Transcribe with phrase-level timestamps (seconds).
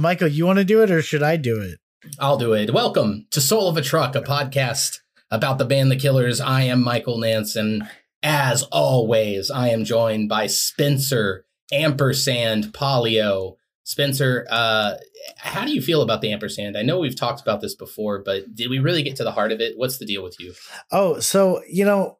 [0.00, 1.78] Michael, you want to do it or should I do it?
[2.18, 2.72] I'll do it.
[2.72, 4.96] Welcome to Soul of a Truck, a podcast
[5.30, 6.40] about the band The Killers.
[6.40, 7.86] I am Michael Nanson.
[8.22, 13.56] As always, I am joined by Spencer Ampersand Polio.
[13.84, 14.94] Spencer, uh,
[15.36, 16.78] how do you feel about the ampersand?
[16.78, 19.52] I know we've talked about this before, but did we really get to the heart
[19.52, 19.76] of it?
[19.76, 20.54] What's the deal with you?
[20.90, 22.16] Oh, so you know,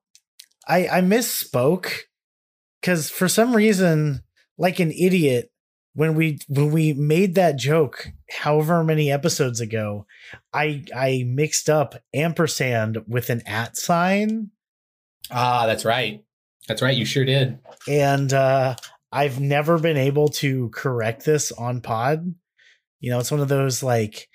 [0.68, 1.90] I I misspoke
[2.82, 4.22] because for some reason,
[4.58, 5.50] like an idiot,
[5.94, 10.06] when we when we made that joke, however many episodes ago,
[10.52, 14.50] I I mixed up ampersand with an at sign.
[15.30, 16.24] Ah, that's right.
[16.68, 16.96] That's right.
[16.96, 17.58] You sure did.
[17.88, 18.76] And uh,
[19.10, 22.34] I've never been able to correct this on pod.
[23.00, 24.28] You know, it's one of those like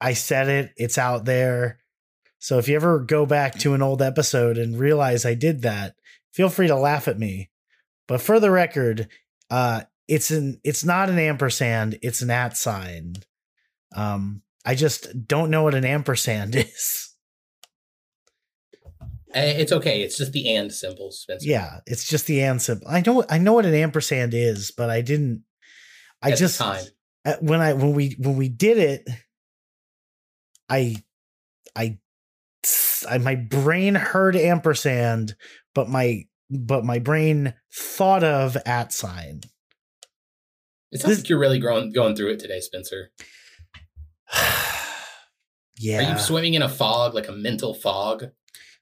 [0.00, 1.78] I said it, it's out there.
[2.40, 5.94] So if you ever go back to an old episode and realize I did that,
[6.32, 7.50] feel free to laugh at me.
[8.08, 9.08] But for the record,
[9.50, 13.14] uh it's an it's not an ampersand, it's an at sign.
[13.94, 17.10] Um I just don't know what an ampersand is.
[19.34, 20.02] Eh, It's okay.
[20.02, 21.48] It's just the and symbol, Spencer.
[21.48, 22.86] Yeah, it's just the and symbol.
[22.88, 25.42] I know I know what an ampersand is, but I didn't
[26.22, 29.08] I At just uh, when I when we when we did it,
[30.68, 30.96] I
[31.74, 31.98] I
[33.08, 35.34] I my brain heard ampersand,
[35.74, 39.40] but my but my brain thought of at sign.
[40.94, 43.10] It sounds This- like you're really growing, going through it today, Spencer.
[45.78, 48.30] yeah, Are you swimming in a fog, like a mental fog?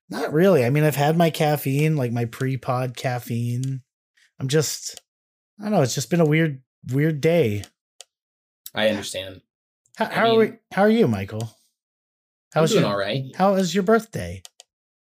[0.08, 0.62] not really.
[0.62, 3.80] I mean, I've had my caffeine, like my pre-pod caffeine.
[4.38, 5.00] I'm just,
[5.58, 5.80] I don't know.
[5.80, 6.60] It's just been a weird,
[6.92, 7.64] weird day.
[8.74, 9.40] I understand.
[9.96, 10.52] How, I how are we?
[10.70, 11.44] How are you, Michael?
[12.52, 13.24] How I'm was doing your all right.
[13.36, 14.42] How was your birthday?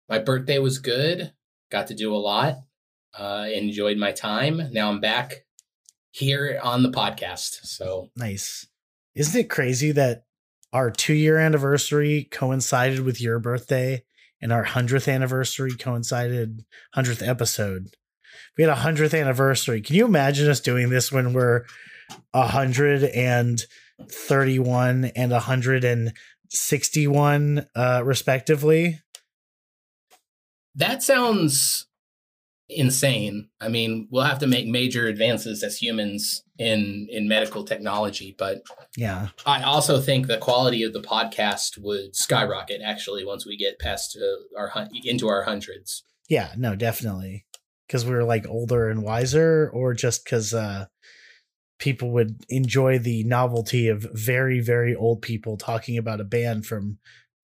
[0.08, 1.32] My birthday was good.
[1.70, 2.56] Got to do a lot.
[3.12, 4.62] Uh, enjoyed my time.
[4.72, 5.45] Now I'm back
[6.16, 7.66] here on the podcast.
[7.66, 8.66] So Nice.
[9.14, 10.24] Isn't it crazy that
[10.72, 14.02] our two year anniversary coincided with your birthday
[14.40, 17.88] and our hundredth anniversary coincided hundredth episode?
[18.56, 19.82] We had a hundredth anniversary.
[19.82, 21.66] Can you imagine us doing this when we're
[22.32, 23.62] a hundred and
[24.10, 26.14] thirty-one and a hundred and
[26.50, 29.00] sixty-one, uh, respectively?
[30.76, 31.86] that sounds
[32.68, 33.48] insane.
[33.60, 38.62] I mean, we'll have to make major advances as humans in in medical technology, but
[38.96, 39.28] Yeah.
[39.44, 44.16] I also think the quality of the podcast would skyrocket actually once we get past
[44.20, 46.02] uh, our hun- into our hundreds.
[46.28, 47.46] Yeah, no, definitely.
[47.86, 50.86] Because we're like older and wiser, or just because uh,
[51.78, 56.98] people would enjoy the novelty of very, very old people talking about a band from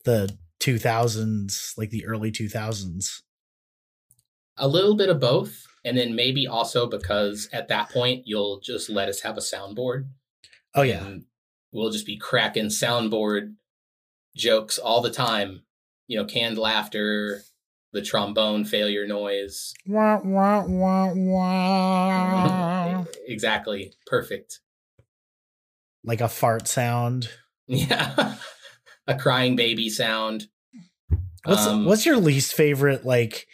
[0.05, 3.21] the 2000s, like the early 2000s.
[4.57, 8.89] A little bit of both, and then maybe also because at that point you'll just
[8.91, 10.09] let us have a soundboard.
[10.75, 11.17] Oh, yeah.
[11.73, 13.55] we'll just be cracking soundboard
[14.37, 15.63] jokes all the time.
[16.07, 17.43] You know, canned laughter,
[17.93, 19.73] the trombone failure noise.
[19.87, 23.05] Wah, wah, wah, wah.
[23.27, 23.93] exactly.
[24.07, 24.61] Perfect.
[26.05, 27.29] like a fart sound.
[27.69, 28.35] Yeah.
[29.07, 30.49] a crying baby sound.
[31.45, 33.47] What's Um, what's your least favorite like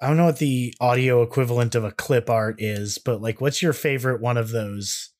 [0.00, 3.62] I don't know what the audio equivalent of a clip art is, but like what's
[3.62, 5.12] your favorite one of those?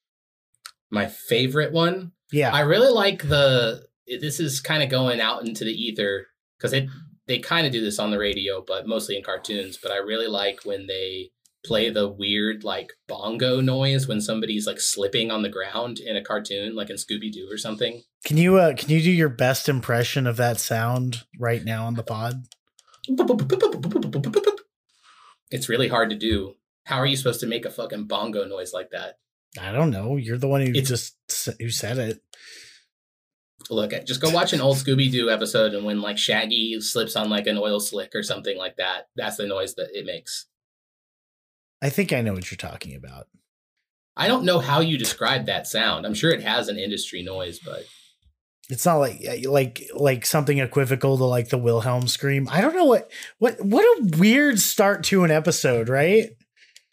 [0.91, 2.12] my favorite one?
[2.32, 2.53] Yeah.
[2.53, 3.87] I really like the.
[4.20, 6.26] This is kind of going out into the ether
[6.59, 6.88] because it
[7.26, 9.78] they kind of do this on the radio, but mostly in cartoons.
[9.82, 11.31] But I really like when they
[11.64, 16.22] play the weird like bongo noise when somebody's like slipping on the ground in a
[16.22, 18.03] cartoon, like in Scooby Doo or something.
[18.25, 21.94] Can you uh can you do your best impression of that sound right now on
[21.94, 22.44] the pod?
[25.50, 26.54] It's really hard to do.
[26.84, 29.18] How are you supposed to make a fucking bongo noise like that?
[29.60, 30.16] I don't know.
[30.16, 31.16] You're the one who It's- just
[31.60, 32.20] who said it.
[33.70, 37.30] Look, just go watch an old Scooby Doo episode, and when like Shaggy slips on
[37.30, 40.46] like an oil slick or something like that, that's the noise that it makes.
[41.82, 43.28] I think I know what you're talking about.
[44.16, 46.06] I don't know how you describe that sound.
[46.06, 47.84] I'm sure it has an industry noise, but
[48.68, 52.48] It's not like like like something equivocal to like the Wilhelm scream.
[52.50, 56.30] I don't know what what what a weird start to an episode, right?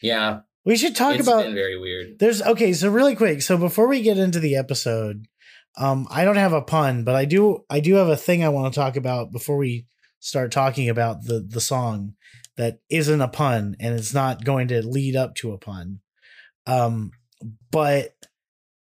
[0.01, 2.19] yeah, We should talk it's about very weird.
[2.19, 3.41] There's okay, so really quick.
[3.41, 5.25] So before we get into the episode,
[5.77, 8.49] um, I don't have a pun, but I do I do have a thing I
[8.49, 9.87] want to talk about before we
[10.19, 12.13] start talking about the the song
[12.55, 16.01] that isn't a pun and it's not going to lead up to a pun.
[16.67, 17.11] Um,
[17.71, 18.13] but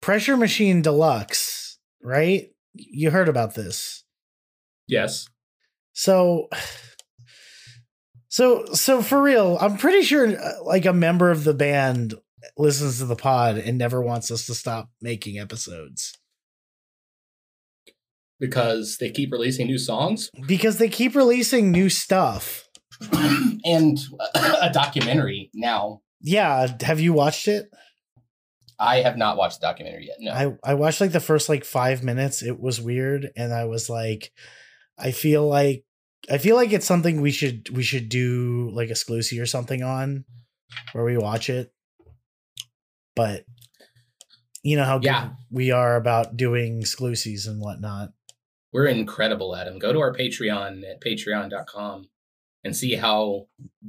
[0.00, 2.48] Pressure Machine Deluxe, right?
[2.74, 4.04] You heard about this.
[4.86, 5.28] Yes.
[5.92, 6.48] So
[8.28, 12.14] so so for real, I'm pretty sure uh, like a member of the band
[12.56, 16.18] listens to the pod and never wants us to stop making episodes
[18.40, 22.68] because they keep releasing new songs because they keep releasing new stuff
[23.64, 23.98] and
[24.34, 26.00] a documentary now.
[26.20, 27.70] Yeah, have you watched it?
[28.78, 30.16] I have not watched the documentary yet.
[30.20, 30.58] No.
[30.64, 32.42] I I watched like the first like 5 minutes.
[32.42, 34.32] It was weird and I was like
[34.98, 35.84] I feel like
[36.30, 39.82] I feel like it's something we should we should do like a exclusive or something
[39.82, 40.24] on
[40.92, 41.72] where we watch it.
[43.16, 43.44] But
[44.62, 45.30] you know how good Yeah.
[45.50, 48.10] we are about doing exclusives and whatnot.
[48.72, 49.78] We're incredible at them.
[49.78, 52.08] Go to our Patreon at patreon.com
[52.64, 53.46] and see how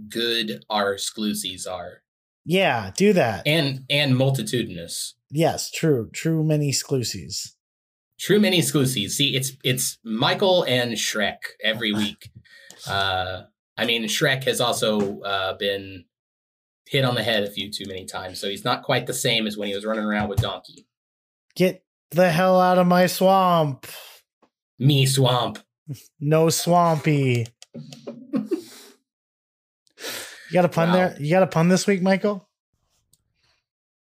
[0.10, 2.04] good our exclusives are.
[2.46, 3.48] Yeah, do that.
[3.48, 5.16] And and multitudinous.
[5.32, 6.10] yes, true.
[6.14, 7.56] True many exclusives.
[8.20, 9.16] True mini exclusives.
[9.18, 12.30] See, it's it's Michael and Shrek every week.
[12.88, 13.44] Uh
[13.78, 16.06] I mean Shrek has also uh been
[16.88, 19.48] hit on the head a few too many times, so he's not quite the same
[19.48, 20.86] as when he was running around with Donkey.
[21.56, 23.88] Get the hell out of my swamp.
[24.80, 25.60] Me swamp.
[26.20, 27.46] No swampy.
[30.50, 30.94] You got a pun Wow.
[30.96, 31.16] there?
[31.20, 32.48] You got a pun this week, Michael?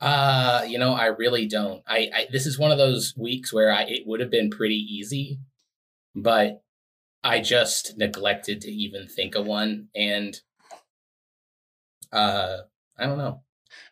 [0.01, 1.83] Uh, you know, I really don't.
[1.86, 4.75] I, I this is one of those weeks where I it would have been pretty
[4.77, 5.39] easy,
[6.15, 6.62] but
[7.24, 10.39] I just neglected to even think of one, and
[12.13, 12.59] uh,
[12.97, 13.41] I don't know.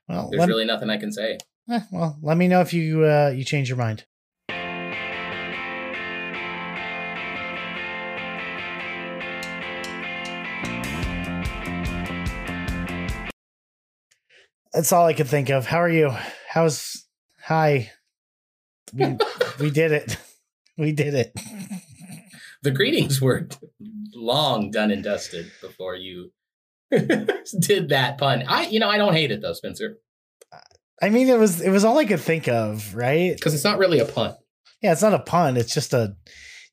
[0.07, 1.37] Well, There's really nothing I can say.
[1.69, 4.05] eh, well, let me know if you uh, you change your mind.
[14.77, 15.65] That's all I could think of.
[15.65, 16.15] How are you?
[16.47, 17.03] How's
[17.41, 17.89] hi?
[18.93, 19.17] We
[19.59, 20.17] we did it.
[20.79, 21.33] We did it.
[22.61, 23.47] The greetings were
[24.13, 26.31] long done and dusted before you
[26.91, 28.43] did that pun.
[28.47, 29.97] I, you know, I don't hate it though, Spencer,
[31.01, 33.35] I mean, it was it was all I could think of, right?
[33.35, 34.35] because it's not really a pun.
[34.83, 35.57] Yeah, it's not a pun.
[35.57, 36.15] It's just a,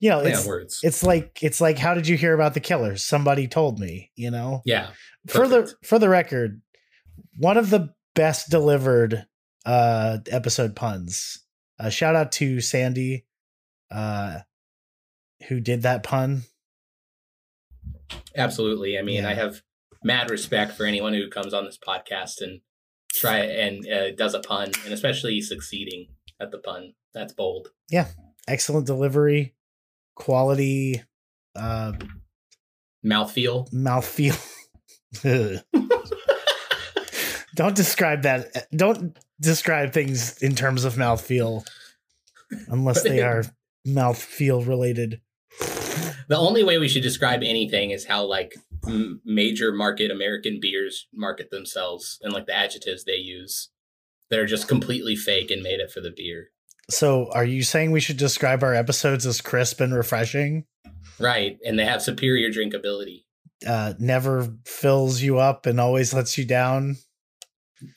[0.01, 0.81] you know, it's words.
[0.83, 3.03] it's like it's like how did you hear about the killers?
[3.03, 4.61] Somebody told me, you know.
[4.67, 4.91] yeah,
[5.27, 6.61] For the for the record,
[7.37, 9.27] one of the best delivered
[9.67, 11.41] uh episode puns.
[11.79, 13.25] Uh, shout out to Sandy,
[13.91, 14.41] uh,
[15.49, 16.43] who did that pun.
[18.37, 18.99] Absolutely.
[18.99, 19.31] I mean, Yeah.
[19.31, 19.63] I have
[20.03, 22.61] mad respect for anyone who comes on this podcast and
[23.13, 26.09] try and uh, does a pun, and especially succeeding
[26.41, 26.93] at the pun.
[27.13, 27.69] That's bold.
[27.91, 28.09] Yeah,
[28.47, 29.55] excellent delivery,
[30.15, 31.03] quality,
[31.57, 31.93] uh,
[33.05, 33.71] Mouthfeel.
[33.73, 34.41] mouthfeel.
[37.55, 38.67] don't describe that.
[38.77, 41.65] Don't describe things in terms of mouthfeel
[42.69, 43.45] unless they are
[43.87, 45.21] mouthfeel related.
[46.29, 48.55] The only way we should describe anything is how like
[48.87, 53.71] m- major market American beers market themselves and like the adjectives they use
[54.31, 56.49] that are just completely fake and made it for the beer.
[56.91, 60.65] So, are you saying we should describe our episodes as crisp and refreshing?
[61.19, 61.59] Right.
[61.65, 63.25] And they have superior drinkability.
[63.67, 66.97] Uh, never fills you up and always lets you down.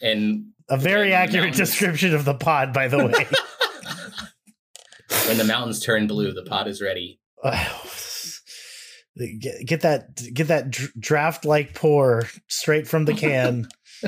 [0.02, 3.14] And A very accurate description of the pod, by the way.
[5.28, 7.20] when the mountains turn blue, the pot is ready.
[9.40, 13.68] get, get that get that draft like pour straight from the can.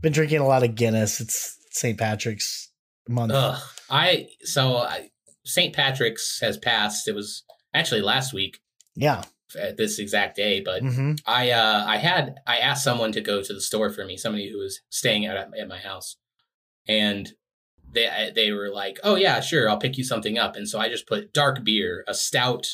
[0.00, 1.20] Been drinking a lot of Guinness.
[1.20, 1.98] It's St.
[1.98, 2.70] Patrick's
[3.08, 3.32] month.
[3.32, 3.60] Ugh.
[3.90, 5.10] I so I,
[5.44, 5.74] St.
[5.74, 7.08] Patrick's has passed.
[7.08, 7.42] It was
[7.74, 8.58] actually last week
[8.94, 9.22] Yeah.
[9.56, 13.42] At this exact day, but hmm I uh I had I asked someone to go
[13.42, 16.16] to the store for me, somebody who was staying at at my house,
[16.88, 17.32] and
[17.92, 20.88] they they were like, "Oh yeah, sure, I'll pick you something up." And so I
[20.88, 22.66] just put dark beer, a stout,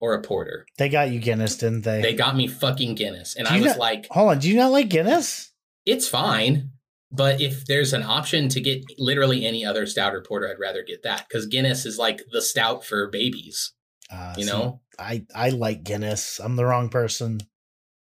[0.00, 0.66] or a porter.
[0.78, 2.02] They got you Guinness, didn't they?
[2.02, 4.38] They got me fucking Guinness, and I was know- like, Hold on.
[4.40, 5.52] Do you not like Guinness?
[5.86, 6.70] "It's fine."
[7.14, 10.82] But if there's an option to get literally any other stout or porter, I'd rather
[10.82, 13.74] get that because Guinness is like the stout for babies.
[14.12, 16.38] Uh, You see, know, I I like Guinness.
[16.40, 17.40] I'm the wrong person.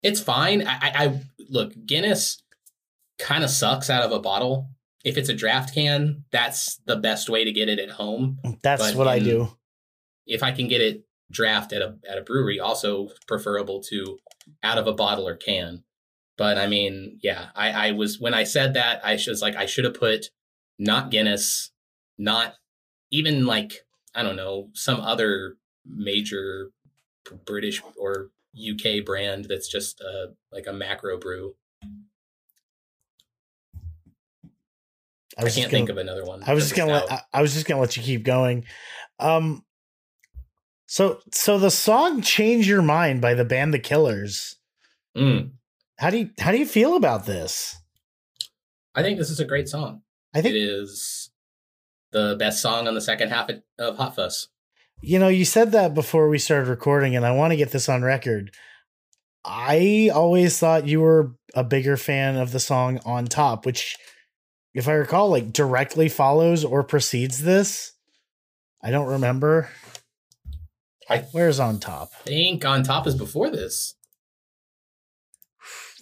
[0.01, 0.65] it's fine.
[0.65, 2.41] I, I, I look Guinness
[3.17, 4.69] kind of sucks out of a bottle.
[5.03, 8.39] If it's a draft can, that's the best way to get it at home.
[8.63, 9.57] That's But what I do.
[10.25, 14.17] If I can get it draft at a at a brewery, also preferable to
[14.63, 15.83] out of a bottle or can.
[16.37, 19.65] But I mean, yeah, I, I was when I said that, I was like, I
[19.65, 20.27] should have put
[20.77, 21.71] not Guinness,
[22.17, 22.55] not
[23.11, 23.73] even like
[24.15, 25.55] I don't know some other
[25.93, 26.71] major
[27.45, 31.55] British or UK brand that's just uh, like a macro brew.
[35.37, 36.43] I, was just can't think gonna- of another one.
[36.45, 37.11] I was just gonna let.
[37.11, 38.65] I, I was just gonna let you keep going.
[39.19, 39.63] Um
[40.87, 44.55] so so the song Change Your Mind by the band The Killers.
[45.15, 45.51] Mm.
[45.97, 47.77] How do you how do you feel about this?
[48.95, 50.01] I think this is a great song.
[50.33, 51.29] I think it is
[52.11, 54.47] the best song on the second half of Hot Fuss.
[55.01, 57.87] You know, you said that before we started recording, and I want to get this
[57.87, 58.51] on record.
[59.45, 63.95] I always thought you were a bigger fan of the song On Top, which,
[64.73, 67.93] if I recall, like directly follows or precedes this.
[68.83, 69.69] I don't remember.
[71.09, 72.11] I Where's On Top?
[72.23, 73.95] think On Top is before this.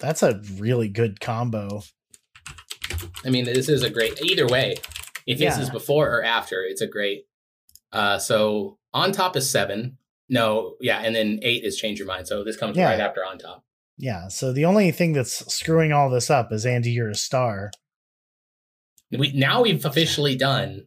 [0.00, 1.82] That's a really good combo.
[3.24, 4.20] I mean, this is a great.
[4.22, 4.74] Either way,
[5.26, 5.60] if this Yeah.
[5.62, 7.24] is before or after, it's a great.
[7.92, 9.98] Uh, so On Top is seven.
[10.28, 12.26] No, yeah, and then eight is Change Your Mind.
[12.28, 12.90] So this comes Yeah.
[12.90, 13.64] right after On Top.
[13.96, 14.28] Yeah.
[14.28, 17.70] So the only thing that's screwing all this up is Andy, you're a star.
[19.10, 20.86] We now we've officially done.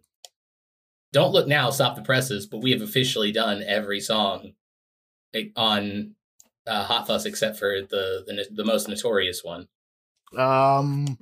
[1.12, 2.46] Don't look now, stop the presses.
[2.46, 4.54] But we have officially done every song
[5.56, 6.16] on
[6.68, 9.68] uh, Hot Fuss except for the, the the most notorious one.
[10.38, 11.18] Um,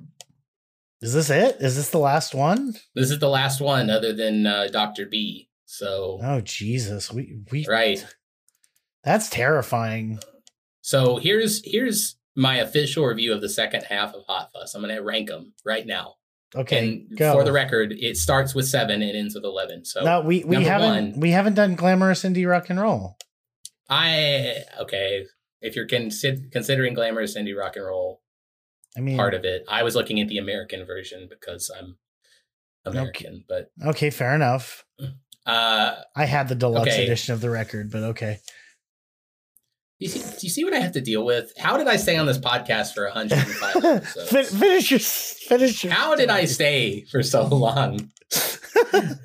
[1.00, 1.56] is this it?
[1.60, 2.74] Is this the last one?
[2.94, 5.48] This is the last one, other than uh, Doctor B.
[5.70, 8.04] So Oh Jesus, we we right.
[9.04, 10.18] That's terrifying.
[10.80, 14.74] So here's here's my official review of the second half of Hot Fuss.
[14.74, 16.16] I'm gonna rank them right now.
[16.56, 17.34] Okay, and go.
[17.34, 19.84] for the record, it starts with seven and ends with eleven.
[19.84, 21.20] So no, we we haven't one.
[21.20, 23.16] we haven't done glamorous indie rock and roll.
[23.88, 25.26] I okay.
[25.60, 28.22] If you're consid- considering glamorous indie rock and roll
[28.96, 31.96] I mean, part of it, I was looking at the American version because I'm
[32.84, 33.44] American.
[33.48, 34.84] But okay, fair enough.
[35.00, 35.14] Mm.
[35.50, 37.04] Uh, I had the deluxe Okay.
[37.04, 38.38] edition of the record, but okay.
[39.98, 41.52] you see, do you see what I have to deal with?
[41.58, 45.92] How did I stay on this podcast for 105 Fin- finish your finish your.
[45.92, 48.10] How did I stay for so long?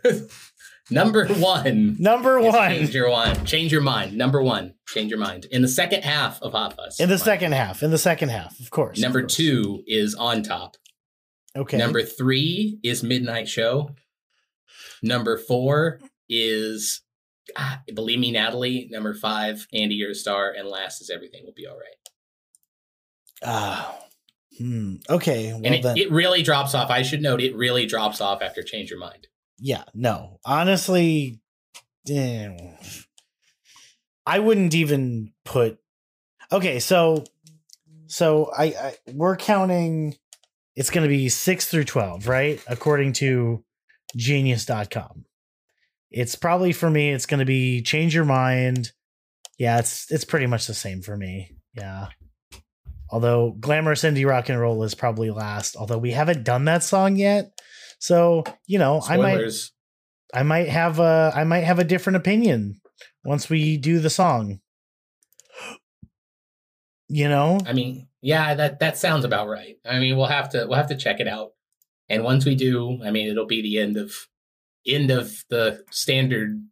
[0.91, 1.95] Number one.
[1.99, 3.47] Number one Change your mind.
[3.47, 4.15] Change your mind.
[4.15, 4.75] Number one.
[4.87, 5.45] Change your mind.
[5.51, 6.99] In the second half of Hot Fuss.
[6.99, 7.21] in the mind.
[7.23, 7.81] second half.
[7.81, 8.97] In the second half, of course.
[8.99, 9.35] of Number course.
[9.35, 10.75] two is On Top.
[11.55, 11.77] Okay.
[11.77, 13.91] Number three is Midnight Show.
[15.01, 17.01] Number four is
[17.57, 18.87] ah, Believe Me, Natalie.
[18.91, 20.51] Number five, Andy, You're a Star.
[20.51, 22.09] And last is Everything Will Be All Right.
[23.43, 23.97] Ah.
[24.57, 24.95] hmm.
[25.09, 25.47] Okay.
[25.47, 26.89] Well And it, then, it really drops off.
[26.89, 29.27] I should note it really drops off after Change Your Mind.
[29.59, 29.83] yeah.
[29.93, 30.39] No.
[30.45, 31.39] Honestly,
[32.05, 32.57] damn.
[34.25, 35.77] I wouldn't even put.
[36.51, 37.23] Okay, so
[38.07, 40.15] so I, I we're counting.
[40.75, 42.61] It's going to be six through twelve, right?
[42.67, 43.63] According to
[44.15, 45.25] Genius.com.
[46.15, 47.11] It's probably for me.
[47.11, 48.93] It's going to be change your mind.
[49.59, 51.51] Yeah, it's it's pretty much the same for me.
[51.73, 52.07] Yeah.
[53.11, 55.75] Although glamorous indie rock and roll is probably last.
[55.75, 57.51] Although we haven't done that song yet,
[57.99, 59.51] so you know I might
[60.33, 62.79] I might have a I might have a different opinion
[63.25, 64.61] once we do the song.
[67.07, 67.59] You know?
[67.67, 69.75] I mean, yeah, that that sounds about right.
[69.85, 71.51] I mean, we'll have to we'll have to check it out.
[72.09, 74.11] And once we do, I mean, it'll be the end of
[74.85, 76.63] end of the standard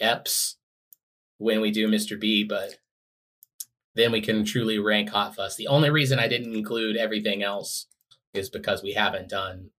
[0.00, 0.54] eps
[1.38, 2.18] when we do Mr.
[2.18, 2.78] B, but
[3.94, 5.56] then we can truly rank Hot Fuss.
[5.56, 7.86] The only reason I didn't include everything else
[8.34, 9.70] is because we haven't done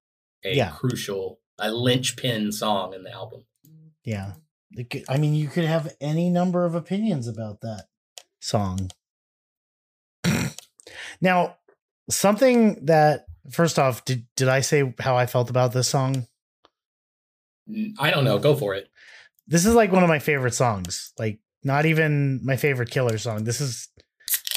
[0.44, 0.72] a Yeah.
[0.72, 3.46] crucial, a linchpin song in the album.
[4.04, 4.34] Yeah.
[5.08, 7.88] I mean, you could have any number of opinions about that
[8.40, 8.92] song.
[11.22, 11.58] now,
[12.10, 16.28] something that first off, did did I say how I felt about this song?
[17.70, 18.40] Mm, I don't know.
[18.40, 18.90] Go for it.
[19.48, 21.14] This is like one of my favorite songs.
[21.18, 23.44] Like not even my favorite killer song.
[23.44, 23.90] This is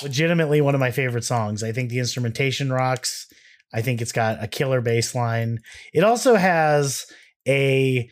[0.03, 1.63] legitimately one of my favorite songs.
[1.63, 3.27] I think the instrumentation rocks.
[3.73, 5.61] I think it's got a killer bass line.
[5.93, 7.07] It also has
[7.47, 8.09] a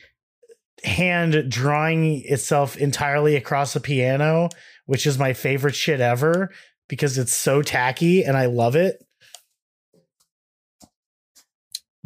[0.85, 4.49] hand drawing itself entirely across the piano,
[4.87, 6.51] which is my favorite shit ever
[6.89, 9.05] because it's so tacky and I love it.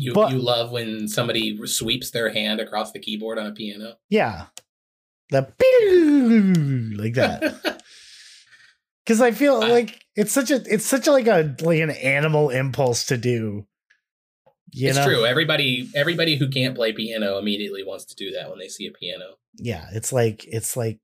[0.03, 3.97] You But- you love when somebody sweeps their hand across the keyboard on a piano.
[4.11, 4.47] Yeah.
[5.31, 5.43] The
[6.99, 7.83] like that.
[9.07, 11.91] Cuz I feel I- like it's such a it's such a like a like an
[11.91, 13.67] animal impulse to do.
[14.73, 15.05] You it's know?
[15.07, 15.25] true.
[15.27, 18.91] Everybody everybody who can't play piano immediately wants to do that when they see a
[18.91, 19.37] piano.
[19.57, 20.99] Yeah, it's like it's like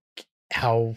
[0.52, 0.96] how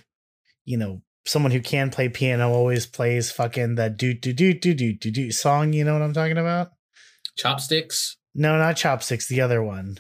[0.65, 4.74] you know someone who can play piano always plays fucking the do do do do
[4.74, 6.72] do do do song, you know what I'm talking about?
[7.38, 8.18] Chopsticks.
[8.36, 9.98] No, not chopsticks, the other one.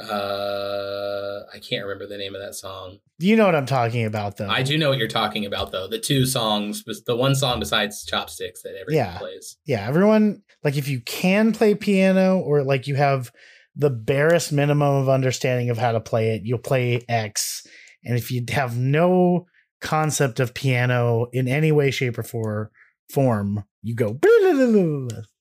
[0.00, 2.98] Uh I can't remember the name of that song.
[3.18, 4.48] You know what I'm talking about though.
[4.48, 5.88] I do know what you're talking about though.
[5.88, 9.18] The two songs the one song besides Chopsticks that everyone Yeah.
[9.18, 9.56] plays.
[9.66, 13.32] yeah, everyone like if you can play piano or like you have
[13.74, 17.64] the barest minimum of understanding of how to play it, you'll play X.
[18.04, 19.46] And if you have no
[19.80, 22.70] concept of piano in any way, shape, or
[23.12, 24.18] form, you go.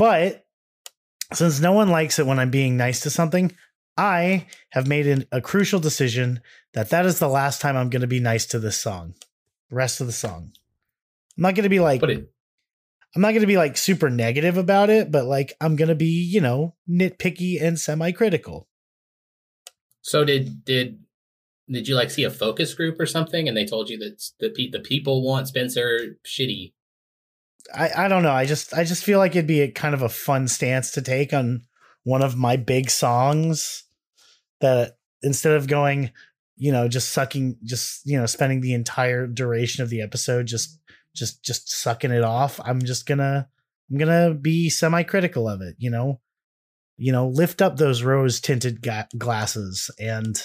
[0.00, 0.46] But
[1.34, 3.54] since no one likes it when I'm being nice to something,
[3.98, 6.40] I have made an, a crucial decision
[6.72, 9.12] that that is the last time I'm going to be nice to this song.
[9.68, 10.52] The rest of the song.
[11.36, 12.32] I'm not going to be like it.
[13.14, 15.94] I'm not going to be like super negative about it, but like I'm going to
[15.94, 18.68] be, you know, nitpicky and semi-critical.
[20.00, 21.00] So did did
[21.68, 24.48] did you like see a focus group or something, and they told you that the
[24.48, 26.72] pe- the people want Spencer shitty?
[27.74, 28.32] I I don't know.
[28.32, 31.02] I just I just feel like it'd be a kind of a fun stance to
[31.02, 31.62] take on
[32.04, 33.84] one of my big songs
[34.60, 36.10] that instead of going,
[36.56, 40.78] you know, just sucking just, you know, spending the entire duration of the episode just
[41.14, 43.46] just just sucking it off, I'm just going to
[43.90, 46.20] I'm going to be semi-critical of it, you know.
[46.96, 50.40] You know, lift up those rose tinted ga- glasses and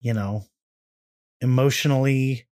[0.00, 0.44] you know,
[1.40, 2.46] emotionally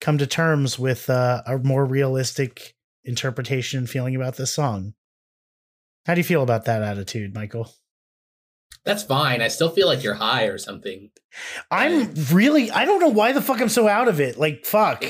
[0.00, 2.75] come to terms with uh, a more realistic
[3.06, 4.94] interpretation and feeling about this song.
[6.04, 7.72] How do you feel about that attitude, Michael?
[8.84, 9.42] That's fine.
[9.42, 11.10] I still feel like you're high or something.
[11.70, 14.38] I'm really I don't know why the fuck I'm so out of it.
[14.38, 15.04] Like fuck.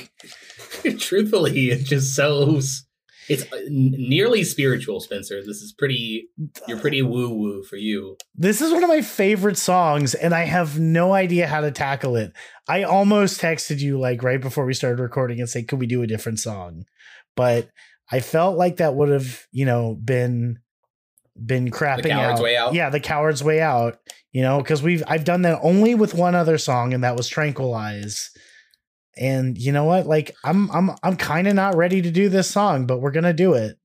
[0.98, 2.60] Truthfully, it's just so
[3.28, 5.42] it's uh, nearly spiritual, Spencer.
[5.44, 6.28] This is pretty.
[6.66, 8.16] You're pretty woo woo for you.
[8.34, 12.16] This is one of my favorite songs and I have no idea how to tackle
[12.16, 12.32] it.
[12.68, 16.02] I almost texted you like right before we started recording and say could we do
[16.02, 16.84] a different song?
[17.36, 17.68] But
[18.10, 20.58] I felt like that would have, you know, been
[21.44, 22.44] been crapping The coward's out.
[22.44, 22.74] way out.
[22.74, 23.98] Yeah, the coward's way out.
[24.32, 27.28] You know, because we've I've done that only with one other song, and that was
[27.28, 28.30] Tranquilize.
[29.18, 30.06] And you know what?
[30.06, 33.32] Like I'm I'm I'm kind of not ready to do this song, but we're gonna
[33.32, 33.78] do it.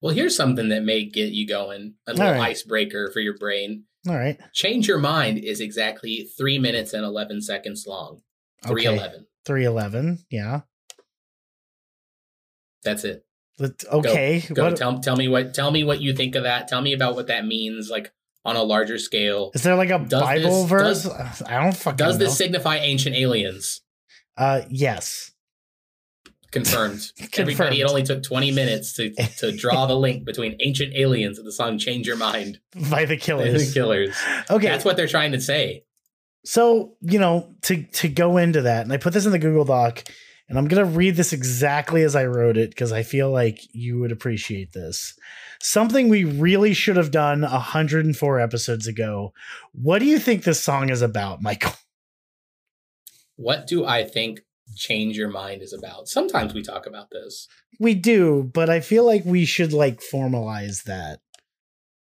[0.00, 1.94] Well, here's something that may get you going.
[2.06, 2.50] A little right.
[2.50, 3.84] icebreaker for your brain.
[4.08, 4.38] All right.
[4.54, 8.22] Change your mind is exactly three minutes and eleven seconds long.
[8.66, 9.16] Three eleven.
[9.16, 9.24] Okay.
[9.44, 10.24] Three eleven.
[10.30, 10.62] Yeah.
[12.84, 13.24] That's it.
[13.58, 14.42] Let- Okay.
[14.52, 16.66] Go What- tell tell me what tell me what you think of that.
[16.68, 18.12] Tell me about what that means, like
[18.44, 19.50] on a larger scale.
[19.54, 21.02] is there like a Does Bible this- verse?
[21.04, 22.24] does- I don't fucking Does know.
[22.24, 23.82] this signify ancient aliens?
[24.36, 25.32] uh yes.
[26.50, 27.00] Confirmed.
[27.16, 27.38] Confirmed.
[27.38, 31.46] Everybody, it only took 20 minutes to, to draw the link between ancient aliens and
[31.46, 32.58] the song Change Your Mind.
[32.90, 33.72] By the The killers.
[33.72, 34.16] Killers.
[34.50, 34.66] Okay.
[34.66, 35.84] That's what they're trying to say.
[36.44, 39.64] So, you know, to to go into that, and I put this in the Google
[39.66, 40.02] Doc,
[40.50, 44.00] and I'm gonna read this exactly as I wrote it because I feel like you
[44.00, 45.16] would appreciate this.
[45.62, 49.32] Something we really should have done 104 episodes ago.
[49.72, 51.74] What do you think this song is about, Michael?
[53.36, 54.40] What do I think
[54.74, 56.08] Change Your Mind is about?
[56.08, 57.46] Sometimes we talk about this.
[57.78, 61.20] We do, but I feel like we should like formalize that.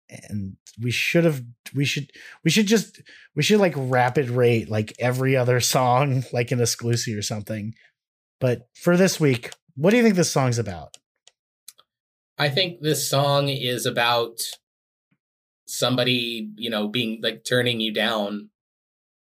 [0.09, 1.43] And we should have
[1.75, 2.11] we should
[2.45, 3.01] we should just
[3.35, 7.73] we should like rapid rate like every other song like an exclusive or something.
[8.39, 10.95] But for this week, what do you think this song's about?
[12.37, 14.41] I think this song is about
[15.65, 18.49] somebody, you know, being like turning you down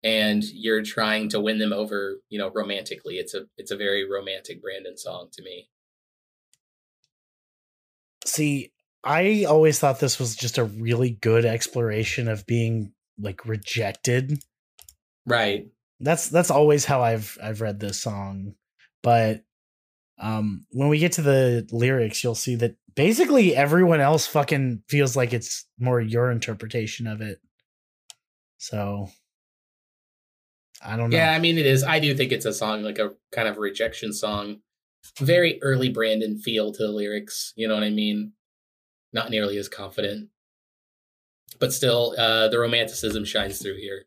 [0.04, 3.16] and you're trying to win them over, you know, romantically.
[3.16, 5.70] It's a it's a very romantic Brandon song to me.
[8.26, 8.72] See,
[9.04, 14.44] I always thought this was just a really good exploration of being like rejected.
[15.26, 15.68] Right.
[16.00, 18.56] That's that's always how I've I've read this song.
[19.06, 19.44] But
[20.18, 25.16] um when we get to the lyrics, you'll see that basically everyone else fucking feels
[25.16, 27.40] like it's more your interpretation of it.
[28.58, 29.10] So
[30.82, 31.18] I don't know.
[31.18, 31.84] Yeah, I mean it is.
[31.84, 34.62] I do think it's a song like a kind of rejection song.
[35.20, 38.34] Very early Brandon feel to the lyrics, you know what I mean?
[39.14, 40.30] Not nearly as confident.
[41.60, 44.06] But still, uh the romanticism shines through here.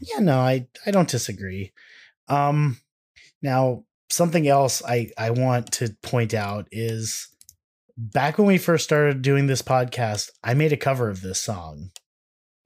[0.00, 1.72] Yeah, no, I I don't disagree.
[2.28, 2.80] Um
[3.42, 7.28] now something else I I want to point out is
[7.96, 11.90] back when we first started doing this podcast, I made a cover of this song.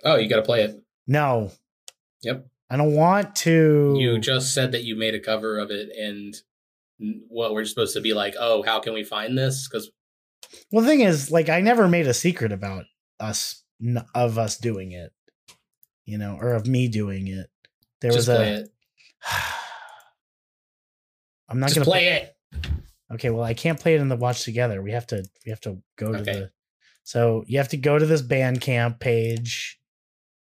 [0.05, 0.77] Oh, you got to play it.
[1.07, 1.53] No.
[2.23, 2.47] Yep.
[2.69, 6.35] I don't want to You just said that you made a cover of it, and
[7.29, 9.69] what we're supposed to be like, oh, how can we find this?
[9.69, 9.91] Because
[10.73, 12.85] Well, the thing is, like, I never made a secret about
[13.21, 13.63] us
[14.15, 15.13] of us doing it,
[16.07, 17.47] you know, or of me doing it.
[18.01, 18.65] There just was play a.
[21.49, 22.37] I'm not Just gonna play it.
[23.13, 24.83] Okay, well, I can't play it in the watch together.
[24.83, 25.25] We have to.
[25.45, 26.33] We have to go to Okay.
[26.33, 26.51] the.
[27.05, 29.79] So you have to go to this Bandcamp page,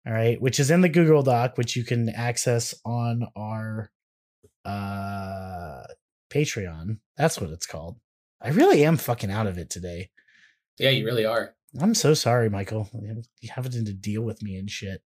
[0.05, 3.91] all right, which is in the Google Doc, which you can access on our
[4.65, 5.83] uh
[6.31, 6.99] Patreon.
[7.17, 7.99] That's what it's called.
[8.41, 10.09] I really am fucking out of it today.
[10.77, 11.55] Yeah, you really are.
[11.79, 12.89] I'm so sorry, Michael.
[13.41, 15.01] You having to deal with me and shit.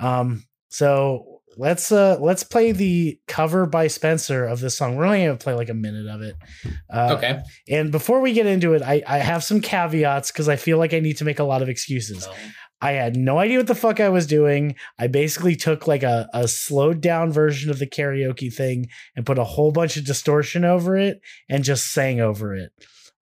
[0.00, 4.96] Um, so let's uh let's play the cover by Spencer of this song.
[4.96, 6.36] We're only gonna play like a minute of it.
[6.92, 7.42] Uh, okay.
[7.68, 10.94] And before we get into it, I I have some caveats because I feel like
[10.94, 12.26] I need to make a lot of excuses.
[12.26, 12.32] No.
[12.82, 14.74] I had no idea what the fuck I was doing.
[14.98, 19.38] I basically took like a, a slowed down version of the karaoke thing and put
[19.38, 22.72] a whole bunch of distortion over it and just sang over it.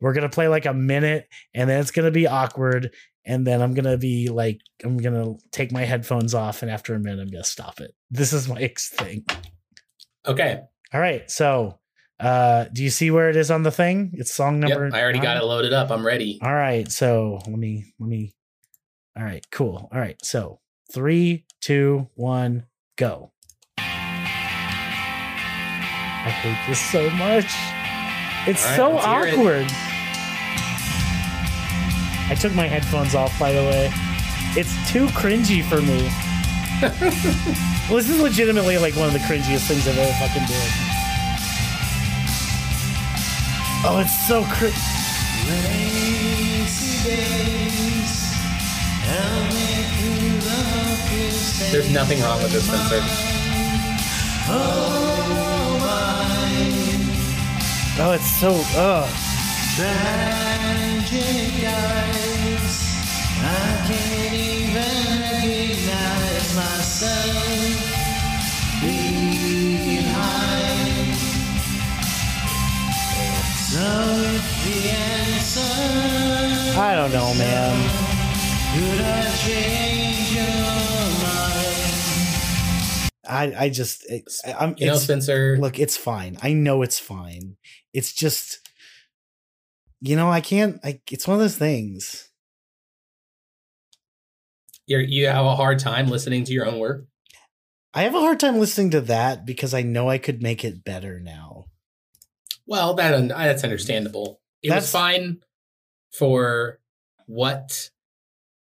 [0.01, 2.95] We're gonna play like a minute and then it's gonna be awkward.
[3.29, 6.99] And then I'm gonna be like, I'm gonna take my headphones off, and after a
[6.99, 7.95] minute, I'm gonna stop it.
[8.11, 9.27] This is my thing.
[10.27, 10.63] Okay.
[10.95, 11.31] All right.
[11.31, 11.79] So
[12.19, 14.13] uh do you see where it is on the thing?
[14.15, 14.87] It's song number.
[14.87, 15.91] Yep, I already got it loaded up.
[15.91, 16.41] I'm ready.
[16.43, 18.35] All right, so let me let me.
[19.17, 19.89] All right, cool.
[19.93, 20.61] All right, so
[20.93, 22.65] three, two, one,
[22.97, 23.33] go.
[26.25, 27.47] I hate this so much.
[28.49, 29.07] It's right, so let's
[29.71, 29.88] it.
[32.31, 33.91] I took my headphones off, by the way.
[34.57, 36.11] It's too cringy for me.
[37.89, 40.71] well, this is legitimately like one of the cringiest things I've ever fucking did.
[43.85, 44.75] Oh, it's so cringe.
[51.71, 53.01] There's nothing wrong with this, Spencer.
[58.01, 58.53] Oh, it's so.
[58.77, 59.09] Oh.
[59.81, 62.18] Ugh.
[76.81, 77.75] I don't know, man.
[83.29, 84.07] I I just
[84.47, 85.59] I, I'm You know, Spencer.
[85.59, 86.39] look, it's fine.
[86.41, 87.57] I know it's fine.
[87.93, 88.61] It's just
[90.01, 92.28] you know, I can't I it's one of those things.
[94.89, 97.07] You're, you have a hard time listening to your own work.
[97.93, 100.83] I have a hard time listening to that because I know I could make it
[100.83, 101.67] better now.
[102.67, 104.41] Well, that that's understandable.
[104.63, 105.39] It That's- was fine
[106.13, 106.81] for
[107.27, 107.91] what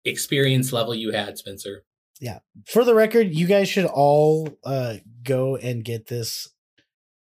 [0.05, 1.85] experience level you had, Spencer.
[2.21, 2.39] Yeah.
[2.67, 6.49] For the record, you guys should all uh go and get this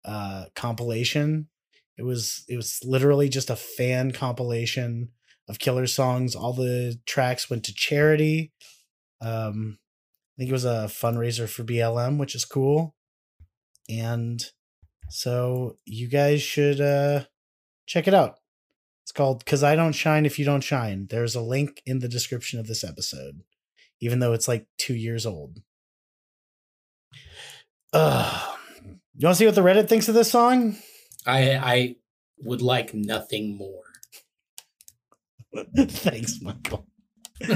[0.05, 1.49] uh compilation.
[1.97, 5.11] It was it was literally just a fan compilation
[5.49, 6.35] of killer songs.
[6.35, 8.53] All the tracks went to charity.
[9.21, 9.79] Um
[10.37, 12.95] I think it was a fundraiser for BLM, which is cool.
[13.89, 14.45] And
[15.11, 17.25] so you guys should uh
[17.87, 18.37] check it out.
[19.05, 21.07] It's called Cuz I Don't Shine If You Don't Shine.
[21.11, 23.43] There's a link in the description of this episode
[24.01, 25.61] even though it's like 2 years old.
[27.93, 28.59] Ugh.
[29.17, 30.77] You want to see what the Reddit thinks of this song?
[31.27, 31.97] I I
[32.39, 33.83] would like nothing more.
[35.77, 36.87] Thanks, Michael.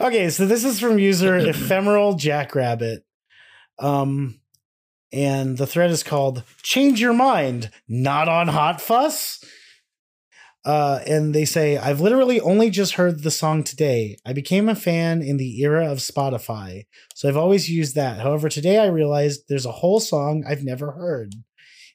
[0.00, 3.04] okay, so this is from user ephemeral jackrabbit.
[3.78, 4.40] Um
[5.12, 9.44] and the thread is called Change Your Mind, Not on Hot Fuss.
[10.64, 14.16] Uh, and they say, I've literally only just heard the song today.
[14.24, 18.20] I became a fan in the era of Spotify, so I've always used that.
[18.20, 21.34] However, today I realized there's a whole song I've never heard.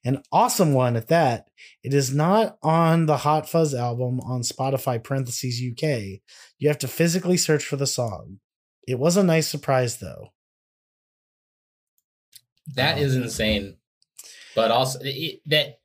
[0.06, 1.50] An awesome one at that.
[1.84, 6.22] It is not on the Hot Fuss album on Spotify parentheses UK.
[6.58, 8.40] You have to physically search for the song.
[8.88, 10.30] It was a nice surprise though.
[12.76, 13.78] That is um, insane.
[14.56, 15.80] But also it, that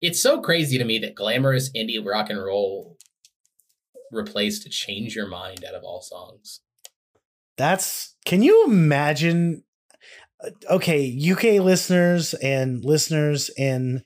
[0.00, 2.96] it's so crazy to me that glamorous indie rock and roll
[4.10, 6.60] replaced "Change Your Mind" out of all songs.
[7.56, 9.62] That's can you imagine
[10.68, 14.04] okay, UK listeners and listeners in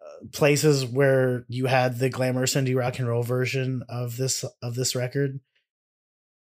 [0.00, 4.74] uh, places where you had the glamorous indie rock and roll version of this of
[4.74, 5.40] this record.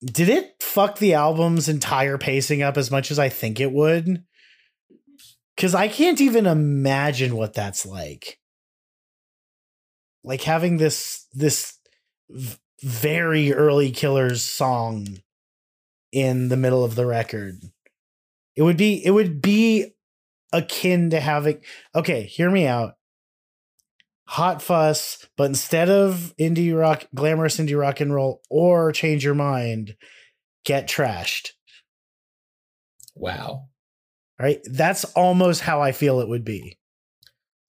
[0.04, 4.24] Did it fuck the album's entire pacing up as much as I think it would?
[5.58, 8.40] Cuz I can't even imagine what that's like.
[10.24, 11.80] Like having this this
[12.82, 15.20] very early Killers song
[16.12, 17.62] in the middle of the record.
[18.60, 19.94] It would be it would be
[20.52, 21.62] akin to having
[21.96, 22.96] okay, hear me out.
[24.28, 29.34] Hot fuss, but instead of indie rock, glamorous indie rock and roll, or change your
[29.34, 29.96] mind,
[30.66, 31.52] get trashed.
[33.16, 33.70] Wow.
[34.38, 36.78] Right, that's almost how I feel it would be.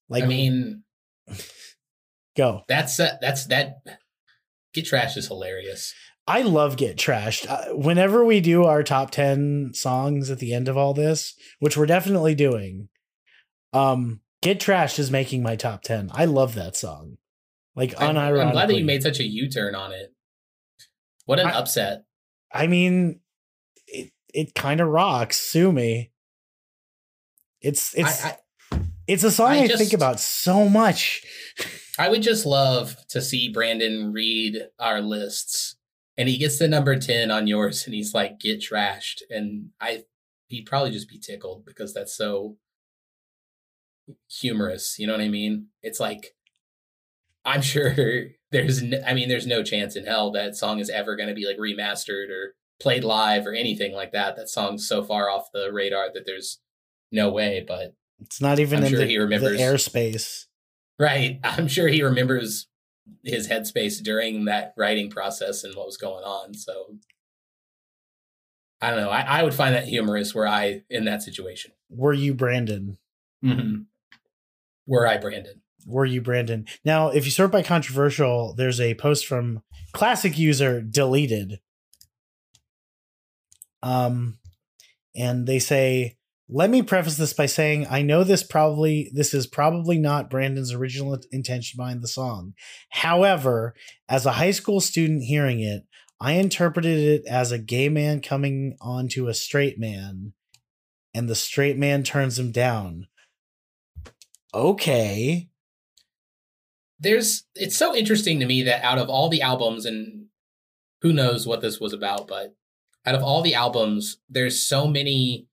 [0.08, 0.82] Like, I mean,
[2.36, 2.62] go.
[2.66, 3.76] that's uh, that's that.
[4.74, 5.94] Get trash is hilarious.
[6.30, 7.50] I love Get Trashed.
[7.50, 11.76] Uh, whenever we do our top 10 songs at the end of all this, which
[11.76, 12.88] we're definitely doing,
[13.72, 16.10] um, Get Trashed is making my top 10.
[16.14, 17.16] I love that song.
[17.74, 18.44] Like, I'm, unironically.
[18.46, 20.14] I'm glad that you made such a U turn on it.
[21.24, 22.04] What an I- upset!
[22.52, 23.18] I mean,
[23.88, 25.36] it, it kind of rocks.
[25.36, 26.12] Sue me.
[27.60, 28.36] It's it's I,
[29.06, 31.22] it's a song I I, just- think about so much.
[31.98, 35.76] I, I would just love to see Brandon read our lists,
[36.16, 40.04] and he gets to number ten on yours, and he's like, "Get trashed," and I
[40.48, 42.56] he'd probably just be tickled because that's so
[44.28, 44.98] humorous.
[44.98, 45.66] You know what I mean?
[45.82, 46.34] It's like
[47.44, 47.94] I'm sure
[48.50, 51.34] there's no, I mean there's no chance in hell that song is ever going to
[51.34, 54.36] be like remastered or played live or anything like that.
[54.36, 56.58] That song's so far off the radar that there's
[57.12, 57.64] no way.
[57.66, 59.60] But It's not even I'm in sure the, he the remembers.
[59.60, 60.46] airspace.
[60.98, 62.66] right, I'm sure he remembers
[63.24, 66.54] his headspace during that writing process and what was going on.
[66.54, 66.96] So
[68.80, 69.10] I don't know.
[69.10, 71.72] I, I would find that humorous were I in that situation.
[71.90, 72.98] Were you Brandon?
[73.44, 73.82] Mm-hmm.
[74.86, 75.60] Were I Brandon?
[75.86, 76.66] Were you Brandon?
[76.84, 81.60] Now, if you sort by controversial, there's a post from classic user deleted.
[83.82, 84.38] Um,
[85.14, 86.16] and they say,
[86.52, 90.72] "Let me preface this by saying I know this probably this is probably not Brandon's
[90.72, 92.54] original intention behind the song.
[92.90, 93.74] However,
[94.08, 95.84] as a high school student hearing it,
[96.20, 100.32] I interpreted it as a gay man coming onto a straight man,
[101.14, 103.06] and the straight man turns him down."
[104.52, 105.48] Okay.
[106.98, 110.26] there's it's so interesting to me that out of all the albums and
[111.02, 112.54] who knows what this was about but
[113.06, 115.46] out of all the albums there's so many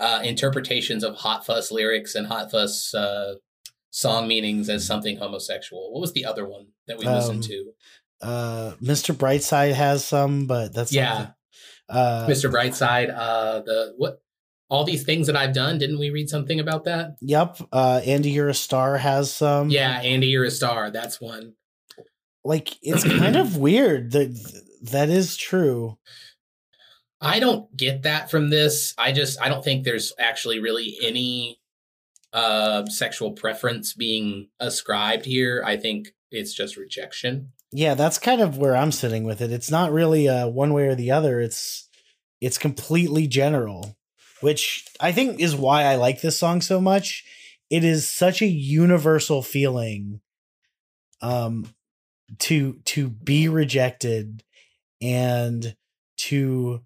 [0.00, 3.34] uh interpretations of hot fuss lyrics and hot fuss uh
[3.90, 7.72] song meanings as something homosexual what was the other one that we Um, listened to
[8.22, 9.14] uh Mr.
[9.14, 11.28] Brightside has some, but that's yeah
[11.88, 14.22] uh mr brightside uh the what
[14.68, 17.58] all these things that i've done didn't we read something about that yep.
[17.72, 19.70] Uh Andy You're a Star has some.
[19.70, 21.54] yeah andy you're a star that's one
[22.44, 24.12] Like it's kind of weird.
[24.12, 24.30] That
[24.92, 25.98] that is true.
[27.20, 28.94] I don't get that from this.
[28.96, 31.60] I just I don't think there's actually really any
[32.32, 35.62] uh sexual preference being ascribed here.
[35.64, 37.52] I think it's just rejection.
[37.72, 39.52] Yeah, that's kind of where I'm sitting with it.
[39.52, 41.40] It's not really uh one way or the other.
[41.40, 41.88] It's
[42.40, 43.96] it's completely general,
[44.40, 47.24] which I think is why I like this song so much.
[47.68, 50.20] It is such a universal feeling
[51.20, 51.66] um
[52.38, 54.42] to to be rejected
[55.02, 55.76] and
[56.16, 56.82] to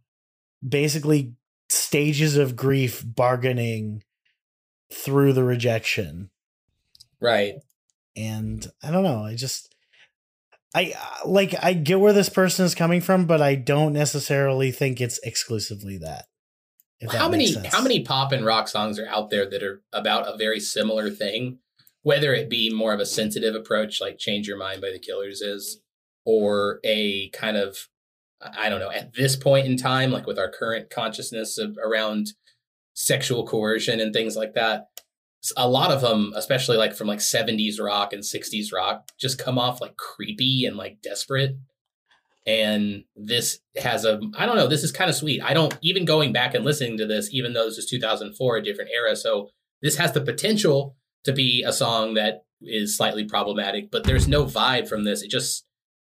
[0.66, 1.34] basically
[1.68, 4.02] stages of grief bargaining
[4.92, 6.30] through the rejection
[7.20, 7.54] Right.
[8.16, 9.74] and i don't know i just
[10.74, 14.70] i uh, like i get where this person is coming from but i don't necessarily
[14.70, 16.26] think it's exclusively that
[17.10, 17.66] How many sense.
[17.74, 21.10] how many pop and rock songs are out there that are about a very similar
[21.10, 21.58] thing?
[22.02, 25.40] Whether it be more of a sensitive approach like Change Your Mind by the Killers
[25.40, 25.80] is
[26.26, 27.88] or a kind of
[28.56, 32.28] I don't know, at this point in time like with our current consciousness of, around
[32.94, 34.86] sexual coercion and things like that.
[35.56, 39.58] a lot of them, especially like from like 70s rock and 60s rock, just come
[39.58, 41.56] off like creepy and like desperate
[42.46, 46.04] and this has a i don't know this is kind of sweet i don't even
[46.04, 49.48] going back and listening to this even though this is 2004 a different era so
[49.82, 54.44] this has the potential to be a song that is slightly problematic but there's no
[54.44, 55.64] vibe from this it just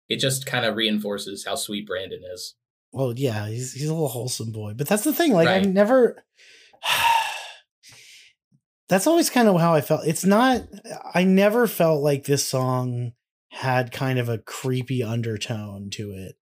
[0.10, 2.56] it just kind of reinforces how sweet brandon is.
[2.92, 5.62] Well yeah he's he's a little wholesome boy but that's the thing like Right.
[5.62, 6.24] i've never
[8.90, 10.64] that's always kind of how i felt it's not
[11.14, 13.12] i never felt like this song
[13.52, 16.36] had kind of a creepy undertone to it.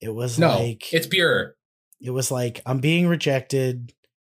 [0.00, 1.56] It was no like it's pure.
[2.00, 3.92] it was like i'm being rejected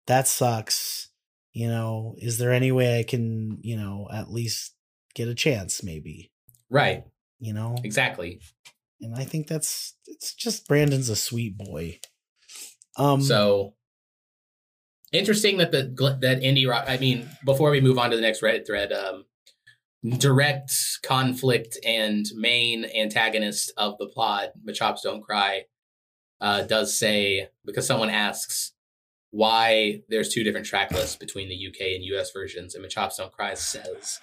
[0.07, 1.09] that sucks
[1.53, 4.73] you know is there any way i can you know at least
[5.15, 6.31] get a chance maybe?
[6.69, 7.03] Right
[7.43, 7.75] you know?
[7.83, 8.39] Exactly.
[9.01, 11.99] And i think that's it's just brandon's a sweet boy.
[12.97, 13.73] Um so
[15.11, 18.41] interesting that the that indie rock i mean before we move on to the next
[18.41, 19.25] reddit thread um
[20.17, 25.63] direct conflict and main antagonist of the plot machops don't cry
[26.41, 28.73] uh does say because someone asks
[29.31, 33.31] why there's two different track lists between the uk and us versions and machops don't
[33.31, 34.19] cry says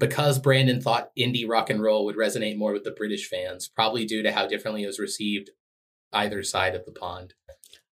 [0.00, 4.04] because brandon thought indie rock and roll would resonate more with the british fans probably
[4.04, 5.50] due to how differently it was received
[6.12, 7.34] either side of the pond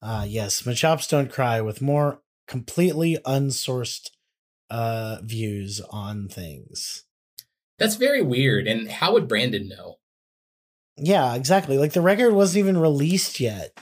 [0.03, 4.11] uh yes my chops don't cry with more completely unsourced
[4.71, 7.05] uh views on things
[7.79, 8.67] That's very weird.
[8.67, 9.97] And how would Brandon know?
[10.97, 13.79] yeah exactly like the record wasn't even released yet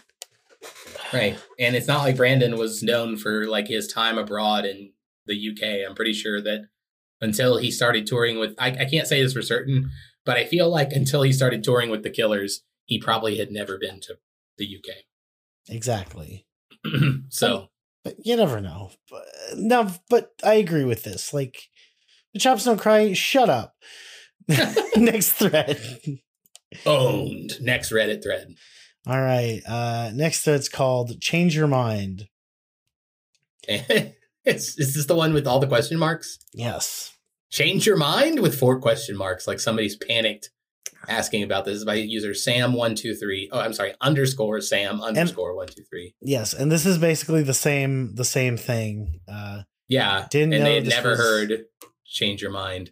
[1.12, 1.38] Right.
[1.58, 4.92] And it's not like Brandon was known for like his time abroad in
[5.26, 5.88] the UK.
[5.88, 6.66] I'm pretty sure that
[7.20, 9.90] until he started touring with, I, I can't say this for certain,
[10.24, 13.78] but I feel like until he started touring with the Killers, he probably had never
[13.78, 14.18] been to
[14.56, 14.96] the UK.
[15.68, 16.46] exactly
[17.28, 17.68] so
[18.04, 18.90] But you never know.
[19.10, 19.24] But,
[19.56, 21.32] no, but I agree with this.
[21.32, 21.68] Like,
[22.32, 23.12] the chops don't cry.
[23.12, 23.74] Shut up.
[24.96, 25.80] Next thread.
[26.86, 27.60] owned.
[27.60, 28.54] Next Reddit thread.
[29.06, 29.60] All right.
[29.66, 32.28] Uh, next thread's called "Change Your Mind."
[34.56, 36.38] is, is this the one with all the question marks?
[36.52, 37.14] Yes.
[37.50, 40.50] Change your mind with four question marks, like somebody's panicked
[41.08, 41.72] asking about this.
[41.74, 43.48] This is by user Sam123.
[43.52, 46.14] Oh, I'm sorry, underscore Sam underscore 123.
[46.20, 49.20] Yes, and this is basically the same the same thing.
[49.26, 50.26] Uh, Yeah.
[50.30, 51.64] Didn't and know they had never was- heard
[52.04, 52.90] change your mind.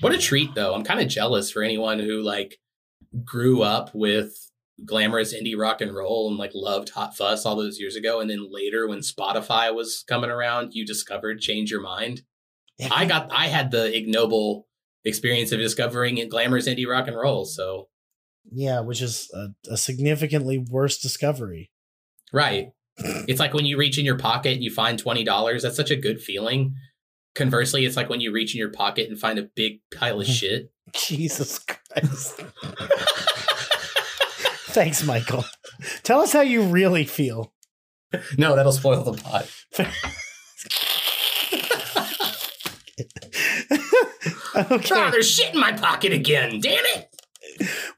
[0.00, 0.74] What a treat though.
[0.74, 2.58] I'm kind of jealous for anyone who like
[3.24, 4.47] grew up with
[4.84, 8.30] glamorous indie rock and roll and like loved Hot Fuss all those years ago and
[8.30, 12.22] then later when Spotify was coming around you discovered change your mind.
[12.78, 14.66] yeah, I got I had the ignoble
[15.04, 17.44] experience of discovering glamorous indie rock and roll.
[17.44, 17.88] So
[18.50, 21.70] yeah, which is a, a significantly worse discovery.
[22.32, 22.68] right.
[23.00, 25.62] It's like when you reach in your pocket and you find twenty dollars.
[25.62, 26.74] That's such a good feeling.
[27.36, 30.26] Conversely, it's like when you reach in your pocket and find a big pile of
[30.38, 30.72] shit.
[30.94, 32.40] Jesus Christ!
[34.78, 35.44] Thanks, Michael.
[36.04, 37.52] Tell us how you really feel.
[38.38, 39.50] no, that'll spoil the pot.
[44.70, 44.94] okay.
[44.94, 46.60] Oh, there's shit in my pocket again.
[46.60, 47.08] Damn it.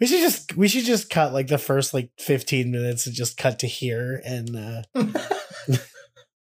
[0.00, 3.36] We should just we should just cut like the first like 15 minutes and just
[3.36, 4.82] cut to here and uh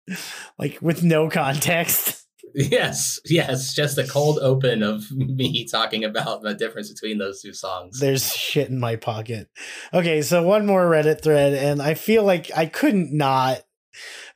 [0.59, 2.24] like with no context.
[2.55, 7.53] Yes, yes, just a cold open of me talking about the difference between those two
[7.53, 7.99] songs.
[7.99, 9.49] There's shit in my pocket.
[9.93, 13.61] Okay, so one more Reddit thread and I feel like I couldn't not.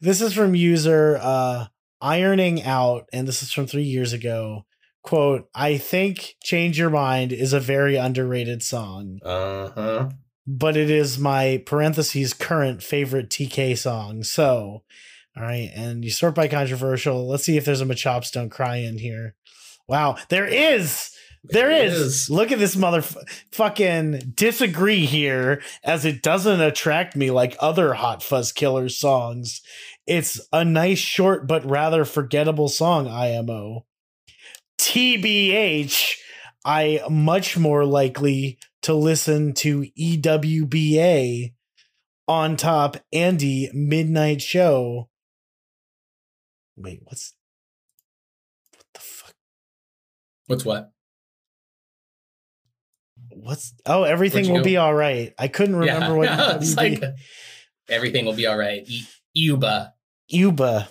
[0.01, 1.67] This is from user uh
[2.01, 4.65] ironing out and this is from 3 years ago.
[5.01, 9.19] Quote, I think Change Your Mind is a very underrated song.
[9.23, 10.10] Uh huh.
[10.45, 14.23] but it is my parentheses current favorite TK song.
[14.23, 14.84] So,
[15.39, 17.28] all right, and you sort by controversial.
[17.28, 19.36] Let's see if there's a Machops Don't Cry in here.
[19.88, 21.12] Wow, there is.
[21.45, 21.93] There is.
[21.93, 22.30] is.
[22.30, 28.52] Look at this motherfucking disagree here, as it doesn't attract me like other Hot Fuss
[28.52, 29.62] Killers songs.
[30.06, 33.86] It's a nice, short, but rather forgettable song, IMO.
[34.78, 36.15] TBH,
[36.65, 41.54] I much more likely to listen to EWBA
[42.28, 45.10] on top Andy Midnight Show.
[46.80, 47.34] Wait, what's
[48.76, 49.34] what the fuck?
[50.48, 50.92] What's what?
[53.32, 55.34] What's oh everything Where'd will be all right.
[55.38, 57.04] I couldn't remember what Yeah, it's like
[57.89, 58.84] everything will be all right.
[58.88, 59.94] E- Uba.
[60.30, 60.89] Uba.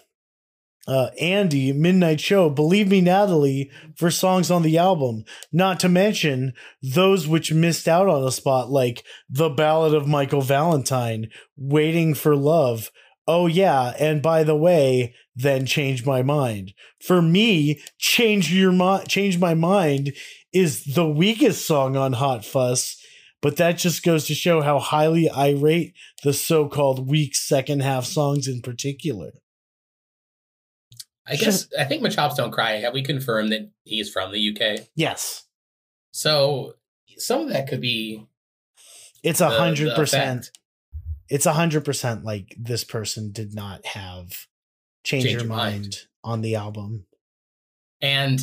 [0.87, 5.25] Uh, Andy, Midnight Show, Believe Me Natalie for songs on the album.
[5.53, 10.41] Not to mention those which missed out on a spot like The Ballad of Michael
[10.41, 12.91] Valentine, Waiting for Love.
[13.29, 16.73] Oh yeah, and by the way, then change my mind.
[16.99, 20.15] For me, change your mind, change my mind
[20.51, 22.97] is the weakest song on Hot Fuss,
[23.43, 25.93] but that just goes to show how highly I rate
[26.25, 29.33] the so-called weak second half songs in particular.
[31.27, 32.77] I guess I think Machops Don't Cry.
[32.77, 34.87] Have we confirmed that he's from the UK?
[34.95, 35.45] Yes,
[36.13, 36.77] So
[37.19, 38.27] some of that could be
[39.23, 40.51] it's a hundred percent.
[41.31, 44.47] It's a hundred percent like this person did not have
[45.05, 45.73] change, Change your, Your mind.
[45.83, 45.97] Mind.
[46.25, 47.07] on the album.
[48.01, 48.41] And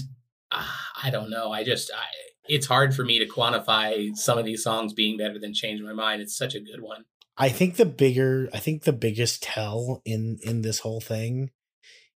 [0.51, 0.65] uh,
[1.03, 1.51] I don't know.
[1.51, 2.03] I just I,
[2.47, 5.93] it's hard for me to quantify some of these songs being better than Change My
[5.93, 6.21] Mind.
[6.21, 7.05] It's such a good one.
[7.37, 11.51] I think the bigger, I think the biggest tell in in this whole thing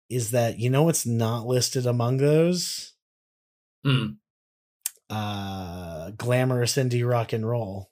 [0.10, 2.94] is that you know what's not listed among those
[3.84, 4.06] Hmm,
[5.10, 7.92] uh glamorous indie rock and roll.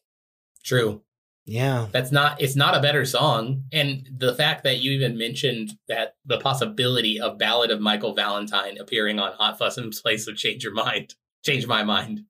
[0.63, 1.01] true.
[1.45, 2.41] Yeah, That's not.
[2.41, 3.63] It's not a better song.
[3.73, 8.77] And the fact that you even mentioned that the possibility of Ballad of Michael Valentine
[8.77, 12.21] appearing on Hot Fuss in place of Change Your Mind, Change My Mind,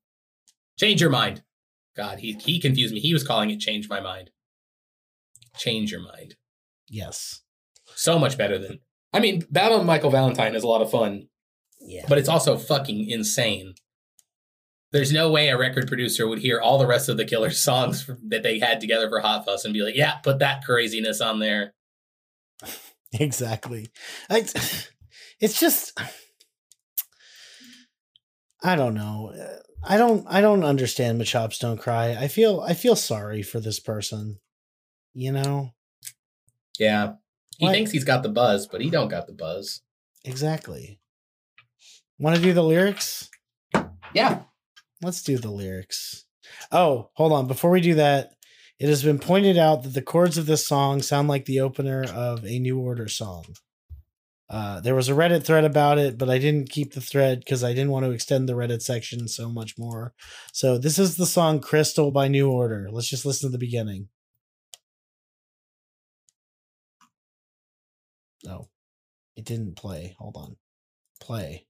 [0.78, 1.42] Change Your Mind.
[1.96, 2.98] God, he he confused me.
[2.98, 4.30] He was calling it Change My Mind.
[5.56, 6.34] Change Your Mind.
[6.88, 7.42] yes,
[7.94, 8.80] So much better than.
[9.12, 11.28] I mean, Ballad of Michael Valentine is a lot of fun,
[11.80, 12.04] yeah.
[12.08, 13.74] but it's also fucking insane.
[14.94, 18.08] There's no way a record producer would hear all the rest of the Killer songs
[18.28, 21.40] that they had together for Hot Fuss and be like, "Yeah, put that craziness on
[21.40, 21.74] there."
[23.12, 23.88] exactly.
[24.30, 24.46] I,
[25.40, 26.00] it's just
[28.62, 29.32] I don't know.
[29.36, 32.12] Uh, I don't I don't understand Machops don't cry.
[32.12, 34.38] I feel I feel sorry for this person.
[35.12, 35.70] You know?
[36.78, 37.14] Yeah,
[37.58, 37.72] he What?
[37.72, 39.82] thinks he's got the buzz, but he don't got the buzz.
[40.24, 41.00] Exactly.
[42.18, 43.28] Want to do the lyrics?
[44.14, 44.42] Yeah,
[45.04, 46.24] Let's do the lyrics.
[46.72, 47.46] Oh, hold on.
[47.46, 48.32] Before we do that,
[48.78, 52.04] It has been pointed out that the chords of this song sound like the opener
[52.04, 53.44] of a New Order song.
[54.50, 57.62] Uh, there was a Reddit thread about it, but I didn't keep the thread because
[57.62, 60.12] I didn't want to extend the Reddit section so much more.
[60.52, 62.88] So this is the song Crystal by New Order.
[62.90, 64.08] Let's just listen to the beginning.
[68.44, 68.68] No,
[69.36, 70.16] it didn't play.
[70.18, 70.56] Hold on.
[71.20, 71.66] Play.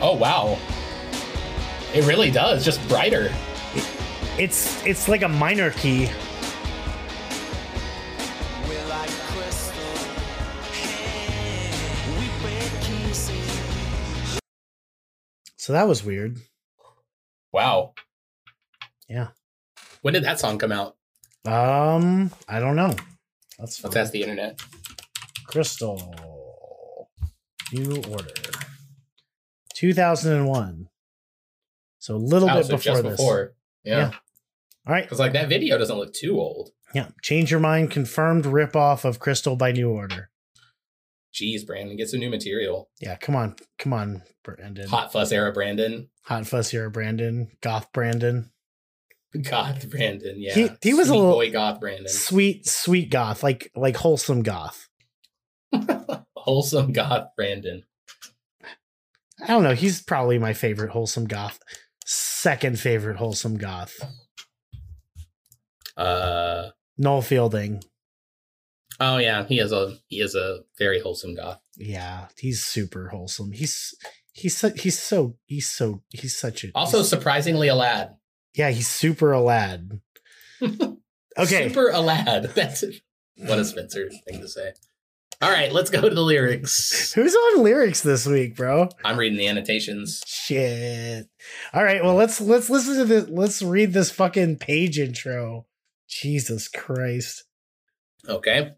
[0.00, 0.58] Oh wow.
[1.92, 3.32] It really does, just brighter.
[4.38, 6.08] It's it's like a minor key.
[8.68, 9.82] We're like crystal.
[10.72, 11.70] Hey,
[12.14, 14.38] we break kisses.
[15.56, 16.38] So that was weird.
[17.52, 17.94] Wow.
[19.08, 19.28] Yeah.
[20.02, 20.94] When did that song come out?
[21.44, 22.94] Um, I don't know.
[23.58, 24.60] That's Let's ask the internet.
[25.44, 26.14] Crystal
[27.72, 28.47] New Order
[29.78, 30.88] 2001.
[32.00, 33.12] So a little Oh, bit so before this.
[33.12, 33.54] before.
[33.84, 33.96] Yeah.
[33.98, 34.10] Yeah.
[34.86, 35.04] All right.
[35.04, 36.70] Because like that video doesn't look too old.
[36.94, 37.08] Yeah.
[37.22, 37.90] Change your mind.
[37.92, 40.30] Confirmed ripoff of Crystal by New Order.
[41.32, 42.88] Jeez, Brandon, get some new material.
[43.00, 43.16] Yeah.
[43.16, 43.54] Come on.
[43.78, 44.88] Come on, Brandon.
[44.88, 46.08] Hot Fuss era Brandon.
[46.22, 47.50] Hot Fuss era Brandon.
[47.60, 48.50] Goth Brandon.
[49.42, 50.54] Goth Brandon, yeah.
[50.54, 52.08] He- he was a little- boy Goth Brandon.
[52.08, 53.42] Sweet, sweet goth.
[53.42, 54.88] Like like wholesome goth.
[56.34, 57.84] Wholesome Goth Brandon.
[59.42, 59.74] I don't know.
[59.74, 61.58] He's probably my favorite wholesome goth.
[62.04, 63.96] Second favorite wholesome goth.
[65.96, 67.82] Uh Noel Fielding.
[69.00, 71.60] oh yeah, he is a he is a very wholesome goth.
[71.76, 73.52] Yeah, he's super wholesome.
[73.52, 73.94] He's
[74.32, 78.16] he's so, he's so he's so he's such a Also surprisingly a lad.
[78.54, 80.00] yeah he's super a lad.
[81.38, 82.42] Okay, Super a lad.
[82.56, 82.96] That's it.
[83.36, 84.72] What a Spencer thing to say.
[85.40, 87.12] All right, let's go to the lyrics.
[87.12, 88.88] who's on lyrics this week, bro?
[89.04, 90.20] I'm reading the annotations.
[90.26, 91.28] Shit.
[91.72, 93.28] All right, well let's let's listen to this.
[93.28, 95.66] Let's read this fucking page intro.
[96.08, 97.44] Jesus Christ.
[98.28, 98.72] Okay.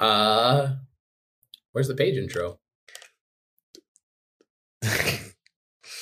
[0.00, 0.74] Uh
[1.72, 2.58] where's the page intro?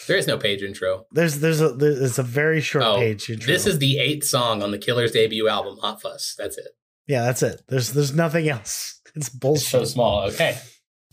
[0.09, 1.07] There is no page intro.
[1.11, 3.45] there's there's a there's a very short Oh, page intro.
[3.53, 6.37] This is the eighth song on the Killer's debut album, Hot Fuss.
[6.39, 6.69] That's it.
[7.09, 7.63] yeah, that's it.
[7.67, 8.96] There's there's nothing else.
[9.17, 10.23] It's It's so small.
[10.25, 10.59] Okay.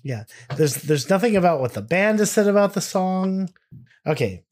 [0.04, 0.26] Yeah.
[0.56, 3.49] There's there's nothing about what the band has said about the song.
[4.06, 4.43] Okay.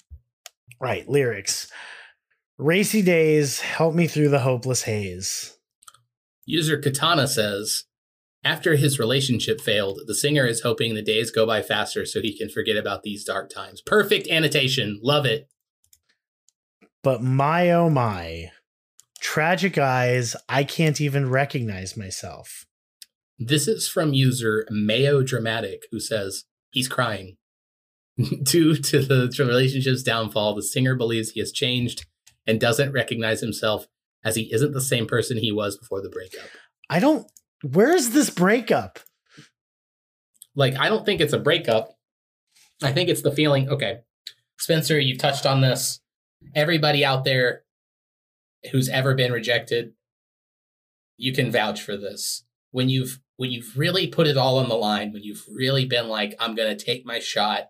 [0.79, 1.69] Right, lyrics.
[2.57, 5.57] Racy days help me through the hopeless haze.
[6.45, 7.83] User Katana says,
[8.43, 12.35] after his relationship failed, the singer is hoping the days go by faster so he
[12.35, 13.81] can forget about these dark times.
[13.81, 14.99] Perfect annotation.
[15.03, 15.47] Love it.
[17.03, 18.51] But my oh my,
[19.19, 22.65] tragic eyes, I can't even recognize myself.
[23.43, 27.37] This is from user Mayo Dramatic, who says he's crying.
[28.43, 32.05] Due to the relationship's downfall, the singer believes he has changed
[32.45, 33.87] and doesn't recognize himself
[34.23, 36.47] as he isn't the same person he was before the breakup.
[36.87, 37.25] I don't
[37.63, 38.99] where's this breakup?
[40.55, 41.97] Like, I don't think it's a breakup.
[42.83, 43.69] I think it's the feeling.
[43.69, 44.01] Okay,
[44.59, 45.99] Spencer, you've touched on this.
[46.53, 47.63] Everybody out there
[48.71, 49.93] who's ever been rejected,
[51.17, 52.43] you can vouch for this.
[52.69, 56.07] When you've when you've really put it all on the line, when you've really been
[56.07, 57.69] like, I'm gonna take my shot,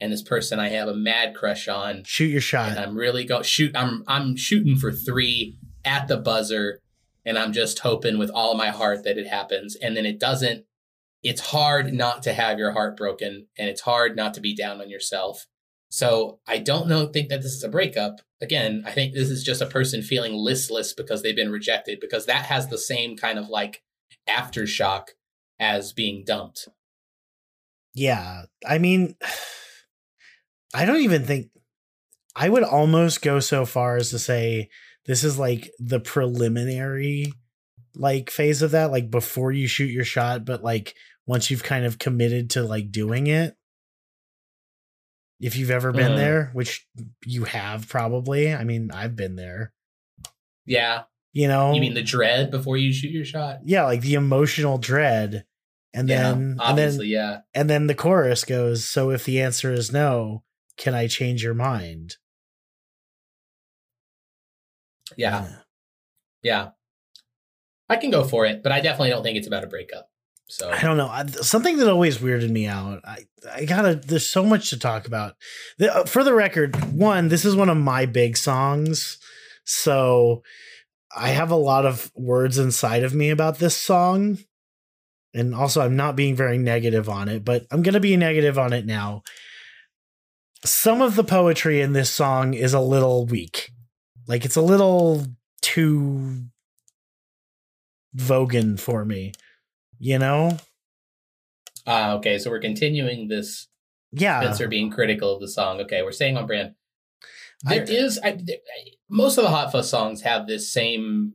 [0.00, 2.70] and this person I have a mad crush on, Shoot your shot.
[2.70, 3.76] and I'm really going shoot.
[3.76, 6.80] I'm I'm shooting for three at the buzzer,
[7.26, 10.64] and I'm just hoping with all my heart that it happens, and then it doesn't.
[11.22, 14.80] It's hard not to have your heart broken, and it's hard not to be down
[14.80, 15.44] on yourself.
[15.90, 17.08] So I don't know.
[17.08, 18.22] Think that this is a breakup.
[18.40, 22.00] Again, I think this is just a person feeling listless because they've been rejected.
[22.00, 23.82] Because that has the same kind of like
[24.30, 25.08] aftershock
[25.58, 26.68] as being dumped.
[27.94, 28.42] Yeah.
[28.66, 29.16] I mean,
[30.74, 31.50] I don't even think
[32.36, 34.68] I would almost go so far as to say
[35.06, 37.32] this is like the preliminary
[37.96, 40.94] like phase of that, like before you shoot your shot, but like
[41.26, 43.56] once you've kind of committed to like doing it.
[45.40, 46.16] If you've ever been Mhm.
[46.16, 46.86] there, which
[47.24, 48.54] you have probably.
[48.54, 49.72] I mean, I've been there.
[50.66, 53.60] Yeah, You know, you mean the dread before you shoot your shot?
[53.64, 55.44] yeah, like the emotional dread.
[55.92, 57.38] And yeah, then and then obviously, yeah.
[57.54, 60.44] And then the chorus goes, So if the answer is no,
[60.76, 62.16] can I change your mind?
[65.16, 65.48] Yeah,
[66.42, 66.70] yeah.
[67.88, 70.08] I can go for it, but I definitely don't think it's about a breakup.
[70.46, 71.08] So I don't know.
[71.08, 73.00] I, something that always weirded me out.
[73.04, 75.34] I, I gotta, there's so much to talk about.
[75.78, 79.18] The, uh, for the record, one, this is one of my big songs.
[79.64, 80.42] So
[81.16, 84.38] I have a lot of words inside of me about this song.
[85.32, 88.58] And also, I'm not being very negative on it, but I'm going to be negative
[88.58, 89.22] on it now.
[90.64, 93.70] some of the poetry in this song is a little weak.
[94.26, 95.26] Like it's a little
[95.62, 96.44] too
[98.16, 99.32] Vogan for me.
[99.98, 100.58] You know?
[101.86, 103.68] Ah, okay, so we're continuing this
[104.12, 104.40] Yeah.
[104.40, 105.80] Spencer being critical of the song.
[105.80, 106.74] Okay, we're staying on brand.
[107.64, 111.34] There is I, there- I- most of the Hot Fuss songs have this same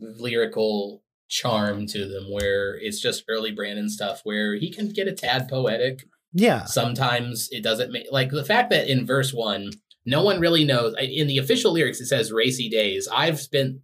[0.00, 5.12] lyrical charm to them, where it's just early Brandon stuff, where he can get a
[5.12, 6.04] tad poetic.
[6.32, 6.64] Yeah.
[6.64, 9.70] Sometimes it doesn't make like the fact that in verse one,
[10.06, 10.94] no one really knows.
[10.98, 13.78] In the official lyrics, it says "racy days." I've spent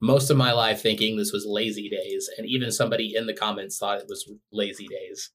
[0.00, 3.76] most of my life thinking this was lazy days, and even somebody in the comments
[3.78, 5.30] thought it was lazy days.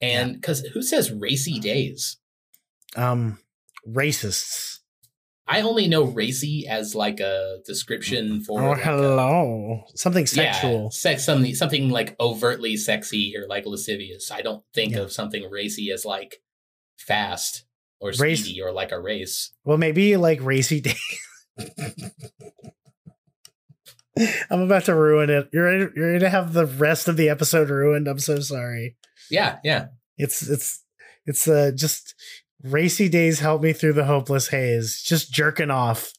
[0.00, 2.18] And because who says racy days?
[2.96, 3.38] Um
[3.88, 4.71] racists.
[5.48, 9.82] I only know racy as like a description for Oh, like a- hello.
[9.96, 10.84] Something sexual.
[10.84, 14.30] Yeah, sex something something like overtly sexy or like lascivious.
[14.30, 15.00] I don't think Yeah.
[15.00, 16.36] of something racy as like
[16.96, 17.64] fast
[18.00, 19.50] or Race- speedy or like a race.
[19.64, 20.94] Well, maybe like racy day.
[24.50, 25.48] I'm about to ruin it.
[25.52, 28.06] You're ready, you're gonna have the rest of the episode ruined.
[28.06, 28.96] I'm so sorry.
[29.30, 29.86] Yeah, yeah.
[30.18, 30.84] It's it's
[31.24, 32.14] it's uh just
[32.62, 35.02] racy days help me through the hopeless haze.
[35.02, 36.12] Just jerking off.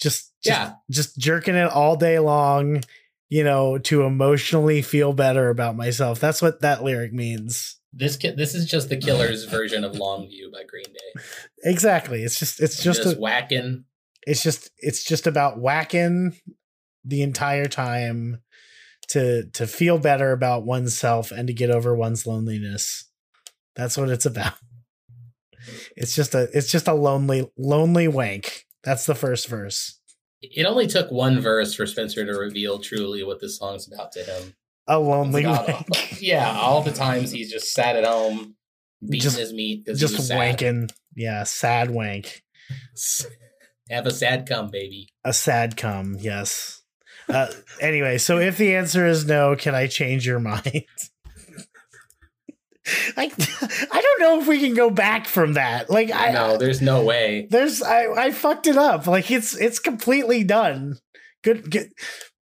[0.00, 0.72] Just, just Yeah.
[0.90, 2.82] just jerking it all day long,
[3.28, 6.20] you know, to emotionally feel better about myself.
[6.20, 7.76] That's what that lyric means.
[7.92, 11.22] This ki- this is just the Killer's version of Longview by Green Day.
[11.64, 12.22] Exactly.
[12.22, 13.84] It's just it's just, Just, a, whacking.
[14.26, 16.36] it's just it's just about whacking
[17.04, 18.42] the entire time
[19.08, 23.08] to to feel better about oneself and to get over one's loneliness.
[23.74, 24.52] That's what it's about.
[25.96, 28.64] It's just a it's just a lonely lonely wank.
[28.84, 29.98] That's the first verse.
[30.40, 34.22] It only took one verse for Spencer to reveal truly what this song's about to
[34.22, 34.54] him.
[34.86, 35.88] A lonely wank.
[36.22, 38.54] yeah, all the times he's just sat at home
[39.02, 40.58] beating Just- his meat just he was sad.
[40.58, 40.90] wanking.
[41.16, 42.42] Yeah, sad wank.
[43.90, 45.08] Have a sad come, baby.
[45.24, 46.82] A sad cum, yes.
[47.28, 47.48] Uh,
[47.80, 50.84] anyway, so if the answer is no, can I change your mind?
[53.16, 53.30] I
[53.92, 55.90] I don't know if we can go back from that.
[55.90, 57.46] Like I no, there's no way.
[57.50, 59.06] there's I I fucked it up.
[59.06, 60.98] Like it's it's completely done.
[61.42, 61.92] Good, good.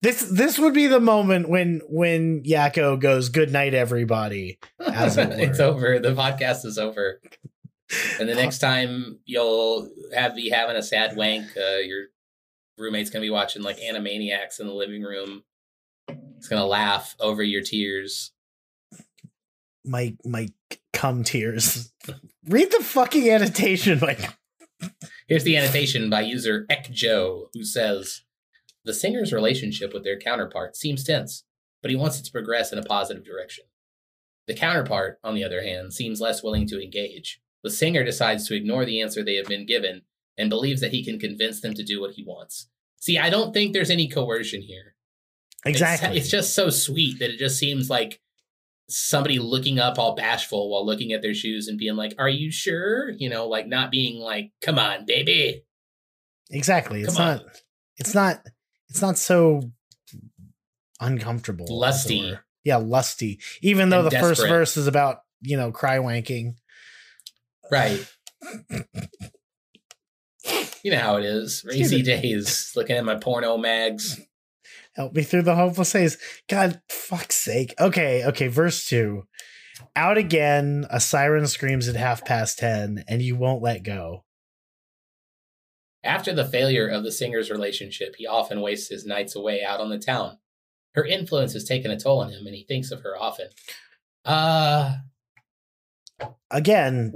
[0.03, 4.59] This this would be the moment when when Yakko goes good night everybody.
[4.81, 5.99] It's over.
[5.99, 7.21] The podcast is over.
[8.19, 12.07] And the next time you'll have be having a sad wank, uh, your
[12.79, 15.45] roommate's gonna be watching like Animaniacs in the living room.
[16.09, 18.33] He's gonna laugh over your tears.
[19.85, 20.49] My my
[20.93, 21.93] cum tears.
[22.47, 24.29] Read the fucking annotation, Mike.
[25.29, 28.23] Here's the annotation by user Ekjo, who says
[28.85, 31.45] the singer's relationship with their counterpart seems tense,
[31.81, 33.65] but he wants it to progress in a positive direction.
[34.49, 37.41] The counterpart, on the other hand, seems less willing to engage.
[37.63, 40.03] The singer decides to ignore the answer they have been given
[40.37, 42.69] and believes that he can convince them to do what he wants.
[42.99, 44.97] See, I don't think there's any coercion here.
[45.65, 46.19] It's- Exactly.
[46.19, 48.21] It's, just so sweet that it just seems like
[48.93, 52.51] somebody looking up all bashful while looking at their shoes and being like, Are you
[52.51, 53.11] sure?
[53.11, 55.65] You know, like not being like, Come on, baby.
[56.51, 57.03] exactly.
[57.03, 57.43] It's Come not
[57.97, 58.41] it's not
[58.89, 59.63] it's not so
[61.01, 61.67] uncomfortable.
[61.69, 62.37] Lusty.
[62.65, 63.41] Yeah, lusty.
[63.61, 66.55] Even though And the first verse is about, you know, cry wanking.
[67.71, 68.07] Right.
[70.83, 71.65] you know how it is.
[71.67, 74.21] Racy days, looking at my porno mags.
[74.95, 76.19] Help me through the hopeless haze.
[76.49, 77.75] God, fuck's sake.
[77.81, 79.23] Okay, okay, verse two.
[79.97, 84.25] Out again, a siren screams at half past ten, and you won't let go.
[86.05, 89.89] After the failure of the singer's relationship, he often wastes his nights away out on
[89.89, 90.39] the town.
[90.95, 93.49] Her influence has taken a toll on him, and he thinks of her often.
[94.25, 94.97] Uh,
[96.51, 97.13] Again,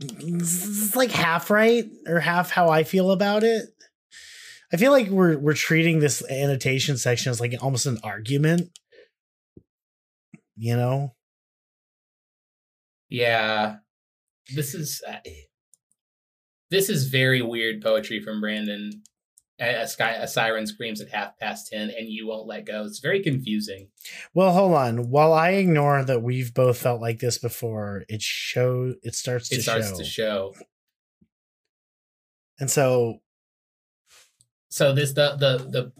[0.00, 3.68] it's like half right or half how I feel about it.
[4.72, 8.70] I feel like we're we're treating this annotation section as like almost an argument.
[10.56, 11.14] You know?
[13.08, 13.76] yeah,
[14.54, 15.18] this is uh,
[16.70, 19.02] this is very weird poetry from Brandon.
[19.60, 22.84] A, a sky, a siren screams at half past ten, and you won't let go.
[22.84, 23.88] It's very confusing.
[24.34, 25.10] Well, hold on.
[25.10, 29.56] While I ignore that we've both felt like this before, it show it starts to
[29.56, 29.96] It starts show.
[29.98, 30.54] to show.
[32.58, 33.18] And so
[34.72, 35.92] so this the the the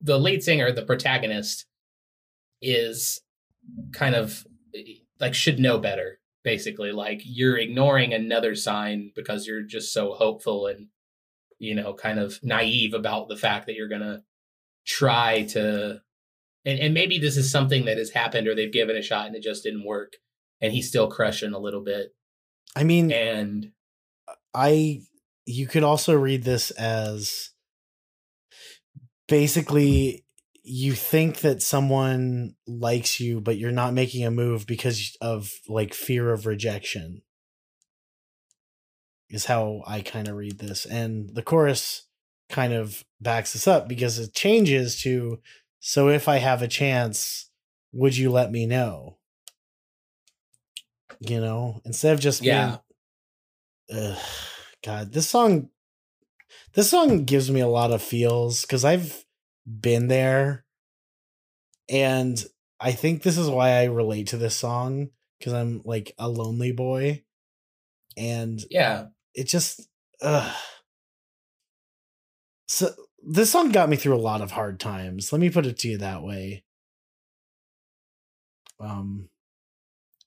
[0.00, 1.66] the lead singer the protagonist
[2.60, 3.20] is
[3.92, 4.44] kind of
[5.20, 6.92] like should know better basically.
[6.92, 10.86] Like you're ignoring another sign because you're just so hopeful and
[11.58, 14.22] you know kind of naive about the fact that you're gonna
[14.86, 16.00] try to
[16.64, 19.36] and, and maybe this is something that has happened or they've given a shot and
[19.36, 20.14] it just didn't work
[20.60, 22.14] and he's still crushing a little bit.
[22.74, 23.72] I mean and
[24.54, 25.02] I
[25.44, 27.50] you could also read this as
[29.28, 30.24] basically
[30.62, 35.94] you think that someone likes you but you're not making a move because of like
[35.94, 37.22] fear of rejection
[39.30, 42.06] is how I kind of read this and the chorus
[42.48, 45.40] kind of backs this up because it changes to
[45.80, 47.50] so if I have a chance
[47.92, 49.18] would you let me know
[51.20, 52.78] you know instead of just Yeah.
[53.90, 54.18] being, Ugh,
[54.84, 55.70] god this song
[56.74, 59.24] this song gives me a lot of feels because i've
[59.80, 60.64] been there
[61.88, 62.44] and
[62.80, 65.08] i think this is why i relate to this song
[65.38, 67.22] because i'm like a lonely boy
[68.16, 69.06] and Yeah.
[69.34, 69.88] it just
[70.22, 70.52] uh
[72.66, 72.90] so
[73.26, 75.88] this song got me through a lot of hard times let me put it to
[75.88, 76.64] you that way
[78.80, 79.28] um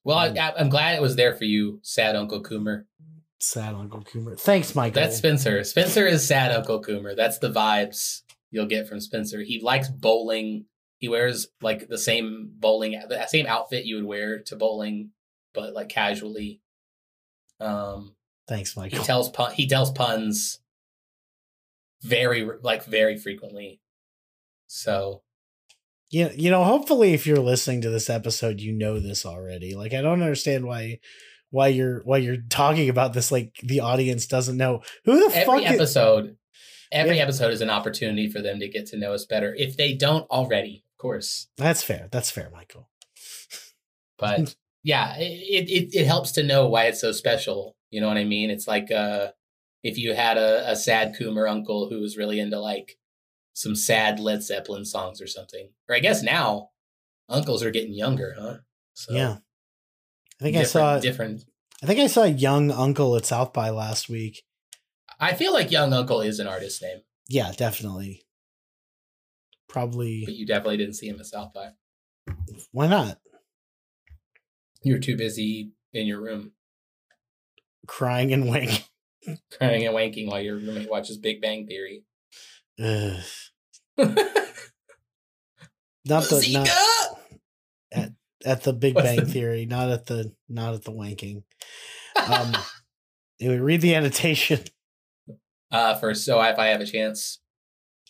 [0.04, 0.18] Well.
[0.18, 2.86] I, I'm glad it was there for you, sad Uncle Coomer.
[3.42, 5.64] Sad uncle coomer thanks michael That's Spencer.
[5.64, 7.16] Spencer is sad Uncle Coomer.
[7.16, 8.22] That's the vibes
[8.52, 9.42] you'll get from Spencer.
[9.42, 10.66] He likes bowling.
[10.98, 15.12] He wears like the same bowling, the same outfit you would wear to bowling,
[15.54, 16.62] but like casually.
[17.60, 18.16] Um,
[18.48, 19.00] thanks Michael.
[19.00, 20.60] he tells pun- he tells puns
[22.04, 23.82] very like very frequently.
[24.68, 25.24] So
[26.12, 29.94] you, you know hopefully if you're listening to this episode you know this already like
[29.94, 31.00] i don't understand why
[31.52, 35.46] why you're why you're talking about this like the audience doesn't know who the every
[35.62, 36.38] fuck is, episode,
[36.92, 37.24] every Yeah.
[37.24, 40.30] episode is an opportunity for them to get to know us better if they don't
[40.32, 41.48] already, of course.
[41.58, 42.90] that's fair that's fair michael
[44.18, 48.18] but yeah it, it it helps to know why it's so special you know what
[48.18, 49.28] i mean it's like uh
[49.84, 52.98] if you had a, a sad coomer uncle who was really into like
[53.54, 56.70] some sad led zeppelin songs or something or i guess now
[57.30, 58.58] uncles are getting younger huh
[58.94, 59.38] so yeah
[60.42, 61.44] i think i saw different
[61.84, 64.44] i think i saw young uncle at south by last week.
[65.20, 67.02] I feel like young uncle is an artist name.
[67.30, 68.24] Yeah definitely.
[69.70, 71.70] Probably but you definitely didn't see him at south by.
[72.72, 73.20] Why not?
[74.84, 76.54] You were too busy in your room.
[77.88, 78.90] Crying and wink
[79.58, 82.04] crying and wanking while your roommate watches big bang theory.
[82.80, 83.22] Ugh.
[86.06, 87.21] not the not!
[88.46, 91.44] At the big What's bang the- theory not at the not at the wanking
[92.28, 92.54] um
[93.40, 94.60] anyway read the annotation
[95.72, 97.40] uh for so if i have a chance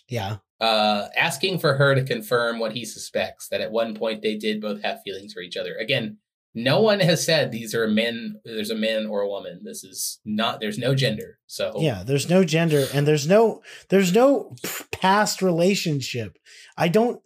[0.07, 4.37] yeah uh, asking for her to confirm what he suspects that at one point they
[4.37, 5.75] did both have feelings for each other.
[5.75, 6.17] Again,
[6.53, 8.39] no one has said these are men.
[8.45, 9.61] There's a man or a woman.
[9.63, 10.59] This is not.
[10.59, 11.39] There's no gender.
[11.47, 14.55] So yeah there's no gender and there's no there's no
[14.91, 16.37] past relationship
[16.77, 17.21] i don't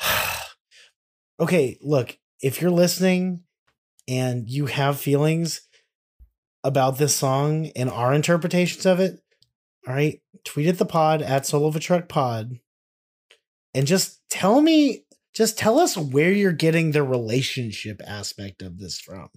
[1.40, 2.16] okay look
[2.46, 3.40] if you're listening
[4.06, 5.62] and you have feelings
[6.62, 9.20] about this song and our interpretations of it
[9.86, 12.60] all right tweet at the pod at soul of a truck pod.
[13.74, 19.00] And just tell me just tell us where you're getting the relationship aspect of this
[19.00, 19.28] from.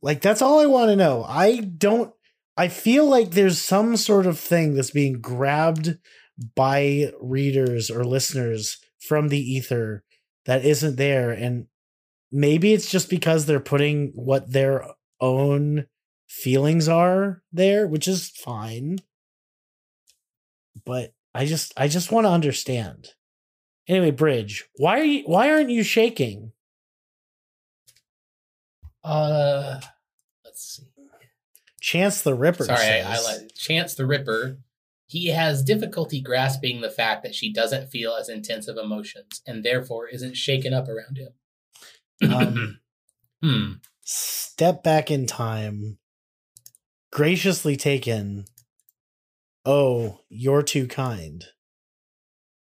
[0.00, 1.24] Like that's all i want to know.
[1.26, 2.14] I don't
[2.56, 5.98] I feel like there's some sort of thing that's being grabbed
[6.54, 10.04] by readers or listeners from the ether
[10.48, 11.30] that isn't there.
[11.30, 11.66] And
[12.32, 14.86] maybe it's just because they're putting what their
[15.20, 15.86] own
[16.26, 18.98] feelings are there, which is fine.
[20.86, 23.10] But I just I just want to understand.
[23.86, 26.52] Anyway, Bridge, why are you why aren't you shaking?
[29.04, 29.80] uh,
[30.44, 30.82] let's see.
[31.80, 32.64] Chance the Ripper.
[32.64, 34.58] Sorry, I, I like Chance the Ripper.
[35.08, 39.64] He has difficulty grasping the fact that she doesn't feel as intense of emotions and
[39.64, 42.30] therefore isn't shaken up around him.
[42.30, 42.80] Um,
[43.42, 43.72] hmm.
[44.02, 45.96] step back in time,
[47.10, 48.44] graciously taken.
[49.64, 51.46] Oh, you're too kind.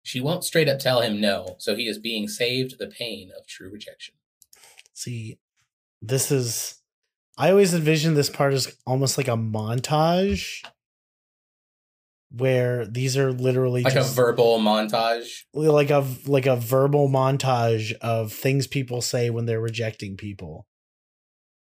[0.04, 3.46] She won't straight up tell him no, so he is being saved the pain of
[3.48, 4.14] true rejection.
[4.94, 5.38] See,
[6.00, 6.80] this is.
[7.36, 10.62] I always envision this part as almost like a montage
[12.32, 15.42] where these are literally Like just a verbal montage.
[15.52, 20.66] like a like a verbal montage of things people say when they're rejecting people.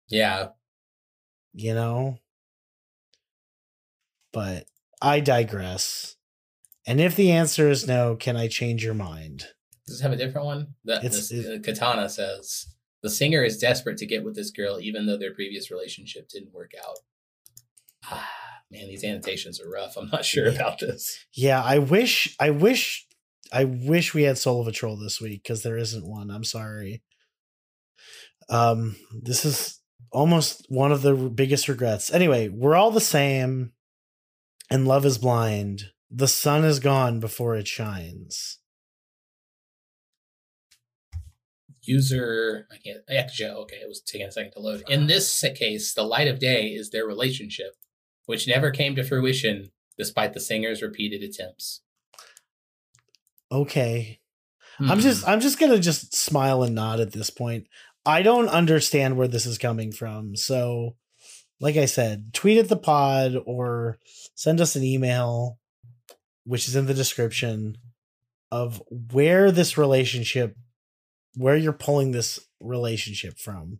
[0.10, 0.50] Yeah.
[1.54, 2.18] you know?
[4.32, 4.66] But
[5.02, 6.16] I digress.
[6.88, 9.46] And if the answer is no, can I change your mind?
[9.88, 10.68] Does it have a different one?
[10.84, 12.68] The, It's- this, uh, Katana says
[13.02, 16.54] the singer is desperate to get with this girl, even though their previous relationship didn't
[16.54, 17.00] work out.
[18.74, 19.96] Man, these annotations are rough.
[19.98, 20.56] I'm not sure Yeah.
[20.56, 21.26] about this.
[21.34, 23.08] Yeah, I wish I wish
[23.52, 26.32] I wish we had Soul of a Troll this week because there isn't one.
[26.32, 27.04] I'm sorry.
[28.50, 29.80] Um this is
[30.12, 32.12] almost one of the biggest regrets.
[32.12, 33.74] Anyway, we're all the same,
[34.70, 35.92] and love is blind.
[36.10, 38.60] The sun is gone before it shines.
[41.84, 43.00] User, I can't.
[43.10, 44.84] Actually, okay, it was taking a second to load.
[44.88, 47.74] In this case, the light of day is their relationship,
[48.26, 51.82] which never came to fruition despite the singer's repeated attempts.
[53.52, 54.20] Okay,
[54.80, 55.00] I'm Hmm.
[55.00, 57.68] just I'm just gonna just smile and nod at this point.
[58.06, 60.36] I don't understand where this is coming from.
[60.36, 60.96] So,
[61.60, 64.00] like I said, tweet at the pod or
[64.36, 65.60] send us an email,
[66.44, 67.78] which is in the description,
[68.52, 70.58] of where this relationship,
[71.36, 73.80] where you're pulling this relationship from.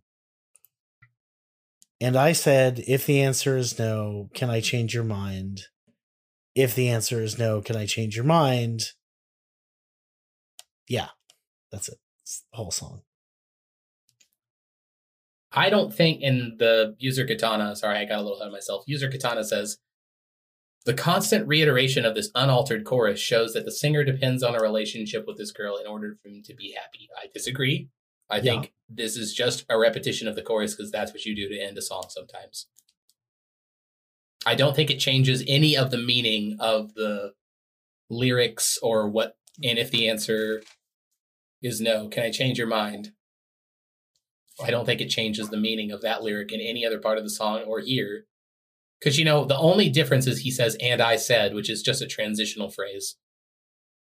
[2.04, 5.62] And I said, if the answer is no, can I change your mind?
[6.54, 8.88] If the answer is no, can I change your mind?
[10.90, 11.08] Yeah,
[11.72, 12.00] that's it.
[12.24, 13.04] It's the whole song.
[15.54, 18.84] I don't think in the user katana, sorry, I got a little ahead of myself.
[18.86, 19.78] User katana says
[20.84, 25.24] the constant reiteration of this unaltered chorus shows that the singer depends on a relationship
[25.26, 27.08] with this girl in order for him to be happy.
[27.18, 27.88] I disagree.
[28.34, 31.48] I think this is just a repetition of the chorus because that's what you do
[31.50, 32.66] to end a song sometimes.
[34.44, 37.34] I don't think it changes any of the meaning of the
[38.10, 39.38] lyrics or what.
[39.64, 40.64] And if the answer
[41.62, 43.12] is no, can I change your mind?
[44.64, 47.24] I don't think it changes the meaning of that lyric in any other part of
[47.24, 48.26] the song or here.
[49.00, 52.02] Because, you know, the only difference is he says, and I said, which is just
[52.02, 53.16] a transitional phrase.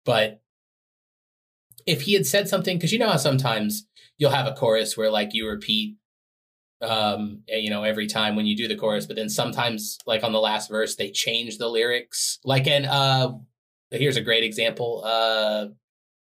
[0.05, 0.41] But
[1.85, 5.11] if he had said something, because you know how sometimes you'll have a chorus where,
[5.11, 5.97] like, you repeat,
[6.81, 10.31] um, you know, every time when you do the chorus, but then sometimes, like, on
[10.31, 12.39] the last verse, they change the lyrics.
[12.43, 13.33] Like, in, uh,
[13.91, 15.67] here's a great example, uh,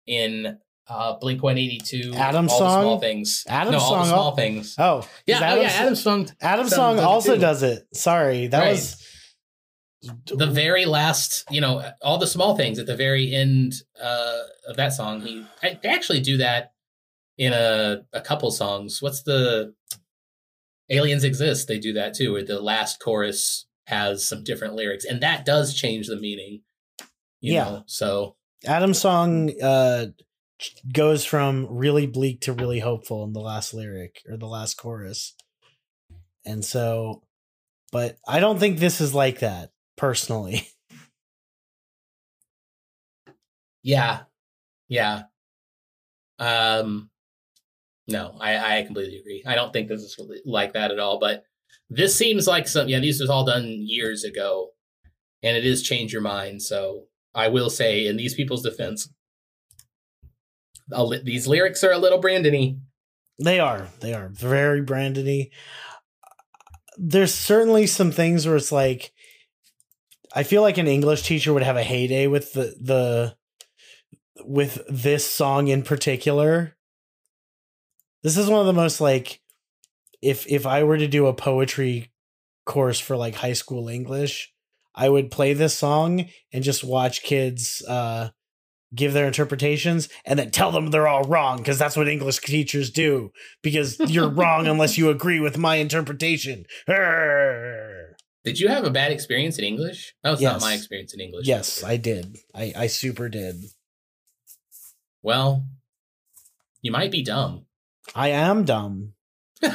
[0.07, 3.44] in uh, Blink 182, Adam's all the small things.
[3.48, 4.36] Adam's no, all song, the small oh.
[4.36, 4.74] things.
[4.78, 6.28] Oh, Yeah, is oh, Adam's, yeah, Adam's song.
[6.40, 7.86] Adam's song song does it also does it.
[7.94, 8.72] Sorry, that Right.
[8.72, 8.99] was
[10.26, 14.76] The very last, you know, all the small things at the very end uh, of
[14.76, 15.20] that song.
[15.20, 16.72] He I, they actually do that
[17.36, 19.03] in a a couple songs.
[19.03, 19.74] What's the
[20.88, 21.68] Aliens Exist?
[21.68, 25.74] They do that too, where the last chorus has some different lyrics, and that does
[25.74, 26.62] change the meaning.
[27.40, 27.64] You Yeah.
[27.64, 28.36] know, so
[28.66, 30.07] Adam's song uh
[30.92, 35.34] goes from really bleak to really hopeful in the last lyric or the last chorus.
[36.46, 37.22] And so
[37.92, 40.66] but I don't think this is like that personally.
[43.82, 44.24] Yeah.
[44.88, 45.22] Yeah.
[46.38, 47.09] Um
[48.07, 49.42] no, I, I completely agree.
[49.46, 51.44] I don't think this is really like that at all, but
[51.88, 54.70] this seems like some yeah, these was all done years ago.
[55.42, 56.61] And it is change your mind.
[56.61, 59.09] So I will say in these people's defense,
[60.90, 62.80] li- these lyrics are a little Brandony.
[63.42, 63.88] They are.
[64.01, 65.48] They are very Brandony.
[66.98, 69.12] There's certainly some things where it's like
[70.35, 73.37] I feel like an English teacher would have a heyday with the the
[74.45, 76.76] with this song in particular.
[78.22, 79.41] This is one of the most like
[80.22, 82.12] if if I were to do a poetry
[82.66, 84.53] course for like high school English,
[84.95, 88.31] I would play this song and just watch kids uh
[88.95, 92.91] give their interpretations and then tell them they're all wrong because that's what English teachers
[92.91, 93.31] do
[93.62, 96.64] because you're wrong unless you agree with my interpretation.
[96.89, 97.99] Arr.
[98.45, 100.14] Did you have a bad experience in English?
[100.22, 101.47] That was not my experience in English.
[101.47, 102.38] Yes, I did.
[102.55, 103.64] I I super did.
[105.22, 105.66] Well,
[106.80, 107.66] you might be dumb.
[108.14, 109.12] I am dumb.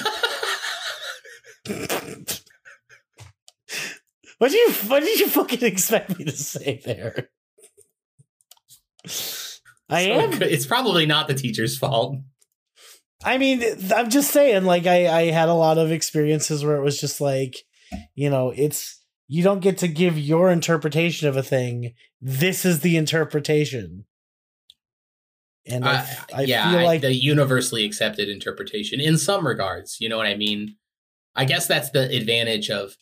[4.38, 7.30] What did you what did you fucking expect me to say there?
[9.89, 12.18] I So am It's probably not the teacher's fault.
[13.24, 13.63] I mean,
[13.95, 17.22] I'm just saying, like, I, I had a lot of experiences where it was just
[17.22, 17.55] like,
[18.13, 21.93] you know, it's, you don't get to give your interpretation of a thing.
[22.21, 24.05] This is the interpretation.
[25.67, 29.97] And I, Uh, I yeah, feel I- like, the universally accepted interpretation in some regards.
[29.99, 30.75] You know what I mean?
[31.35, 32.95] I guess that's the advantage of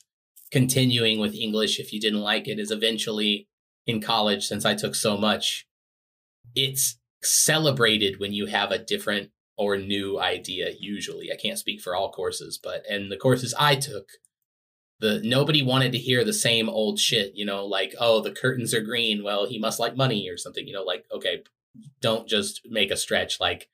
[0.51, 3.47] continuing with English if you didn't like it, is eventually
[3.85, 5.67] in college, since I took so much,
[6.55, 11.31] it's celebrated when you have a different or new idea, usually.
[11.31, 14.07] I can't speak for all courses, but and the courses I took,
[14.99, 18.73] the nobody wanted to hear the same old shit, you know, like, oh, the curtains
[18.73, 19.23] are green.
[19.23, 21.43] Well, he must like money or something, you know, like, okay,
[22.01, 23.39] don't just make a stretch.
[23.39, 23.69] Like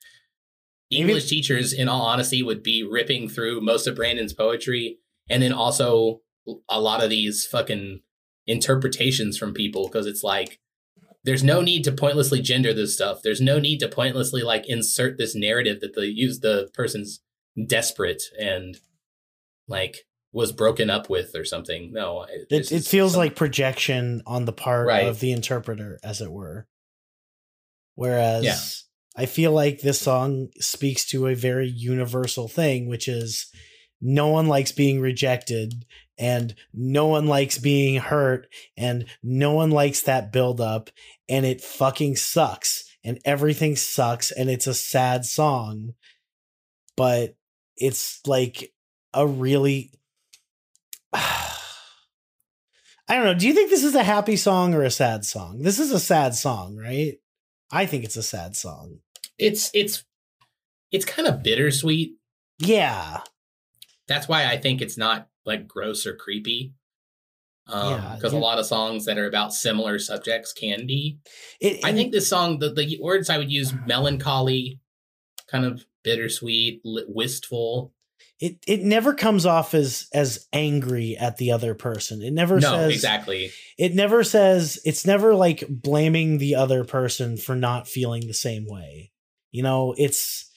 [0.89, 4.97] English teachers, in all honesty, would be ripping through most of Brandon's poetry
[5.29, 6.21] and then also
[6.67, 8.01] a lot of these fucking
[8.47, 10.59] interpretations from people because it's like
[11.23, 13.21] there's no need to pointlessly gender this stuff.
[13.21, 17.21] There's no need to pointlessly like insert this narrative that the use the person's
[17.67, 18.77] desperate and
[19.67, 21.91] like was broken up with or something.
[21.91, 25.07] No, it, It, it feels some- like projection on the part Right.
[25.07, 26.67] of the interpreter, as it were.
[27.95, 29.23] Whereas Yeah.
[29.23, 30.03] I feel like this mm.
[30.03, 33.47] song speaks to a very universal thing, which is
[34.01, 35.85] no one likes being rejected
[36.17, 40.89] and no one likes being hurt and no one likes that buildup
[41.27, 45.95] and it fucking sucks and everything sucks and it's a sad song.
[46.95, 47.35] But
[47.77, 48.73] it's like
[49.13, 49.91] a really
[51.13, 51.55] I
[53.15, 53.33] don't know.
[53.33, 55.61] Do you think this is a happy song or a sad song?
[55.63, 57.15] This is a sad song, right?
[57.71, 58.99] I think it's a sad song.
[59.37, 60.03] it's it's
[60.91, 62.15] it's kind of bittersweet.
[62.59, 63.21] Yeah.
[64.07, 66.73] That's why I think it's not like gross or creepy.
[67.67, 71.19] Um, Yeah, because you- a lot of songs that are about similar subjects can be.
[71.61, 74.79] It, I think this song, the, the words I would use melancholy,
[75.47, 77.93] kind of bittersweet, wistful.
[78.39, 82.21] It it never comes off as as angry at the other person.
[82.21, 83.51] It never No, says exactly.
[83.77, 88.65] it never says it's never like blaming the other person for not feeling the same
[88.67, 89.11] way.
[89.51, 90.49] You know, it's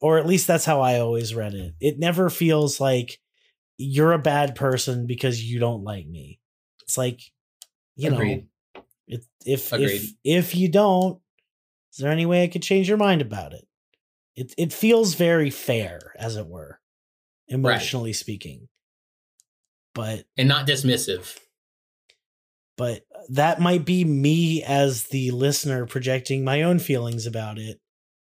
[0.00, 1.74] or at least that's how I always read it.
[1.80, 3.20] It never feels like
[3.78, 6.40] you're a bad person because you don't like me.
[6.82, 7.20] It's like
[7.94, 8.42] you know,
[9.06, 11.20] it, if if if you don't,
[11.92, 13.66] is there any way I could change your mind about it?
[14.34, 16.80] It it feels very fair, as it were,
[17.52, 18.68] emotionally speaking.
[19.94, 21.38] But and not dismissive.
[22.76, 27.78] but that might be me as the listener projecting my own feelings about it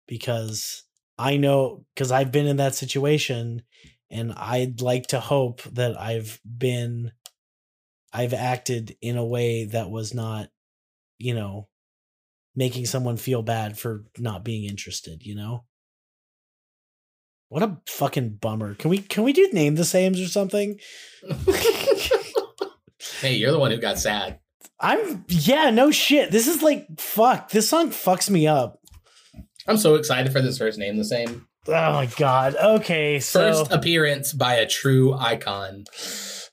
[0.08, 0.84] because
[1.18, 3.62] I know because I've been in that situation
[4.10, 7.12] and I'd like to hope that I've been
[8.12, 10.48] I've acted in a way that was not
[11.18, 11.68] you know
[12.56, 15.64] making someone feel bad for not being interested, you know?
[17.50, 18.76] What a fucking bummer.
[18.76, 20.78] Can we can we do name the sames or something?
[23.20, 24.38] hey, you're the one who got sad.
[24.78, 26.30] I'm yeah, no shit.
[26.30, 27.50] This is like fuck.
[27.50, 28.78] This song fucks me up.
[29.66, 31.48] I'm so excited for this first name the same.
[31.66, 32.54] Oh my god.
[32.54, 35.84] Okay, so First appearance by a true icon.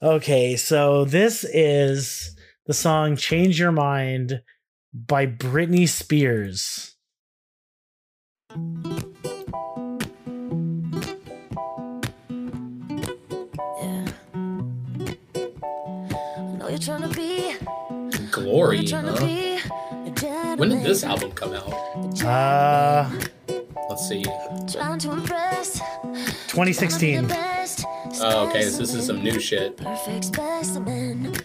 [0.01, 2.35] okay, so this is
[2.65, 4.41] the song "Change Your Mind"
[4.95, 6.95] by Britney Spears.
[18.47, 19.25] Glory, you're trying to huh?
[19.25, 20.09] be.
[20.09, 21.67] a gentleman, When did this album come out?
[22.23, 23.11] Uh,
[23.89, 24.23] Let's see.
[24.71, 25.79] Trying to impress.
[26.47, 27.27] 2016.
[27.29, 29.75] Oh, okay, so this is some new shit.
[29.75, 31.35] Perfect specimen.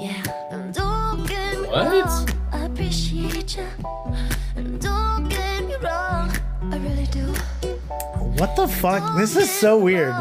[0.00, 0.24] Yeah.
[0.50, 2.34] And don't get me What?
[2.50, 3.66] I appreciate you.
[4.80, 6.36] Don't get me wrong.
[6.72, 7.26] I really do.
[8.40, 9.16] What the fuck?
[9.16, 10.12] This is so weird.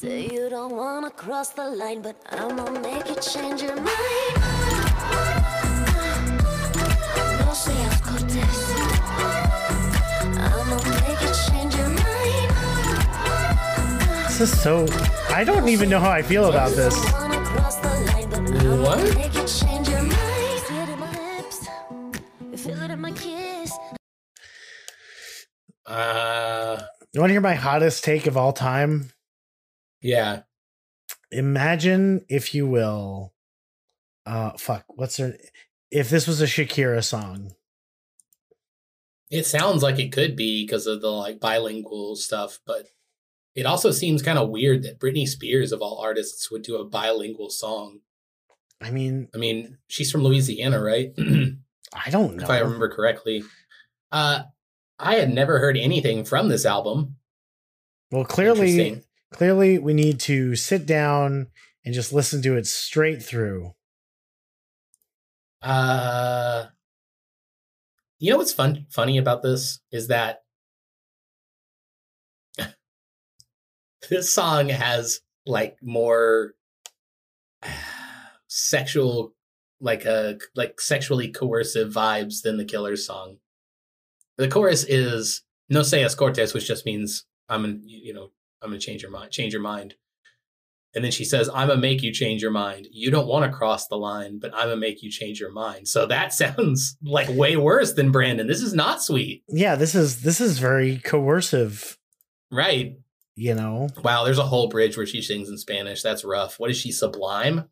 [0.00, 4.36] Say you don't wanna cross the line, but I'ma make you change your mind.
[7.40, 8.58] No seas cortés.
[10.48, 12.50] I'ma make you change your mind.
[14.28, 14.86] This is so.
[15.30, 16.94] I don't even know how I feel about this.
[16.94, 18.98] You wanna cross the line, but I'ma What?
[19.14, 20.60] make you change your mind.
[20.68, 21.68] Feel it in my lips.
[22.52, 23.72] You feel it in my kiss.
[25.86, 26.82] Uh,
[27.12, 29.10] You want to hear my hottest take of all time?
[30.06, 30.42] Yeah.
[31.32, 33.32] Imagine, if you will,
[34.24, 35.36] uh, fuck, what's her?
[35.90, 37.52] If this was a Shakira song,
[39.30, 42.86] It sounds like it could be because of the like bilingual stuff, but
[43.56, 46.84] it also seems kind of weird that Britney Spears, of all artists, would do a
[46.84, 48.00] bilingual song.
[48.80, 51.12] I mean, I mean, she's from Louisiana, right?
[51.18, 52.44] I don't know.
[52.44, 53.42] if I remember correctly.
[54.12, 54.42] Uh,
[54.98, 57.16] I had never heard anything from this album.
[58.12, 59.02] Well, clearly.
[59.32, 61.48] Clearly, we need to sit down
[61.84, 63.72] and just listen to it straight through.
[65.62, 66.66] Uh,
[68.18, 70.42] you know what's fun funny about this is that
[74.10, 76.54] this song has like more
[78.48, 79.34] sexual
[79.80, 83.36] like uh like sexually coercive vibes than the killer's song
[84.38, 88.30] the chorus is no seas cortes which just means i'm you know
[88.62, 89.94] i'm gonna change your mind change your mind.
[90.94, 92.86] And then she says i'm gonna make you change your mind.
[92.90, 95.88] You don't want to cross the line but i'm gonna make you change your mind.
[95.88, 98.46] So that sounds like way worse than brandon.
[98.46, 99.42] This is not sweet.
[99.48, 101.98] Yeah, this is this is very coercive.
[102.50, 102.96] right.
[103.38, 106.02] You know, wow there's a whole bridge where she sings in spanish.
[106.02, 106.58] That's rough.
[106.58, 107.68] What is she sublime?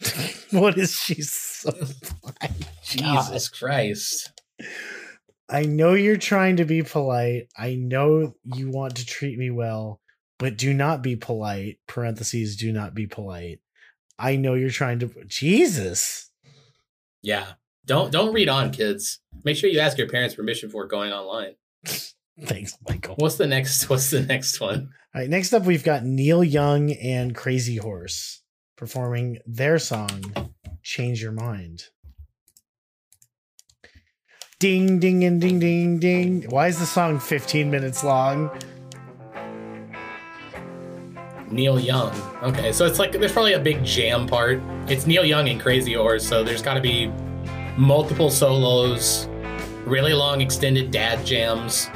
[0.50, 1.16] What is she?
[1.22, 2.54] sublime?
[2.84, 4.30] jesus christ
[5.48, 7.48] I know you're trying to be polite.
[7.56, 10.00] I know you want to treat me well,
[10.38, 11.78] but do not be polite.
[11.86, 13.60] Parentheses, do not be polite.
[14.18, 15.10] I know you're trying to.
[15.26, 16.30] Jesus.
[17.22, 17.46] Yeah.
[17.86, 19.20] Don't don't read on, kids.
[19.44, 21.54] Make sure you ask your parents permission before going online.
[22.40, 23.14] Thanks, Michael.
[23.18, 24.90] What's the next what's the next one?
[25.14, 28.42] All right, next up, we've got Neil Young and Crazy Horse
[28.76, 30.50] performing their song,
[30.82, 31.84] Change Your Mind.
[34.60, 36.42] Ding, ding, and ding, ding, ding.
[36.48, 38.50] Why is the song 15 minutes long?
[41.50, 42.12] Neil Young.
[42.42, 44.62] Okay, so it's like there's probably a big jam part.
[44.88, 47.08] It's Neil Young and Crazy Horse, so there's got to be
[47.76, 49.28] multiple solos,
[49.86, 51.88] really long extended dad jams.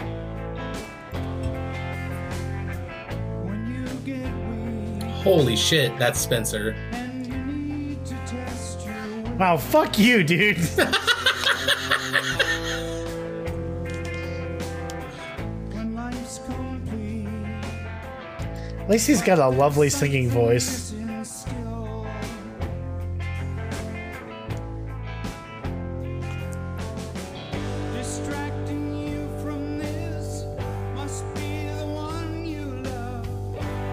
[5.22, 6.74] Holy shit, that's Spencer.
[9.38, 10.58] Wow, fuck you, dude.
[18.88, 20.94] At least he's got a lovely singing voice.
[27.94, 30.44] Distracting you from this
[30.94, 33.28] must be the one you love,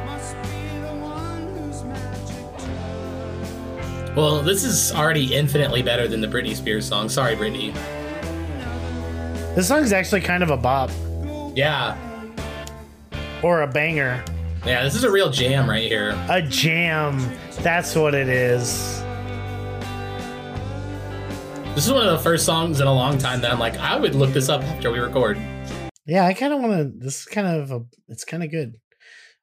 [0.05, 4.15] must be the one whose magic touch.
[4.15, 7.09] Well, this is already infinitely better than the Britney Spears song.
[7.09, 7.73] Sorry, Britney.
[9.55, 10.91] This song's actually kind of a bop
[11.55, 11.95] Yeah.
[13.41, 14.23] or a banger.
[14.65, 16.19] Yeah, this is a real jam right here.
[16.27, 17.19] A jam.
[17.59, 18.99] That's what it is.
[21.75, 23.95] This is one of the first songs in a long time that I'm like, I
[23.95, 25.37] would look this up after we record.
[26.07, 26.91] Yeah, I kind of want to.
[26.97, 27.85] This is kind of a.
[28.07, 28.73] It's kind of good.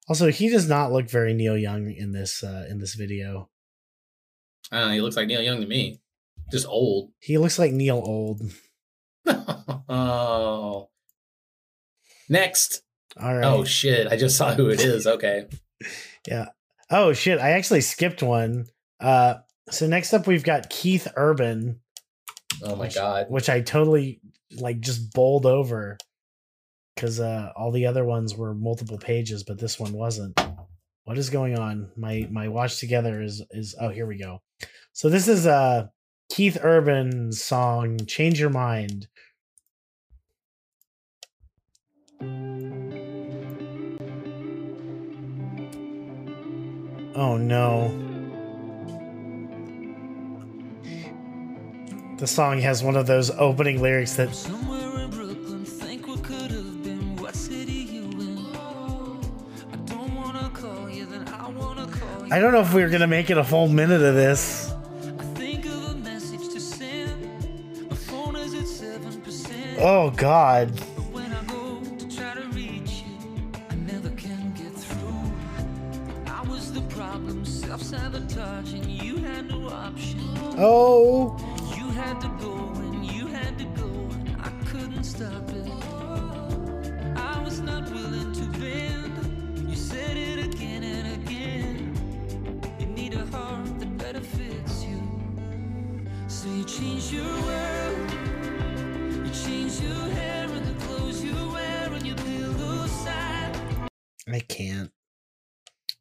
[0.09, 3.49] Also, he does not look very Neil Young in this uh, in this video.
[4.73, 6.01] I don't know, he looks like Neil Young to me.
[6.51, 7.11] Just old.
[7.21, 8.43] He looks like Neil Old.
[9.89, 10.89] oh.
[12.29, 12.83] Next.
[13.21, 13.45] All right.
[13.45, 14.07] Oh shit!
[14.11, 15.07] I just saw who it is.
[15.07, 15.47] Okay.
[16.27, 16.47] yeah.
[16.91, 17.39] Oh shit!
[17.39, 18.67] I actually skipped one.
[19.01, 19.35] Uh,
[19.71, 21.81] so next up we've got Keith Urban,
[22.63, 23.27] Oh my Which- god.
[23.31, 24.21] which I totally
[24.57, 25.97] like just bowled over
[26.95, 30.39] because uh, all the other ones were multiple pages, but this one wasn't.
[31.05, 31.91] What is going on?
[31.97, 34.41] My my watch together is is oh here we go.
[34.93, 35.89] So this is uh
[36.31, 39.09] Keith Urban's song "Change Your Mind."
[47.15, 47.89] Oh no.
[52.19, 54.29] The song has one of those opening lyrics that
[55.09, 57.17] Brooklyn, think what could have been.
[57.17, 58.39] What city you in?
[59.73, 62.33] I don't wanna call you, then I wanna call you.
[62.33, 64.73] I don't know if we are gonna make it a full minute of this.
[69.85, 70.79] Oh think
[80.65, 81.37] Oh.
[81.77, 84.09] You had to go and you had to go,
[84.39, 85.69] I couldn't stop it.
[87.17, 89.69] I was not willing to bend.
[89.69, 92.71] You said it again and again.
[92.79, 95.03] You need a heart that better fits you.
[96.29, 98.13] So you change your world.
[99.27, 103.57] You change your hair and the clothes you wear and your pillow side.
[104.33, 104.93] I can't.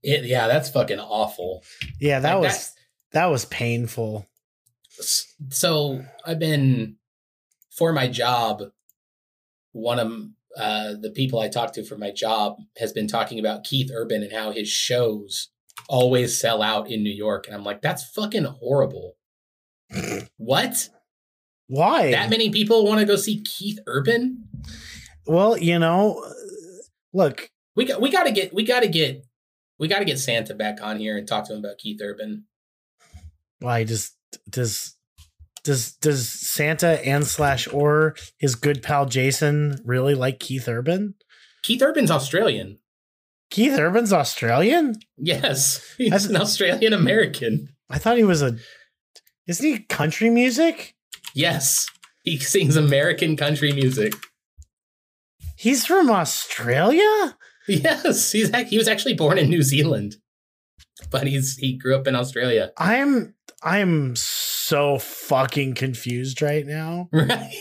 [0.03, 1.64] It, yeah, that's fucking awful.
[1.99, 2.74] Yeah, that Like, was
[3.14, 4.28] that was painful.
[5.49, 6.97] So I've been
[7.71, 8.63] for my job.
[9.71, 10.11] One of
[10.57, 14.21] uh, the people I talked to for my job has been talking about Keith Urban
[14.23, 15.49] and how his shows
[15.87, 19.15] always sell out in New York, and I'm like, that's fucking horrible.
[20.37, 20.89] what?
[21.67, 22.11] Why?
[22.11, 24.43] That many people want to go see Keith Urban?
[25.25, 26.25] well, you know,
[27.13, 29.25] look, We got we got to get we got to get
[29.79, 32.45] we got to get Santa back on here and talk to him about Keith Urban.
[33.59, 34.11] why does
[34.49, 34.95] does
[35.63, 41.15] does does Santa and slash or his good pal Jason really like Keith Urban?
[41.63, 42.79] Keith Urban's Australian.
[43.51, 44.95] Keith Urban's Australian?
[45.17, 47.69] Yes, he's That's- an Australian American.
[47.89, 48.55] I thought he was a.
[49.47, 50.95] Isn't he country music?
[51.36, 51.88] Yes,
[52.23, 54.13] he sings American country music.
[55.57, 57.36] He's from Australia.
[57.67, 60.15] Yes, he's he was actually born in New Zealand,
[61.09, 62.71] but he's he grew up in Australia.
[62.77, 67.09] I'm I'm so fucking confused right now.
[67.13, 67.53] Right.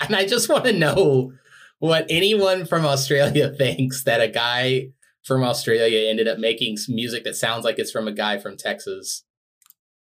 [0.00, 1.32] and I just want to know
[1.80, 4.88] what anyone from Australia thinks that a guy
[5.22, 9.22] from Australia ended up making music that sounds like it's from a guy from Texas.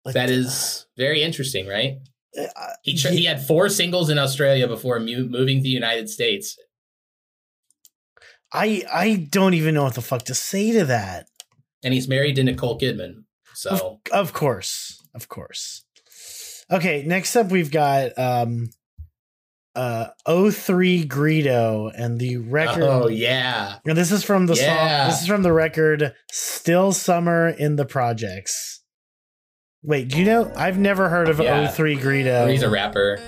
[0.05, 1.97] Like, That is very interesting, right?
[2.39, 2.45] uh,
[2.83, 6.55] He tr- he had four singles in Australia before mu- moving to the United States.
[8.53, 11.27] I I don't even know what the fuck to say to that.
[11.83, 13.23] And he's married to Nicole Kidman.
[13.53, 15.01] So Of course.
[15.15, 15.83] Of course.
[16.71, 18.69] Okay, next up we've got um
[19.75, 25.03] uh 03 Greedo and the record oh yeah, and this is from the Yeah.
[25.05, 28.81] song this is from the record Still Summer in the Projects.
[29.83, 31.67] Wait, do you know I've never heard of Yeah.
[31.67, 32.49] 03 Greedo.
[32.51, 33.19] he's a rapper.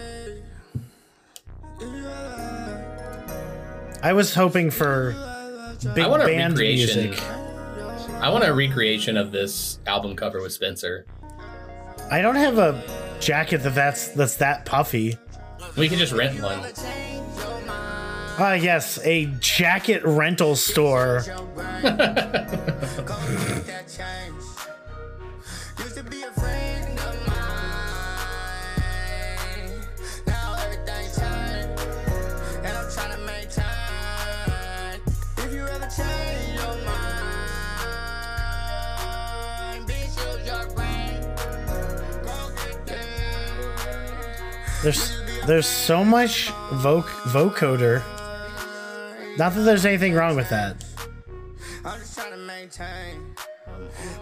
[4.01, 5.11] I was hoping for
[5.93, 7.19] big I want a band music.
[8.21, 11.05] I want a recreation of this album cover with Spencer.
[12.11, 12.83] I don't have a
[13.21, 15.17] jacket that that's that's that puffy.
[15.77, 16.59] We can just rent one.
[18.41, 21.23] Ah, yes, a jacket rental store.
[44.81, 47.03] There's there's so much voc
[47.33, 48.01] vocoder.
[49.37, 50.85] Not that there's anything wrong with that.
[51.83, 53.35] I'm just trying to maintain.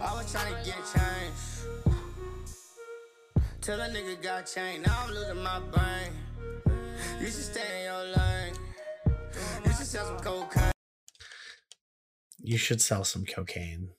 [0.00, 1.94] I was trying to get change.
[3.60, 4.86] Till a nigga got changed.
[4.86, 6.10] Now I'm losing my brain.
[7.20, 8.54] You should stay in your lane.
[9.64, 10.72] You should sell some cocaine.
[12.40, 13.90] You should sell some cocaine.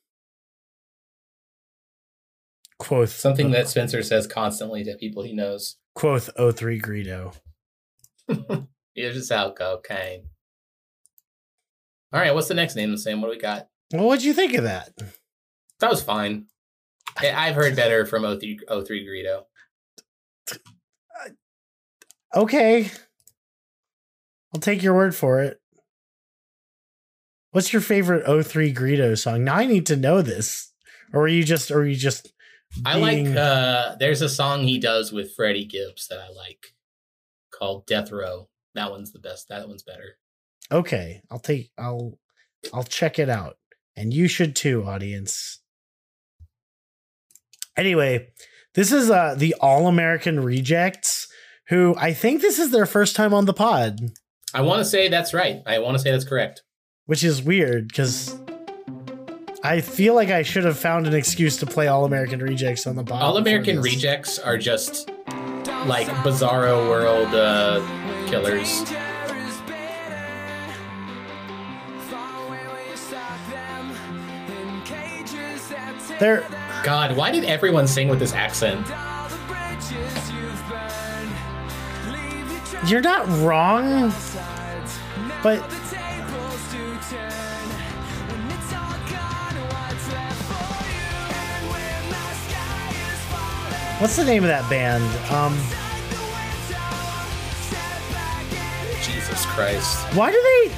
[2.79, 5.77] Quoth Something that Spencer says constantly to people he knows.
[5.99, 7.35] Quoth 03 Greedo.
[8.95, 10.23] You just cocaine.
[12.11, 12.97] All right, what's the next name?
[12.97, 13.67] Sam, what do we got?
[13.93, 14.91] Well, what'd you think of that?
[15.79, 16.47] That was fine.
[17.17, 19.43] I've heard better from 03, 03 Greedo.
[22.35, 22.91] Okay.
[24.53, 25.61] I'll take your word for it.
[27.51, 29.43] What's your favorite 03 Greedo song?
[29.43, 30.73] Now I need to know this.
[31.13, 32.31] Or are you just or are you just
[32.85, 36.73] I like uh there's a song he does with Freddie Gibbs that I like
[37.51, 38.49] called Death Row.
[38.75, 39.49] That one's the best.
[39.49, 40.17] That one's better.
[40.71, 42.17] Okay, I'll take I'll
[42.73, 43.57] I'll check it out.
[43.95, 45.59] And you should too, audience.
[47.75, 48.29] Anyway,
[48.75, 51.27] this is uh the All American Rejects
[51.69, 53.99] who I think this is their first time on the pod,
[54.53, 55.61] I want to say that's right.
[55.67, 56.63] I want to say that's correct.
[57.05, 58.35] which is weird cuz
[59.63, 62.95] I feel like I should have found an excuse to play All American Rejects on
[62.95, 63.21] the pod.
[63.21, 63.81] All American.
[63.81, 65.09] Rejects are just
[65.85, 67.81] like bizarro world uh,
[68.29, 68.83] killers.
[76.19, 76.45] They're
[76.83, 78.87] God, why did everyone sing with this accent?
[82.85, 84.11] you're not wrong,
[85.43, 85.59] but
[93.99, 95.03] what's the name of that band?
[95.31, 95.55] Um
[99.03, 99.97] Jesus Christ.
[100.15, 100.75] Why do they?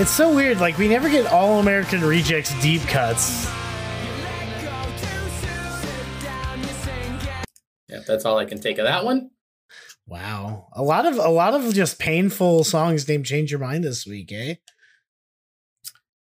[0.00, 0.60] It's so weird.
[0.60, 3.46] Like we never get all American rejects deep cuts.
[7.88, 9.30] Yeah, that's all I can take of that one.
[10.08, 14.06] Wow, a lot of a lot of just painful songs named "Change Your Mind" this
[14.06, 14.54] week, eh?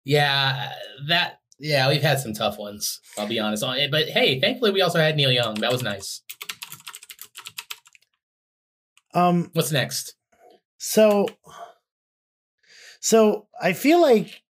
[0.06, 0.72] Yeah,
[1.10, 1.42] that.
[1.60, 3.02] Yeah, we've had some tough ones.
[3.18, 5.56] I'll be honest on it, but hey, thankfully we also had Neil Young.
[5.56, 6.22] That was nice.
[9.14, 10.16] Um, What's next?
[10.78, 11.28] So,
[13.02, 14.44] so I feel like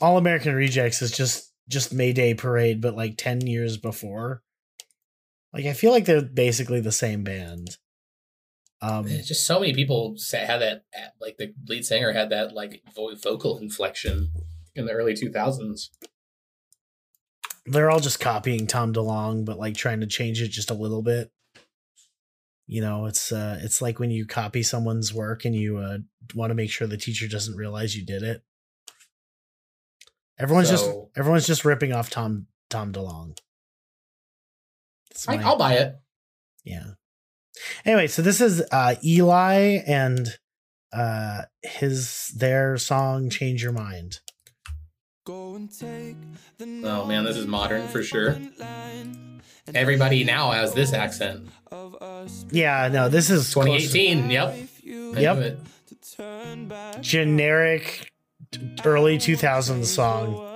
[0.00, 4.42] All American Rejects is just just Mayday Parade, but like ten years before.
[5.52, 7.76] Like I feel like they're basically the same band.
[8.80, 10.84] Um, just so many people had that.
[11.20, 14.30] Like the lead singer had that like vo- vocal inflection
[14.74, 15.88] in the early 2000s.
[17.66, 21.02] they're all just copying Tom DeLonge, but like trying to change it just a little
[21.02, 21.30] bit.
[22.66, 25.98] You know, it's uh, it's like when you copy someone's work and you uh,
[26.34, 28.42] want to make sure the teacher doesn't realize you did it.
[30.38, 33.38] Everyone's just everyone's just ripping off Tom Tom DeLonge.
[35.26, 35.96] I, I'll buy it.
[36.62, 36.90] yeah.
[37.84, 40.28] Anyway, so this is uh Eli and
[40.92, 44.20] uh his their song Change Your Mind.
[45.28, 48.36] Oh man, this is modern for sure.
[49.74, 51.48] Everybody now has this accent.
[52.50, 54.30] Yeah, no, this is close- 2018.
[54.30, 54.54] Yep.
[55.16, 55.58] I Yep.
[57.02, 58.10] generic
[58.84, 60.47] early 2000s song.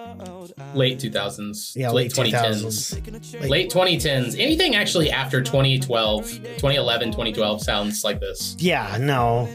[0.75, 1.77] Late 2000s.
[1.77, 2.95] Yeah, late late 2010s.
[2.95, 3.41] 2000s.
[3.41, 4.37] Like- Late 2010s.
[4.39, 8.57] Anything actually after 2012, 2011, 2012 sounds like this.
[8.59, 9.49] Yeah, no.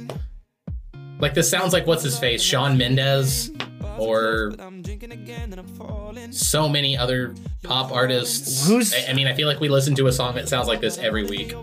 [1.20, 3.50] Like this sounds like what's his face, Shawn Mendes,
[3.98, 4.54] or
[6.32, 7.34] so many other
[7.64, 8.68] pop artists.
[8.68, 10.82] Who's- I, I mean, I feel like we listen to a song that sounds like
[10.82, 11.54] this every week.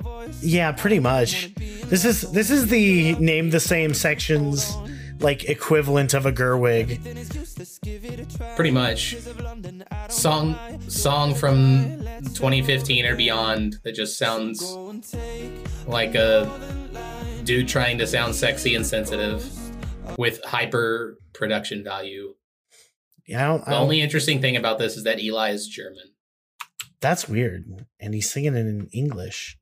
[0.40, 1.55] Yeah, pretty much.
[1.55, 4.74] This is this is the name the same sections
[5.20, 7.01] like equivalent of a Gerwig.
[8.57, 9.16] Pretty much.
[10.09, 10.57] Song
[10.89, 11.85] song from
[12.35, 14.62] 2015 or beyond that just sounds
[15.86, 16.51] like a
[17.45, 19.45] dude trying to sound sexy and sensitive
[20.19, 22.35] with hyper production value.
[23.27, 25.66] Yeah, I don't, I The don't- only interesting thing about this is that Eli is
[25.66, 26.12] German,
[27.01, 27.65] that's weird.
[28.01, 29.57] And he's singing it in English.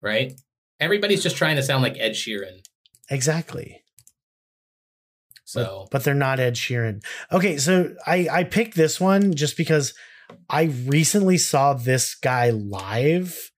[0.00, 0.32] right?
[0.80, 2.64] Everybody's just trying to sound like Ed Sheeran.
[3.08, 3.81] Exactly.
[5.52, 7.04] So But they're not Ed Sheeran.
[7.30, 9.94] Okay, so I I picked this one just because
[10.48, 13.50] I recently saw this guy live.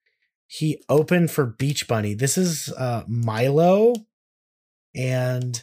[0.46, 2.14] He opened for Beach Bunny.
[2.14, 3.94] This is uh Milo
[4.94, 5.62] and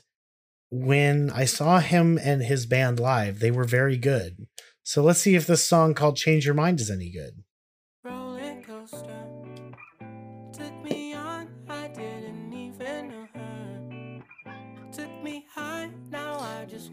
[0.70, 4.48] when I saw him and his band live, they were very good.
[4.84, 7.44] So let's see if this song called Change Your Mind is any good.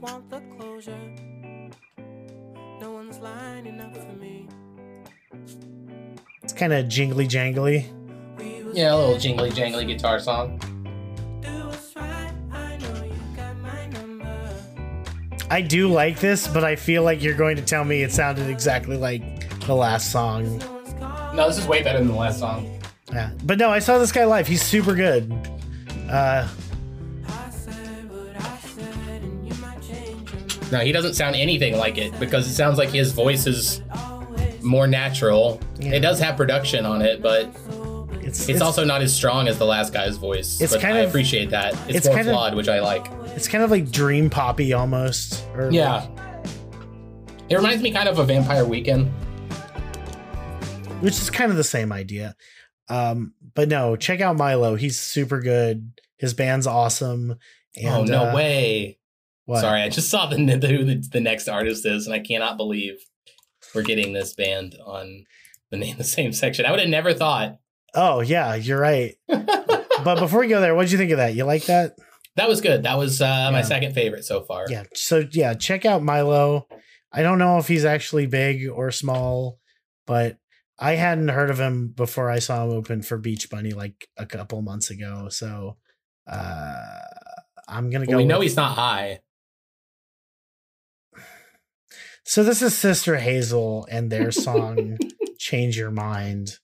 [0.01, 0.99] Just want the closure
[2.81, 4.47] no one's lining up for me
[6.43, 7.85] It's kind of jingly jangly.
[8.75, 10.59] yeah, a little jingly jangly guitar song.
[11.41, 14.55] do what's right I know you got my number
[15.51, 18.49] I do like this, but I feel like you're going to tell me it sounded
[18.51, 20.59] exactly like the last song.
[20.59, 22.79] no No, this is way better than the last song.
[23.13, 23.31] Yeah.
[23.45, 24.47] But no, I saw this guy live.
[24.47, 25.33] He's super good.
[26.11, 26.47] Uh
[30.71, 33.83] No, he doesn't sound anything like it because it sounds like his voice is
[34.63, 35.61] more natural.
[35.79, 35.93] Yeah.
[35.93, 37.49] It does have production on it, but
[38.21, 40.61] it's it's, also not as strong as the last guy's voice.
[40.61, 41.73] It's but kind I of- appreciate that.
[41.89, 43.07] It's, it's more kind of- flawed, which I like.
[43.37, 45.47] it's kind of like dream poppy almost.
[45.55, 46.07] Or Yeah.
[47.49, 49.07] It reminds me kind of of Vampire Weekend.
[51.01, 52.35] which is kind of the same idea.
[52.91, 54.75] Um, but no, check out Milo.
[54.75, 55.93] He's super good.
[56.19, 57.39] His band's awesome.
[57.77, 58.98] And, oh no uh, way!
[59.49, 59.63] What?
[59.63, 62.97] Sorry, I just saw the who the, the next artist is, and I cannot believe
[63.75, 65.25] we're getting this band on
[65.71, 66.67] the name the same section.
[66.67, 67.57] I would have never thought.
[67.95, 69.15] Oh yeah, you're right.
[69.27, 69.89] but
[70.19, 71.35] before we go there, what did you think of that?
[71.35, 71.97] You like that?
[72.37, 72.83] That was good.
[72.83, 74.67] That was uh, my second favorite so far.
[74.69, 74.83] Yeah.
[74.95, 76.69] So yeah, check out Milo.
[77.11, 79.59] I don't know if he's actually big or small,
[80.07, 80.37] but
[80.79, 84.27] I hadn't heard of him before I saw him open for Beach Bunny like a
[84.27, 85.31] couple months ago.
[85.31, 85.79] So
[86.31, 86.99] uh
[87.67, 88.17] I'm gonna But go.
[88.19, 89.21] we know with- he's not high.
[92.31, 94.99] So this is Sister Hazel and their song
[95.39, 96.59] "Change Your Mind."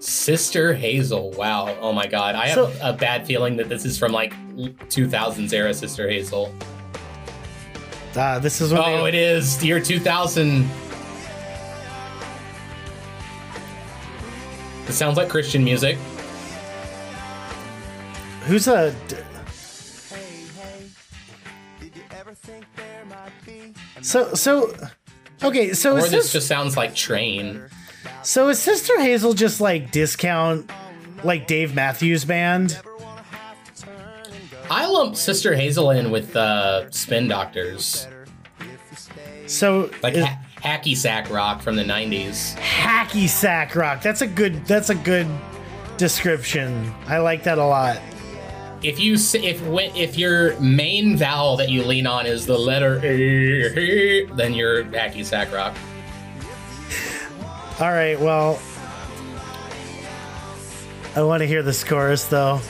[0.00, 1.30] Sister Hazel.
[1.32, 1.76] Wow.
[1.80, 2.34] Oh my God.
[2.34, 6.52] I have So- a bad feeling that this is from like 2000s era Sister Hazel.
[8.16, 10.68] Uh, this is when Oh, they, it is year 2000.
[14.88, 15.96] It sounds like Christian music.
[18.44, 18.94] who's a
[24.06, 24.74] so so
[25.42, 27.62] okay so Or this just sounds like Train.
[28.22, 30.70] so is Sister Hazel just like discount
[31.24, 32.78] like Dave Matthews Band?
[34.70, 38.08] I lump Sister Hazel in with uh, Spin Doctors.
[39.46, 42.56] So Like is- ha- hacky sack rock from the 90s.
[42.56, 44.02] hacky sack rock.
[44.02, 44.64] That's a good.
[44.66, 45.28] That's a good
[45.98, 46.92] description.
[47.06, 48.00] I like that a lot.
[48.82, 49.62] If you if
[49.96, 55.24] if your main vowel that you lean on is the letter A, then you're hacky
[55.24, 55.74] sack rock.
[57.80, 58.18] All right.
[58.20, 58.60] Well,
[61.14, 62.60] I want to hear the chorus though.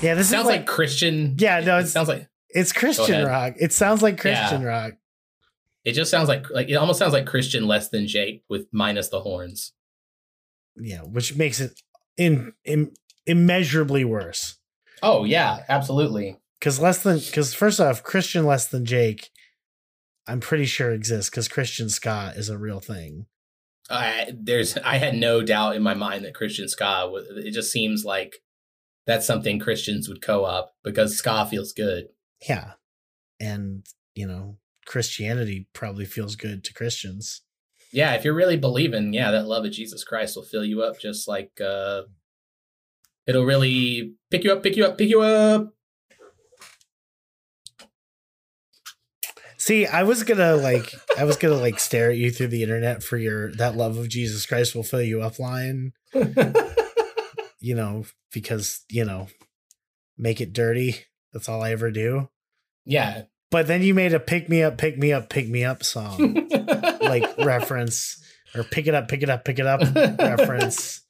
[0.00, 1.36] Yeah, this Sounds is like, like, Christian.
[1.38, 3.54] yeah, no, it sounds like it's Christian rock.
[3.60, 4.66] It sounds like Christian Yeah.
[4.68, 4.92] rock.
[5.84, 9.08] It just sounds like like it almost sounds like Christian less than Jake with minus
[9.08, 9.72] the horns.
[10.76, 11.80] Yeah, which makes it
[12.16, 12.92] in, in
[13.26, 14.58] immeasurably worse.
[15.02, 16.38] Oh yeah, absolutely.
[16.58, 19.30] Because less than because first off, Christian less than Jake,
[20.26, 23.26] I'm pretty sure exists because Christian ska is a real thing.
[23.90, 27.72] I there's I had no doubt in my mind that Christian ska was it just
[27.72, 28.36] seems like
[29.06, 32.06] that's something Christians would co-op because ska feels good.
[32.48, 32.74] Yeah,
[33.40, 33.84] and
[34.14, 37.42] you know Christianity probably feels good to Christians.
[37.92, 40.98] Yeah, if you're really believing, yeah, that love of Jesus Christ will fill you up
[40.98, 42.02] just like uh
[43.26, 45.72] It'll really pick you up, pick you up, pick you up.
[49.56, 53.04] See, I was gonna like, I was gonna like stare at you through the internet
[53.04, 55.92] for your that love of Jesus Christ will fill you up line.
[57.64, 59.28] You know, because you know,
[60.18, 60.96] make it dirty.
[61.32, 62.28] That's all I ever do.
[62.84, 63.22] yeah.
[63.52, 66.48] But then you made a pick me up, pick me up, pick me up song,
[67.02, 68.18] like reference
[68.54, 69.80] or pick it up, pick it up, pick it up
[70.18, 71.02] reference.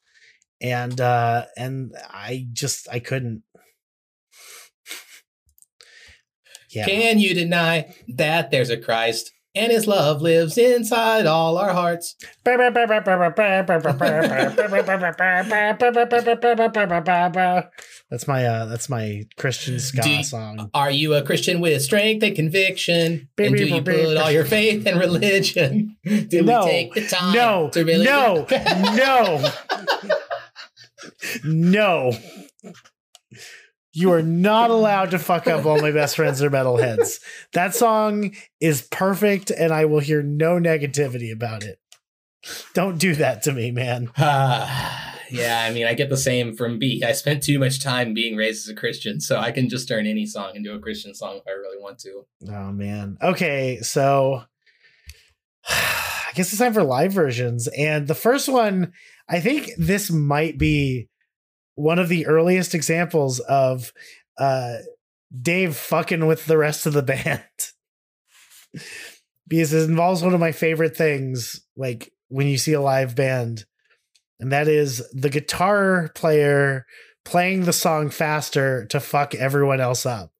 [0.61, 3.45] And uh and I just I couldn't.
[6.71, 6.87] Yeah.
[6.87, 12.17] Can you deny that there's a Christ and his love lives inside all our hearts?
[18.11, 20.71] That's my uh that's my Christian ska you- song.
[20.75, 23.29] Are you a Christian with strength and conviction?
[23.39, 25.97] And do you put all your faith in religion?
[26.05, 26.65] Do No.
[26.65, 28.47] we take the time No, to really no,
[28.95, 29.51] no,
[31.45, 32.13] no.
[33.95, 37.21] You are not allowed to fuck up all my best friends are metalheads.
[37.53, 41.79] That song is perfect, and I will hear no negativity about it.
[42.75, 44.11] Don't do that to me, man.
[44.17, 47.03] Ah, yeah, I mean, I get the same from B.
[47.07, 50.07] I spent too much time being raised as a Christian, so I can just turn
[50.07, 52.27] any song into a Christian song if I really want to.
[52.49, 53.19] Oh man.
[53.23, 54.45] Okay, so
[55.69, 57.69] I guess it's time for live versions.
[57.69, 58.93] And the first one,
[59.29, 61.09] I think this might be
[61.83, 63.93] one of the earliest examples of
[64.39, 64.77] uh
[65.41, 67.43] Dave fucking with the rest of the band.
[69.49, 73.65] because it involves one of my favorite things, like when you see a live band,
[74.39, 76.87] and that is the guitar player
[77.25, 80.33] playing the song faster to fuck everyone else up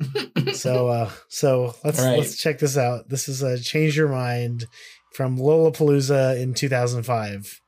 [0.52, 2.18] so uh so let's right.
[2.18, 4.66] let's check this out this is a change your mind
[5.14, 7.60] from lollapalooza in 2005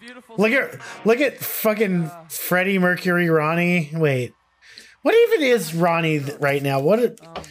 [0.00, 0.36] beautiful.
[0.38, 4.34] look at look at fucking freddie mercury ronnie wait
[5.02, 7.42] what even is ronnie th- right now what a, Um,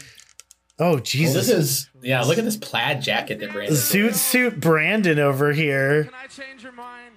[0.80, 2.22] oh Well, jesus this is yeah.
[2.24, 3.76] Look at this plaid jacket that Brandon.
[3.76, 7.14] zoot suit brandon over here can I change your mind?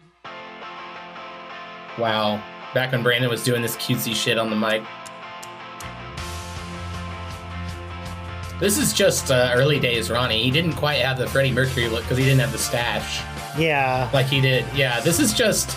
[1.98, 2.42] Wow.
[2.72, 4.82] Back when Brandon was doing this cutesy shit on the mic.
[8.60, 10.42] This is just uh, early days, Ronnie.
[10.42, 13.22] He didn't quite have the Freddie Mercury look because he didn't have the stash
[13.58, 14.64] yeah like he did.
[14.74, 15.76] Yeah, this is just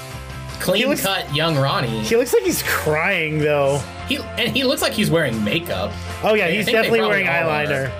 [0.60, 2.02] clean looks- cut young Ronnie.
[2.04, 5.92] he looks like he's crying though He and he looks like he's wearing makeup.
[6.24, 7.66] oh yeah I he's definitely wearing all are.
[7.66, 7.92] eyeliner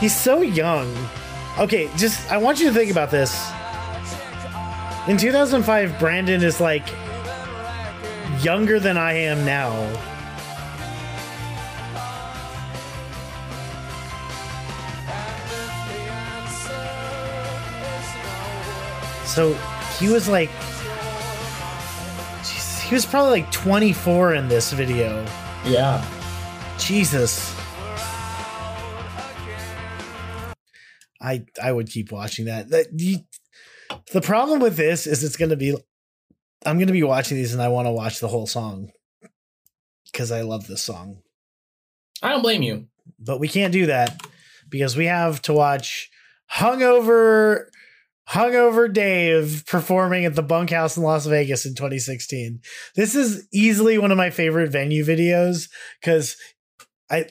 [0.00, 0.94] he's so young
[1.58, 3.50] okay just i want you to think about this
[5.08, 6.86] in 2005 brandon is like
[8.42, 9.72] younger than i am now
[19.36, 19.52] so
[19.98, 20.48] he was like
[22.88, 25.26] he was probably like 24 in this video.
[25.62, 26.02] Yeah.
[26.78, 27.54] jesus.
[31.20, 32.70] I i would keep watching that.
[32.70, 33.18] That you,
[34.14, 35.76] the problem with this is it's going to be
[36.64, 38.90] i'm going to be watching these and i want to watch the whole song.
[40.06, 41.18] Because i love this song.
[42.22, 42.86] I don't blame you.
[43.18, 44.18] but we can't do that
[44.70, 46.08] because we have to watch
[46.50, 47.66] hungover
[48.28, 52.60] hungover dave performing at the bunkhouse in las vegas in 2016
[52.96, 55.68] this is easily one of my favorite venue videos
[56.00, 56.36] because
[57.10, 57.24] i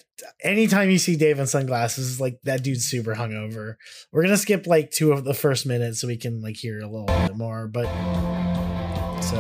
[0.44, 3.76] anytime you see dave in sunglasses like that dude's super hungover.
[4.12, 6.88] We're gonna skip like two of the first minutes so we can like hear a
[6.88, 7.86] little bit more but
[9.22, 9.38] so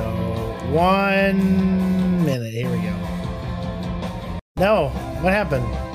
[0.71, 4.39] one minute here we go.
[4.57, 4.89] No
[5.21, 5.94] what happened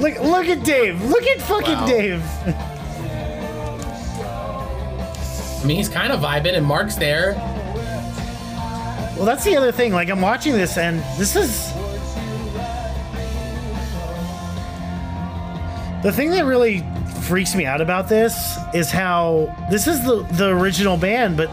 [0.00, 0.18] Look!
[0.20, 1.02] Look at Dave!
[1.02, 1.86] Look at fucking Wow.
[1.86, 2.22] Dave!
[5.62, 7.34] I mean, he's kind of vibing, and Mark's there.
[9.16, 9.92] Well, that's the other thing.
[9.92, 11.72] Like, I'm watching this, and this is
[16.02, 16.84] the thing that really
[17.22, 21.48] freaks me out about this is how this is the the original band, but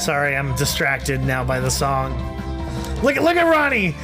[0.00, 2.12] sorry, I'm distracted now by the song.
[3.02, 3.94] Look at look at Ronnie.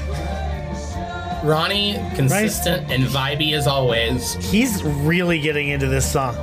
[1.43, 4.35] Ronnie, consistent and vibey as always.
[4.35, 6.35] He's really getting into this song.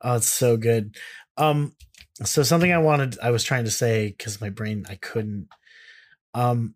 [0.00, 0.96] Oh, it's so good.
[1.36, 1.74] Um,
[2.24, 5.48] so something I wanted, I was trying to say because my brain, I couldn't.
[6.34, 6.74] Um,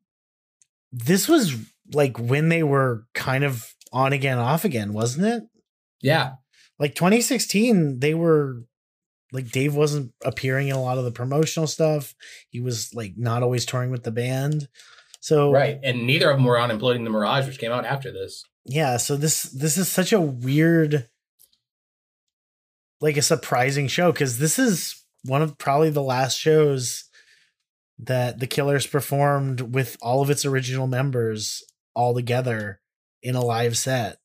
[0.92, 1.56] this was
[1.92, 5.42] like when they were kind of on again, off again, wasn't it?
[6.00, 6.34] Yeah.
[6.78, 8.62] Like 2016, they were
[9.32, 12.14] like Dave wasn't appearing in a lot of the promotional stuff.
[12.50, 14.68] He was like not always touring with the band.
[15.20, 15.78] So Right.
[15.82, 18.44] And neither of them were on Imploding the Mirage, which came out after this.
[18.64, 21.08] yeah so this this is such a weird
[23.00, 27.04] like a surprising show because this is one of probably the last shows
[27.98, 31.62] that the killers performed with all of its original members
[31.94, 32.80] all together
[33.22, 34.16] in a live set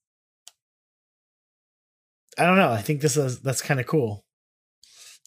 [2.37, 4.23] i don't know i think this is that's kind of cool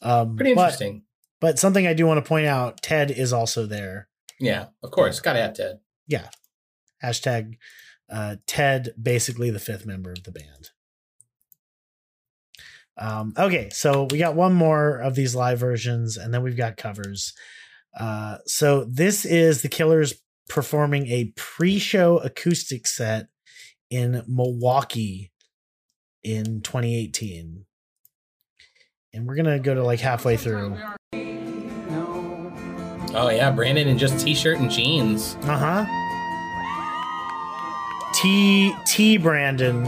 [0.03, 1.03] um Pretty but- interesting.
[1.41, 4.09] but something i do want to point out ted is also there
[4.43, 5.21] yeah, of course.
[5.21, 5.81] Gotta have Ted.
[6.07, 6.31] Yeah.
[7.05, 7.59] Hashtag
[8.11, 10.71] uh, Ted, basically the fifth member of the band.
[13.01, 16.77] Um, okay, so we got one more of these live versions, and then we've got
[16.77, 17.33] covers.
[17.99, 20.15] Uh, so this is the Killers
[20.49, 23.29] performing a pre-show acoustic set
[23.91, 25.33] in Milwaukee
[26.23, 27.65] in 2018,
[29.15, 30.77] and we're gonna go to like halfway through.
[33.13, 35.37] Oh yeah, Brandon in just t-shirt and jeans.
[35.43, 35.87] Uh huh.
[38.13, 39.85] T T Brandon.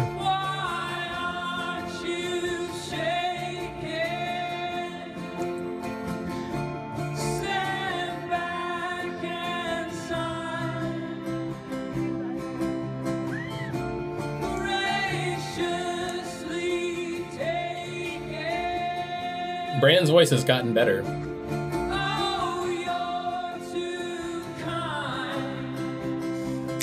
[20.12, 21.02] Voice has gotten better.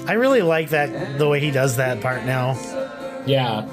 [0.07, 2.57] I really like that the way he does that part now.
[3.27, 3.67] Yeah.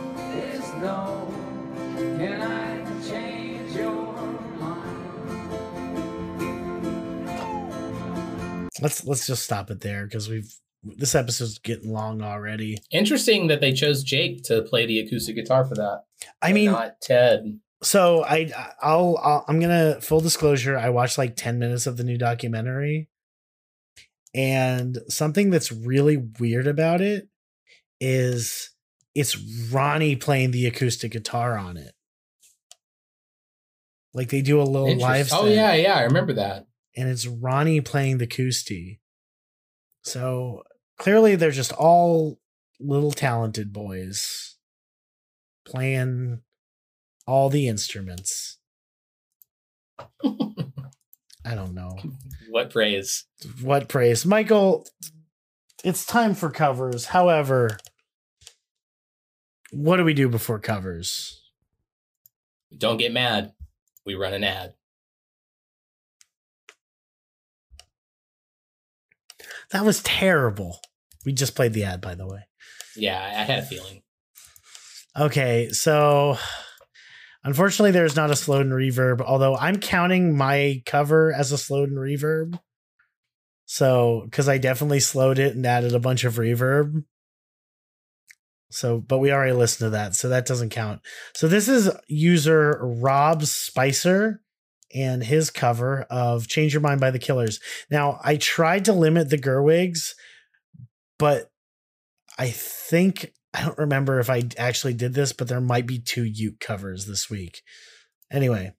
[8.83, 10.55] Let's let's just stop it there because we've
[10.85, 12.77] this episode's getting long already.
[12.91, 16.03] Interesting that they chose Jake to play the acoustic guitar for that.
[16.43, 17.61] I mean, not Ted.
[17.83, 18.51] So I
[18.83, 20.77] I'll, I'll I'm gonna full disclosure.
[20.77, 23.09] I watched like ten minutes of the new documentary,
[24.35, 27.29] and something that's really weird about it
[28.01, 28.71] is
[29.15, 29.37] it's
[29.71, 31.93] Ronnie playing the acoustic guitar on it.
[34.13, 35.29] Like they do a little live.
[35.33, 36.67] Oh yeah, yeah, I remember that.
[36.97, 39.01] and it's Ronnie playing the Coosty.
[40.03, 40.63] So
[40.99, 42.39] clearly they're just all
[42.81, 44.57] little talented boys
[45.67, 46.41] playing
[47.27, 48.59] all the instruments.
[50.25, 51.97] I don't know.
[52.51, 53.25] What praise?
[53.63, 54.27] What praise?
[54.27, 54.87] Michael,
[55.85, 57.07] it's time for covers.
[57.07, 57.79] However,
[59.71, 61.43] what do we do before covers?
[62.77, 63.53] Don't get mad.
[64.05, 64.75] We run an ad.
[69.73, 70.81] That was terrible.
[71.25, 72.47] We just played the ad, by the way.
[72.97, 74.03] Yeah, I had a feeling.
[75.19, 76.39] Okay, so
[77.47, 81.89] unfortunately, there's not a slowed and reverb, although I'm counting my cover as a slowed
[81.89, 82.59] and reverb.
[83.65, 87.05] So, because I definitely slowed it and added a bunch of reverb.
[88.71, 91.01] So, but we already listened to that, so that doesn't count.
[91.35, 94.43] So, this is user Rob Spicer
[94.95, 97.61] and his cover of Change Your Mind by the Killers.
[97.91, 100.15] Now, I tried to limit the Gerwigs,
[101.19, 101.51] but
[102.39, 106.25] I think I don't remember if I actually did this, but there might be two
[106.25, 107.63] uke covers this week.
[108.31, 108.75] Anyway,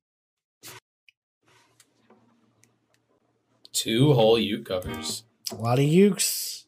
[3.74, 5.24] Two whole uke covers.
[5.52, 6.66] a lot of Ukes.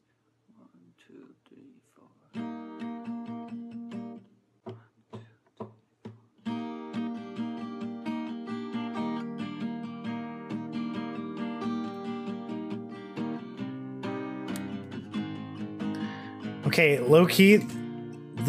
[16.65, 17.65] Okay, low key.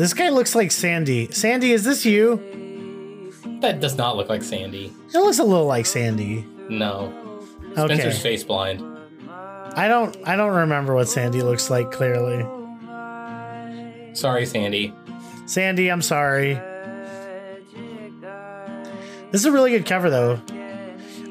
[0.01, 1.31] This guy looks like Sandy.
[1.31, 2.39] Sandy, is this you?
[3.61, 4.91] That does not look like Sandy.
[5.13, 6.47] It looks a little like Sandy.
[6.71, 7.13] No.
[7.77, 7.97] Okay.
[7.97, 8.83] Spencer's face blind.
[9.77, 12.39] I don't I don't remember what Sandy looks like clearly.
[14.15, 14.95] Sorry, Sandy.
[15.45, 16.55] Sandy, I'm sorry.
[19.33, 20.41] This is a really good cover though.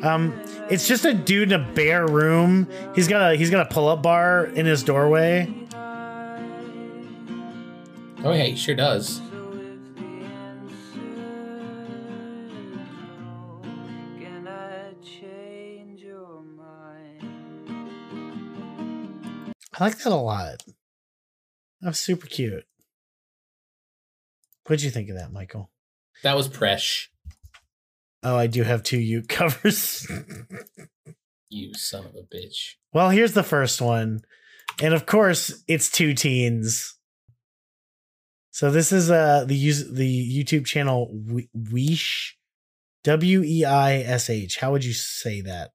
[0.04, 0.40] Um
[0.70, 2.68] it's just a dude in a bare room.
[2.94, 5.52] He's got a he's got a pull-up bar in his doorway.
[8.22, 9.22] Oh yeah, he sure does.
[14.48, 17.24] I change your mind?
[19.78, 20.64] I like that a lot.
[21.82, 22.66] That was super cute.
[24.66, 25.72] What'd you think of that, Michael?
[26.24, 27.08] That was Presh.
[28.22, 30.06] Oh, I do have two uke covers.
[31.50, 32.76] You son of a bitch.
[32.94, 34.22] well, here's the first one.
[34.82, 36.96] And of course, it's two teens.
[38.52, 41.12] So this is uh the use the YouTube channel
[41.56, 42.34] Weish
[43.04, 44.58] W E I S H.
[44.58, 45.72] How would you say that?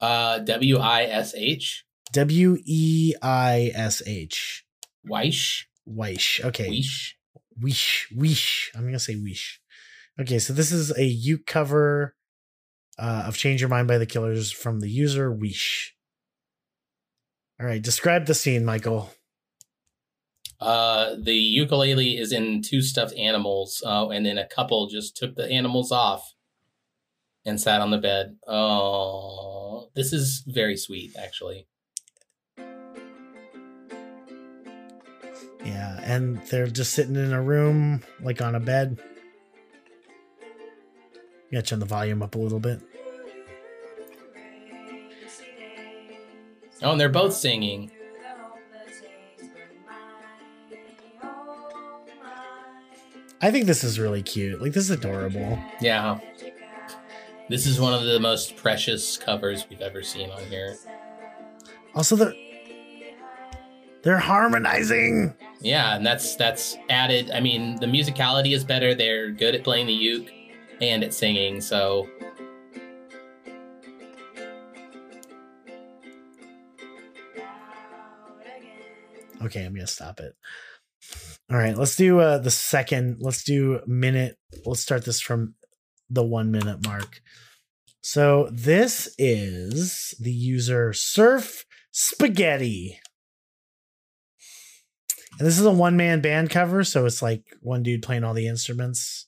[0.00, 1.84] Uh, W I S H.
[2.12, 4.64] W E I S H.
[5.08, 5.64] Weish.
[5.88, 6.44] Weish.
[6.44, 6.70] Okay.
[6.70, 7.12] Weish.
[7.62, 8.06] Weish.
[8.16, 8.68] Weish.
[8.74, 9.58] I'm gonna say Weish.
[10.20, 12.14] Okay, so this is a uke cover
[12.98, 15.90] uh, of "Change Your Mind" by the Killers from the user Weish.
[17.60, 19.10] All right, describe the scene, Michael.
[20.60, 25.34] Uh, the ukulele is in two stuffed animals, uh, and then a couple just took
[25.34, 26.34] the animals off
[27.46, 28.36] and sat on the bed.
[28.46, 31.66] Oh, this is very sweet, actually.
[35.64, 38.98] Yeah, and they're just sitting in a room, like on a bed.
[41.50, 42.80] You gotta turn the volume up a little bit.
[46.82, 47.90] Oh, and they're both singing.
[53.42, 54.60] I think this is really cute.
[54.60, 55.58] Like this is adorable.
[55.80, 56.18] Yeah.
[57.48, 60.76] This is one of the most precious covers we've ever seen on here.
[61.94, 62.34] Also, they're
[64.02, 65.34] they're harmonizing.
[65.60, 67.30] Yeah, and that's that's added.
[67.32, 68.94] I mean, the musicality is better.
[68.94, 70.30] They're good at playing the uke
[70.80, 71.60] and at singing.
[71.60, 72.08] So
[79.42, 80.36] Okay, I'm gonna stop it.
[81.50, 83.16] All right, let's do uh the second.
[83.20, 84.36] Let's do minute.
[84.64, 85.54] Let's start this from
[86.08, 87.20] the one minute mark.
[88.00, 93.00] So this is the user Surf Spaghetti.
[95.38, 98.34] And this is a one man band cover, so it's like one dude playing all
[98.34, 99.26] the instruments.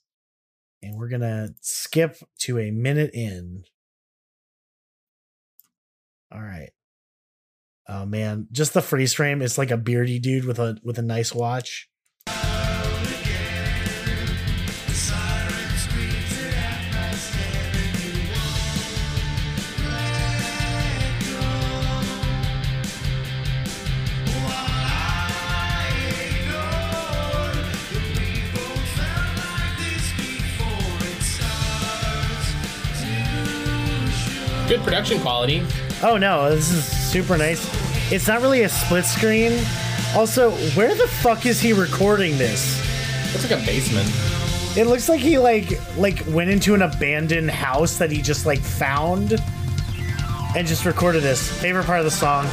[0.80, 3.64] And we're gonna skip to a minute in.
[6.32, 6.70] All right.
[7.88, 9.42] Oh man, just the freeze frame.
[9.42, 11.88] It's like a beardy dude with a with a nice watch.
[34.72, 35.62] Good production quality.
[36.02, 37.60] Oh no, this is super nice.
[38.10, 39.52] It's not really a split screen.
[40.16, 42.80] Also, where the fuck is he recording this?
[43.34, 44.08] Looks like a basement.
[44.74, 48.60] It looks like he like like went into an abandoned house that he just like
[48.60, 49.34] found
[50.56, 51.52] and just recorded this.
[51.60, 52.46] Favorite part of the song.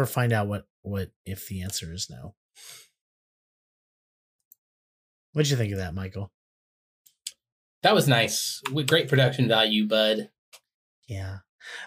[0.00, 2.34] Never find out what what if the answer is no.
[5.32, 6.32] What'd you think of that, Michael?
[7.82, 8.62] That was nice.
[8.72, 10.30] With great production value, bud.
[11.06, 11.38] Yeah.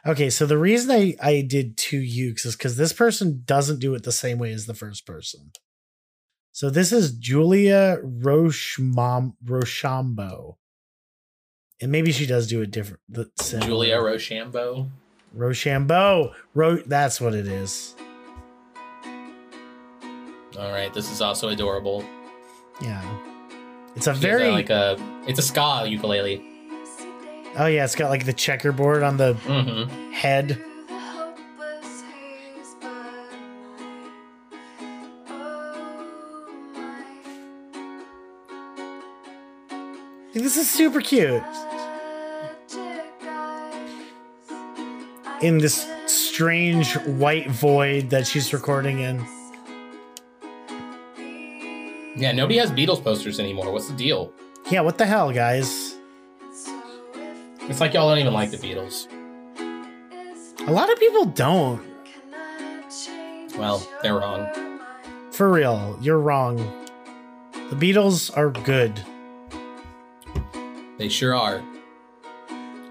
[0.05, 3.95] Okay, so the reason I I did two ukes is because this person doesn't do
[3.95, 5.51] it the same way as the first person.
[6.51, 10.59] So this is Julia Rochemam Rochambeau.
[11.81, 13.01] And maybe she does do it different.
[13.63, 14.89] Julia Rochambeau.
[15.33, 16.33] Rochambeau.
[16.53, 17.95] Ro- that's what it is.
[20.59, 22.05] All right, this is also adorable.
[22.81, 23.01] Yeah.
[23.95, 24.97] It's a very like a
[25.27, 26.43] it's a ska ukulele.
[27.57, 30.11] Oh yeah, it's got like the checkerboard on the Mm-hmm.
[30.11, 30.59] head.
[40.33, 41.43] This is super cute.
[45.41, 49.25] In this strange white void that she's recording in.
[52.23, 53.69] Yeah, nobody has Beatles posters anymore.
[53.73, 54.31] What's the deal?
[54.71, 55.97] Yeah, what the hell, guys?
[57.67, 59.11] It's like y'all don't even like the Beatles.
[60.65, 61.85] A lot of people don't.
[63.57, 64.47] Well, they're wrong.
[65.33, 66.55] For real, you're wrong.
[67.69, 69.03] The Beatles are good.
[70.97, 71.61] They sure are.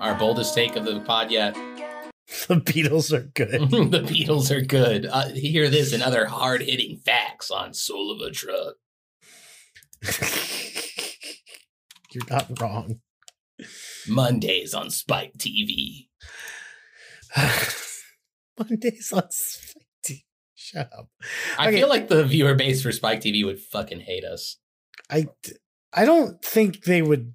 [0.02, 1.56] Our boldest take of the pod yet.
[2.48, 3.70] The Beatles are good.
[3.70, 5.06] the Beatles are good.
[5.06, 8.76] Uh, hear this and other hard hitting facts on Soul of a Truck.
[12.12, 13.00] You're not wrong.
[14.08, 16.08] Mondays on Spike TV.
[18.58, 20.24] Mondays on Spike TV.
[20.54, 21.08] Shut up.
[21.58, 21.78] I Okay.
[21.78, 24.58] feel like the viewer base for Spike TV would fucking hate us.
[25.10, 25.28] I
[25.92, 27.34] I don't think they would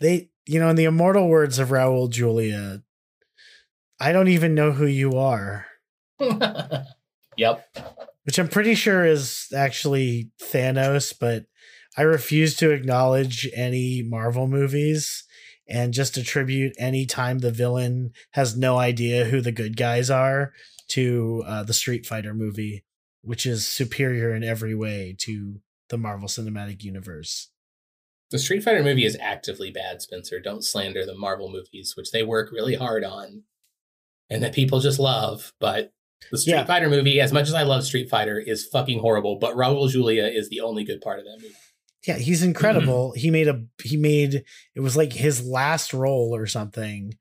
[0.00, 2.82] they you know in the immortal words of Raul Julia
[4.00, 5.66] I don't even know who you are
[7.36, 7.66] yep.
[8.28, 11.46] Which I'm pretty sure is actually Thanos but
[11.96, 15.24] I refuse to acknowledge any Marvel movies
[15.66, 20.52] and just attribute any time the villain has no idea who the good guys are
[20.88, 22.84] to uh, the Street Fighter movie
[23.22, 27.48] which is superior in every way to the Marvel Cinematic Universe.
[28.30, 30.38] The Street Fighter movie is actively bad, Spencer.
[30.38, 33.44] Don't slander the Marvel movies, which they work really hard on
[34.28, 35.54] and that people just love.
[35.58, 35.94] But
[36.30, 36.64] the Street Yeah.
[36.64, 39.36] Fighter movie, as much as I love Street Fighter, is fucking horrible.
[39.36, 41.54] But Raul Julia is the only good part of that movie.
[42.06, 43.12] Yeah, he's incredible.
[43.12, 47.14] He made a he made it was like his last role or something,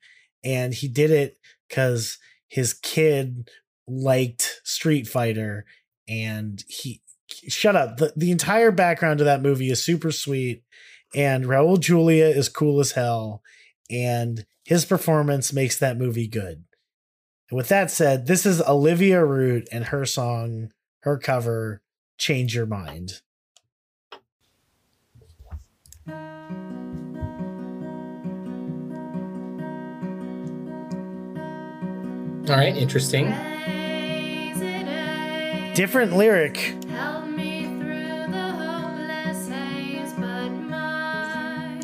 [0.43, 1.37] and he did it
[1.67, 2.17] because
[2.47, 3.49] his kid
[3.87, 5.65] liked Street Fighter,
[6.07, 7.01] and he
[7.47, 7.97] shut up.
[7.97, 10.63] The the entire background of that movie is super sweet,
[11.15, 13.41] and Raul Julia is cool as hell,
[13.89, 16.63] and his performance makes that movie good.
[17.49, 20.71] And with that said, this is Olivia Root and her song,
[21.01, 21.81] her cover,
[22.17, 23.21] "Change Your Mind."
[32.49, 33.33] All right, interesting.
[35.73, 36.57] Different lyric.
[36.89, 41.79] Help me through the hopeless haze, but my,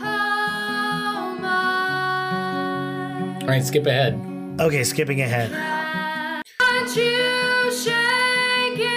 [0.00, 3.38] oh my.
[3.42, 4.37] All right, skip ahead.
[4.60, 5.52] Okay, skipping ahead.
[6.60, 8.88] Aren't you shaking?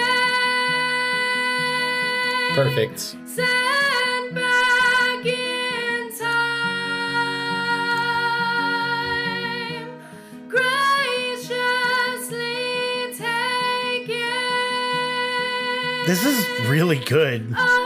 [2.54, 2.98] Perfect.
[3.24, 6.42] Send back in time.
[10.48, 11.54] Graciously
[13.16, 16.06] take it.
[16.08, 17.54] This is really good.
[17.56, 17.81] Oh,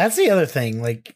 [0.00, 0.80] That's the other thing.
[0.80, 1.14] Like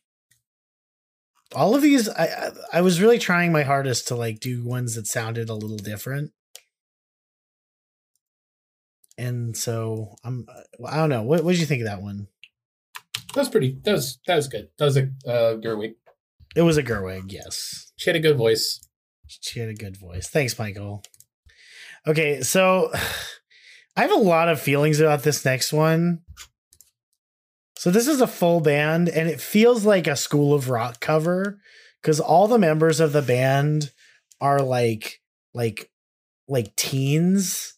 [1.55, 4.95] all of these, I I, I was really trying my hardest to like do ones
[4.95, 6.33] that sounded a little different.
[9.17, 10.45] And so I'm,
[10.87, 11.23] I don't know.
[11.23, 12.29] What what did you think of that one?
[13.33, 13.79] That was pretty.
[13.85, 14.69] That was that was good.
[14.77, 15.95] That was a uh, Gerwig.
[16.55, 17.91] It was a Gerwig, yes.
[17.97, 18.87] She had a good voice.
[19.27, 20.29] She had a good voice.
[20.29, 21.03] Thanks, Michael.
[22.07, 22.93] Okay, so
[23.97, 26.21] I have a lot of feelings about this next one.
[27.85, 31.61] So this is a full band, and it feels like a School of Rock cover
[32.01, 33.93] because all the members of the band
[34.41, 35.21] are like
[35.53, 35.91] like
[36.49, 37.75] like teens,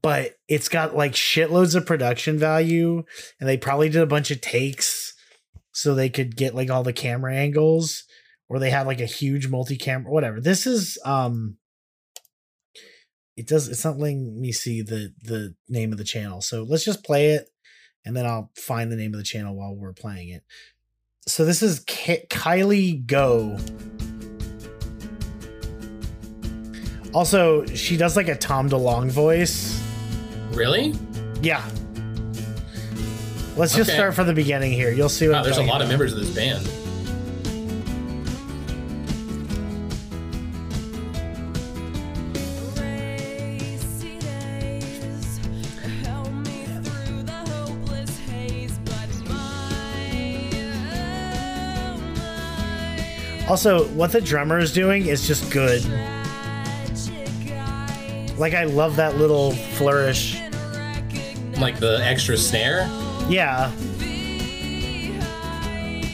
[0.00, 3.02] but it's got like shitloads of production value,
[3.40, 5.14] and they probably did a bunch of takes
[5.72, 8.04] so they could get like all the camera angles
[8.48, 10.40] or they have like a huge multi-camera whatever.
[10.40, 11.56] This is um
[13.36, 16.40] it does it's not letting me see the the name of the channel.
[16.40, 17.48] So let's just play it
[18.04, 20.42] and then i'll find the name of the channel while we're playing it
[21.26, 23.56] so this is Ki- kylie go
[27.12, 29.80] also she does like a Tom DeLonge voice
[30.50, 30.94] Really?
[31.42, 31.64] yeah
[33.56, 33.96] let's just Okay.
[33.96, 36.18] start from the beginning here you'll see what Wow, there's a lot of members of
[36.18, 36.68] this band.
[53.54, 55.80] Also what the drummer is doing is just good
[58.36, 60.36] like i love that little flourish
[61.60, 62.88] Like the extra snare.
[63.30, 63.70] yeah
[65.06, 66.04] behind.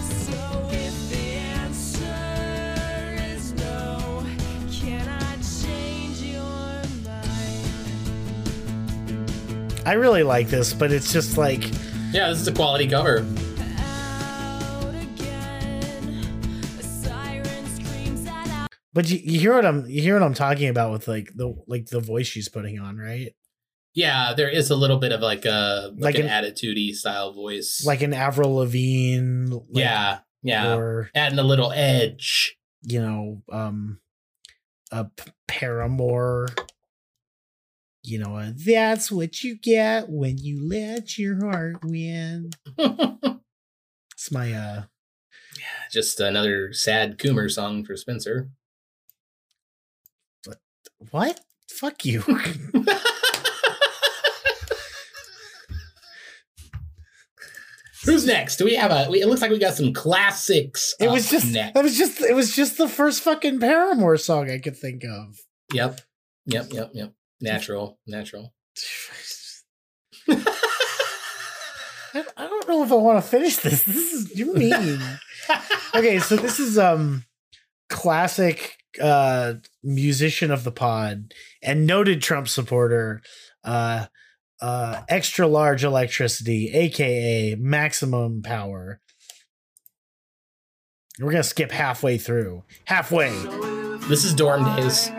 [0.00, 4.24] So if the answer is no,
[4.72, 7.68] can I change your mind?
[9.84, 11.62] I really like this, but it's just like
[12.10, 13.26] Yeah, this is a quality cover.
[18.96, 21.54] But you, you hear what I'm you hear what I'm talking about with like the
[21.68, 23.32] like the voice she's putting on, right?
[23.94, 27.32] Yeah, there is a little bit of like a like, Like an, an- attitudey style
[27.32, 27.84] voice.
[27.86, 29.46] Like an Avril Lavigne.
[29.52, 30.74] like- yeah, Yeah.
[30.74, 32.56] or Adding a little edge.
[32.82, 34.00] you know, um,
[34.90, 35.06] a
[35.46, 36.48] Paramore.
[38.02, 42.50] You know, a, that's what you get when you let your heart win.
[44.18, 44.84] It's my uh
[45.58, 48.48] yeah, Just another sad Coomer song for Spencer.
[51.10, 51.40] What?
[51.70, 52.20] Fuck you.
[58.04, 58.56] Who's next?
[58.56, 59.10] Do we have a?
[59.10, 60.94] We, it looks like we got some classics.
[61.00, 61.74] It was just next.
[61.74, 65.40] that was just it was just the first fucking Paramore song I could think of.
[65.72, 66.00] Yep.
[66.46, 66.72] Yep.
[66.72, 66.90] Yep.
[66.94, 67.12] Yep.
[67.40, 67.98] Natural.
[68.06, 68.54] Natural.
[70.28, 73.82] I, I don't know if I want to finish this.
[73.82, 75.00] This is you're mean.
[75.94, 77.24] okay, so this is um
[77.88, 81.32] classic uh musician of the pod
[81.62, 83.20] and noted Trump supporter
[83.64, 84.06] uh
[84.60, 89.00] uh extra large electricity aka maximum power.
[91.18, 92.64] We're to skip halfway through.
[92.84, 93.30] Halfway.
[94.08, 95.10] This is Dorm Days.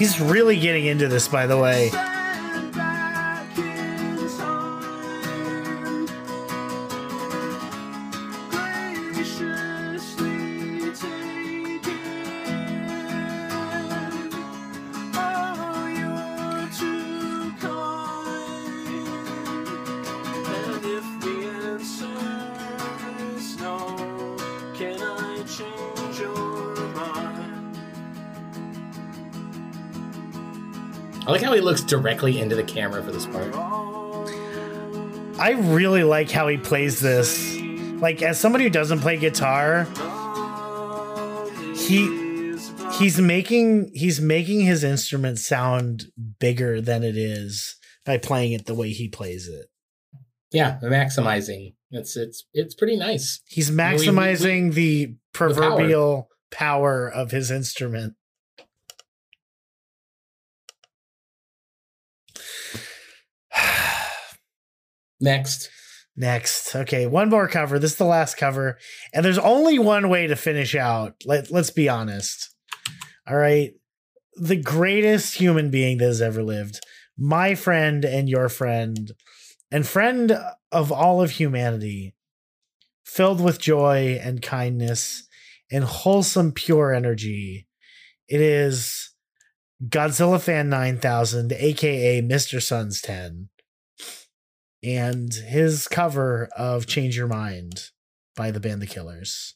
[0.00, 1.90] He's really getting into this by the way.
[31.26, 33.54] I like how he looks directly into the camera for this part.
[35.38, 37.56] I really like how he plays this.
[38.00, 39.84] Like as somebody who doesn't play guitar,
[41.76, 42.56] he
[42.98, 46.06] he's making he's making his instrument sound
[46.38, 49.66] bigger than it is by playing it the way he plays it.
[50.52, 51.74] Yeah, maximizing.
[51.90, 53.40] It's it's it's pretty nice.
[53.46, 58.14] He's We- we- we- maximizing the proverbial power of his instrument.
[65.20, 65.70] Next.
[66.16, 66.74] Next.
[66.74, 67.78] Okay, one more cover.
[67.78, 68.78] This is the last cover.
[69.12, 71.14] And there's only one way to finish out.
[71.24, 72.54] Let, let's be honest.
[73.28, 73.72] All right.
[74.36, 76.80] The greatest human being that has ever lived.
[77.16, 79.12] My friend and your friend,
[79.70, 80.38] and friend
[80.72, 82.14] of all of humanity,
[83.04, 85.28] filled with joy and kindness
[85.70, 87.66] and wholesome, pure energy.
[88.26, 89.10] It is
[89.86, 92.62] Godzilla Fan 9000, aka Mr.
[92.62, 93.49] Suns 10
[94.82, 97.90] and his cover of Change Your Mind
[98.34, 99.54] by the band The Killers.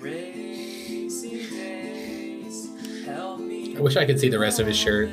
[0.00, 2.68] Racing days,
[3.04, 5.10] help me I wish I could see the rest of his shirt.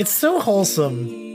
[0.00, 1.29] It's so wholesome.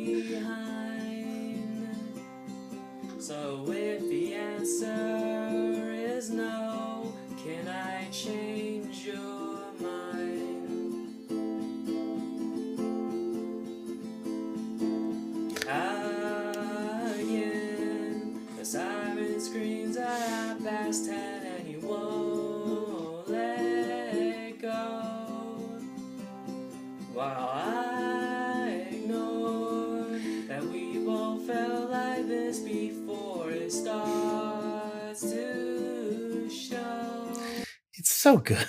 [38.46, 38.68] Good.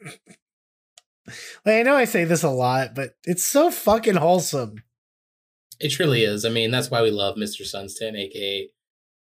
[1.64, 4.82] like, I know I say this a lot, but it's so fucking wholesome.
[5.80, 6.44] It truly is.
[6.44, 7.62] I mean, that's why we love Mr.
[7.62, 8.68] Sunsten, aka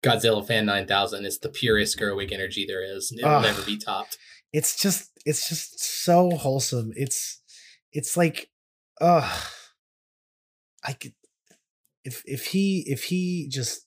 [0.03, 1.25] Godzilla Fan 9000.
[1.25, 3.11] It's the purest Gerwig energy there is.
[3.11, 3.43] It'll Ugh.
[3.43, 4.17] never be topped.
[4.53, 6.91] It's just it's just so wholesome.
[6.95, 7.41] It's
[7.91, 8.49] it's like
[9.01, 9.41] uh
[10.83, 11.13] I could
[12.03, 13.85] if if he if he just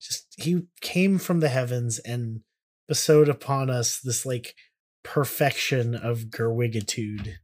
[0.00, 2.40] just he came from the heavens and
[2.88, 4.54] bestowed upon us this like
[5.06, 7.34] perfection of Gerwigitude.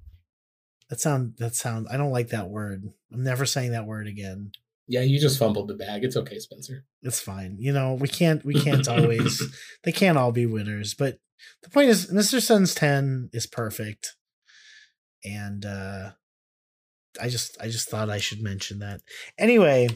[0.91, 2.85] That sound that sound I don't like that word.
[3.13, 4.51] I'm never saying that word again.
[4.89, 6.03] Yeah, you just fumbled the bag.
[6.03, 6.85] It's okay, Spencer.
[7.03, 7.57] It's fine.
[7.61, 9.41] You know, we can't we can't always
[9.85, 11.19] they can't all be winners, but
[11.63, 12.43] the point is, Mr.
[12.43, 14.17] Sun's 10 is perfect.
[15.25, 16.11] And uh
[17.21, 19.03] I just I just thought I should mention that.
[19.39, 19.89] Anyway,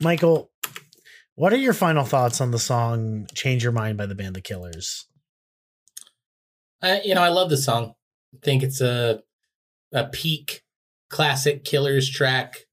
[0.00, 0.50] Michael,
[1.34, 4.40] what are your final thoughts on the song Change Your Mind by the Band The
[4.40, 5.06] Killers?
[6.82, 7.94] Uh, you know, I love the song.
[8.34, 9.22] I think it's a
[9.92, 10.62] a peak
[11.10, 12.66] classic Killers track.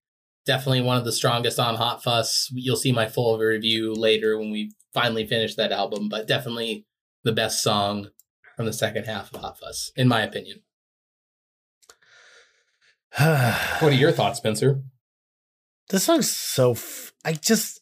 [0.46, 2.50] Definitely one of the strongest on Hot Fuss.
[2.52, 6.86] You'll see my full review later when we finally finish that album, but definitely
[7.24, 8.10] the best song
[8.56, 10.62] from the second half of Hot Fuss, in my opinion.
[13.20, 14.82] What are your thoughts, Spencer?
[15.90, 17.82] this song's so f- i just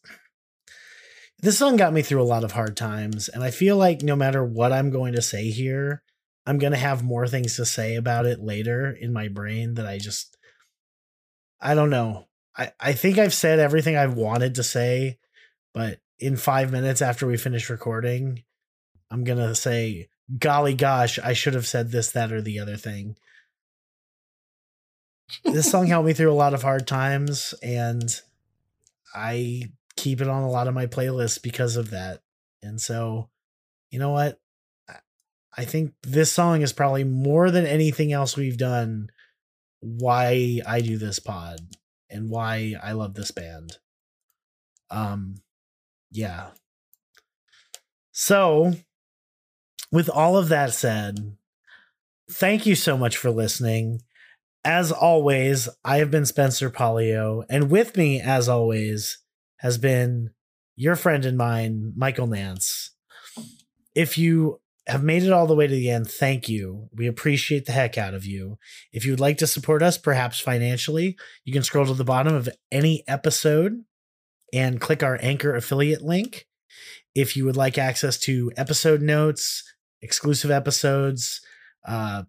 [1.39, 4.15] this song got me through a lot of hard times and i feel like no
[4.15, 6.01] matter what i'm going to say here
[6.47, 9.85] i'm going to have more things to say about it later in my brain that
[9.85, 10.37] i just
[11.61, 12.25] i don't know.
[12.57, 15.19] I i think i've said everything i've wanted to say
[15.73, 18.43] but in five minutes after we finish recording
[19.11, 20.07] i'm going to say
[20.39, 23.15] golly gosh i should have said this that or the other thing.
[25.43, 28.09] This song helped me through a lot of hard times and
[29.13, 29.63] i
[29.97, 32.21] keep it on a lot of my playlists because of that.
[32.61, 33.29] And so
[33.91, 34.39] you know what
[35.57, 39.07] i think this song is probably more than anything else we've done
[39.79, 41.59] why i do this pod
[42.09, 43.77] and why i love this band.
[44.89, 45.35] Um
[46.11, 46.51] yeah.
[48.11, 48.73] So
[49.91, 51.37] with all of that said
[52.29, 54.01] thank you so much for listening.
[54.63, 59.19] As always, I have been Spencer Polio, and with me, as always,
[59.57, 60.31] has been
[60.75, 62.91] your friend and mine, Michael Nance.
[63.95, 66.89] If you have made it all the way to the end, thank you.
[66.93, 68.57] We appreciate the heck out of you.
[68.93, 72.33] If you would like to support us, perhaps financially, you can scroll to the bottom
[72.33, 73.83] of any episode
[74.53, 76.47] and click our Anchor affiliate link.
[77.13, 79.63] If you would like access to episode notes,
[80.01, 81.41] exclusive episodes,
[81.85, 82.23] uh,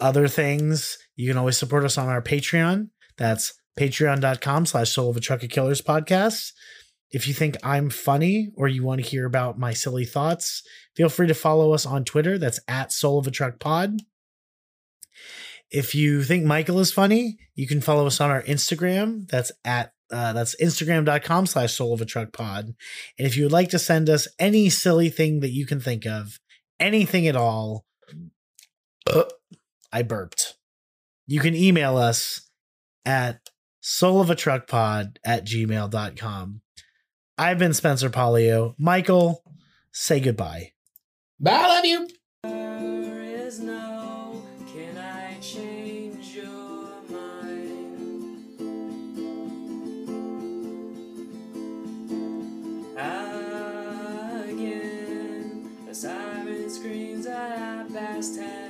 [0.00, 2.90] other things, you can always support us on our Patreon.
[3.16, 6.52] That's patreon.com slash soul of a truck of killers podcast.
[7.10, 10.62] If you think I'm funny or you want to hear about my silly thoughts,
[10.96, 12.38] feel free to follow us on Twitter.
[12.38, 14.00] That's at soul of a truck pod.
[15.70, 19.28] If you think Michael is funny, you can follow us on our Instagram.
[19.28, 22.74] That's at uh, that's instagram.com slash soul of a truck pod.
[23.18, 26.06] And if you would like to send us any silly thing that you can think
[26.06, 26.38] of,
[26.78, 27.84] anything at all,
[29.92, 30.54] I burped.
[31.26, 32.48] You can email us
[33.04, 33.50] at
[33.80, 36.60] soul of a truck pod at gmail.com.
[37.38, 38.74] I've been Spencer Polio.
[38.78, 39.42] Michael,
[39.92, 40.72] say goodbye.
[41.38, 42.08] Bye, I love you.
[42.44, 44.42] There is no
[44.72, 48.56] can I change your mind.
[54.48, 58.65] Again, siren screams at past time.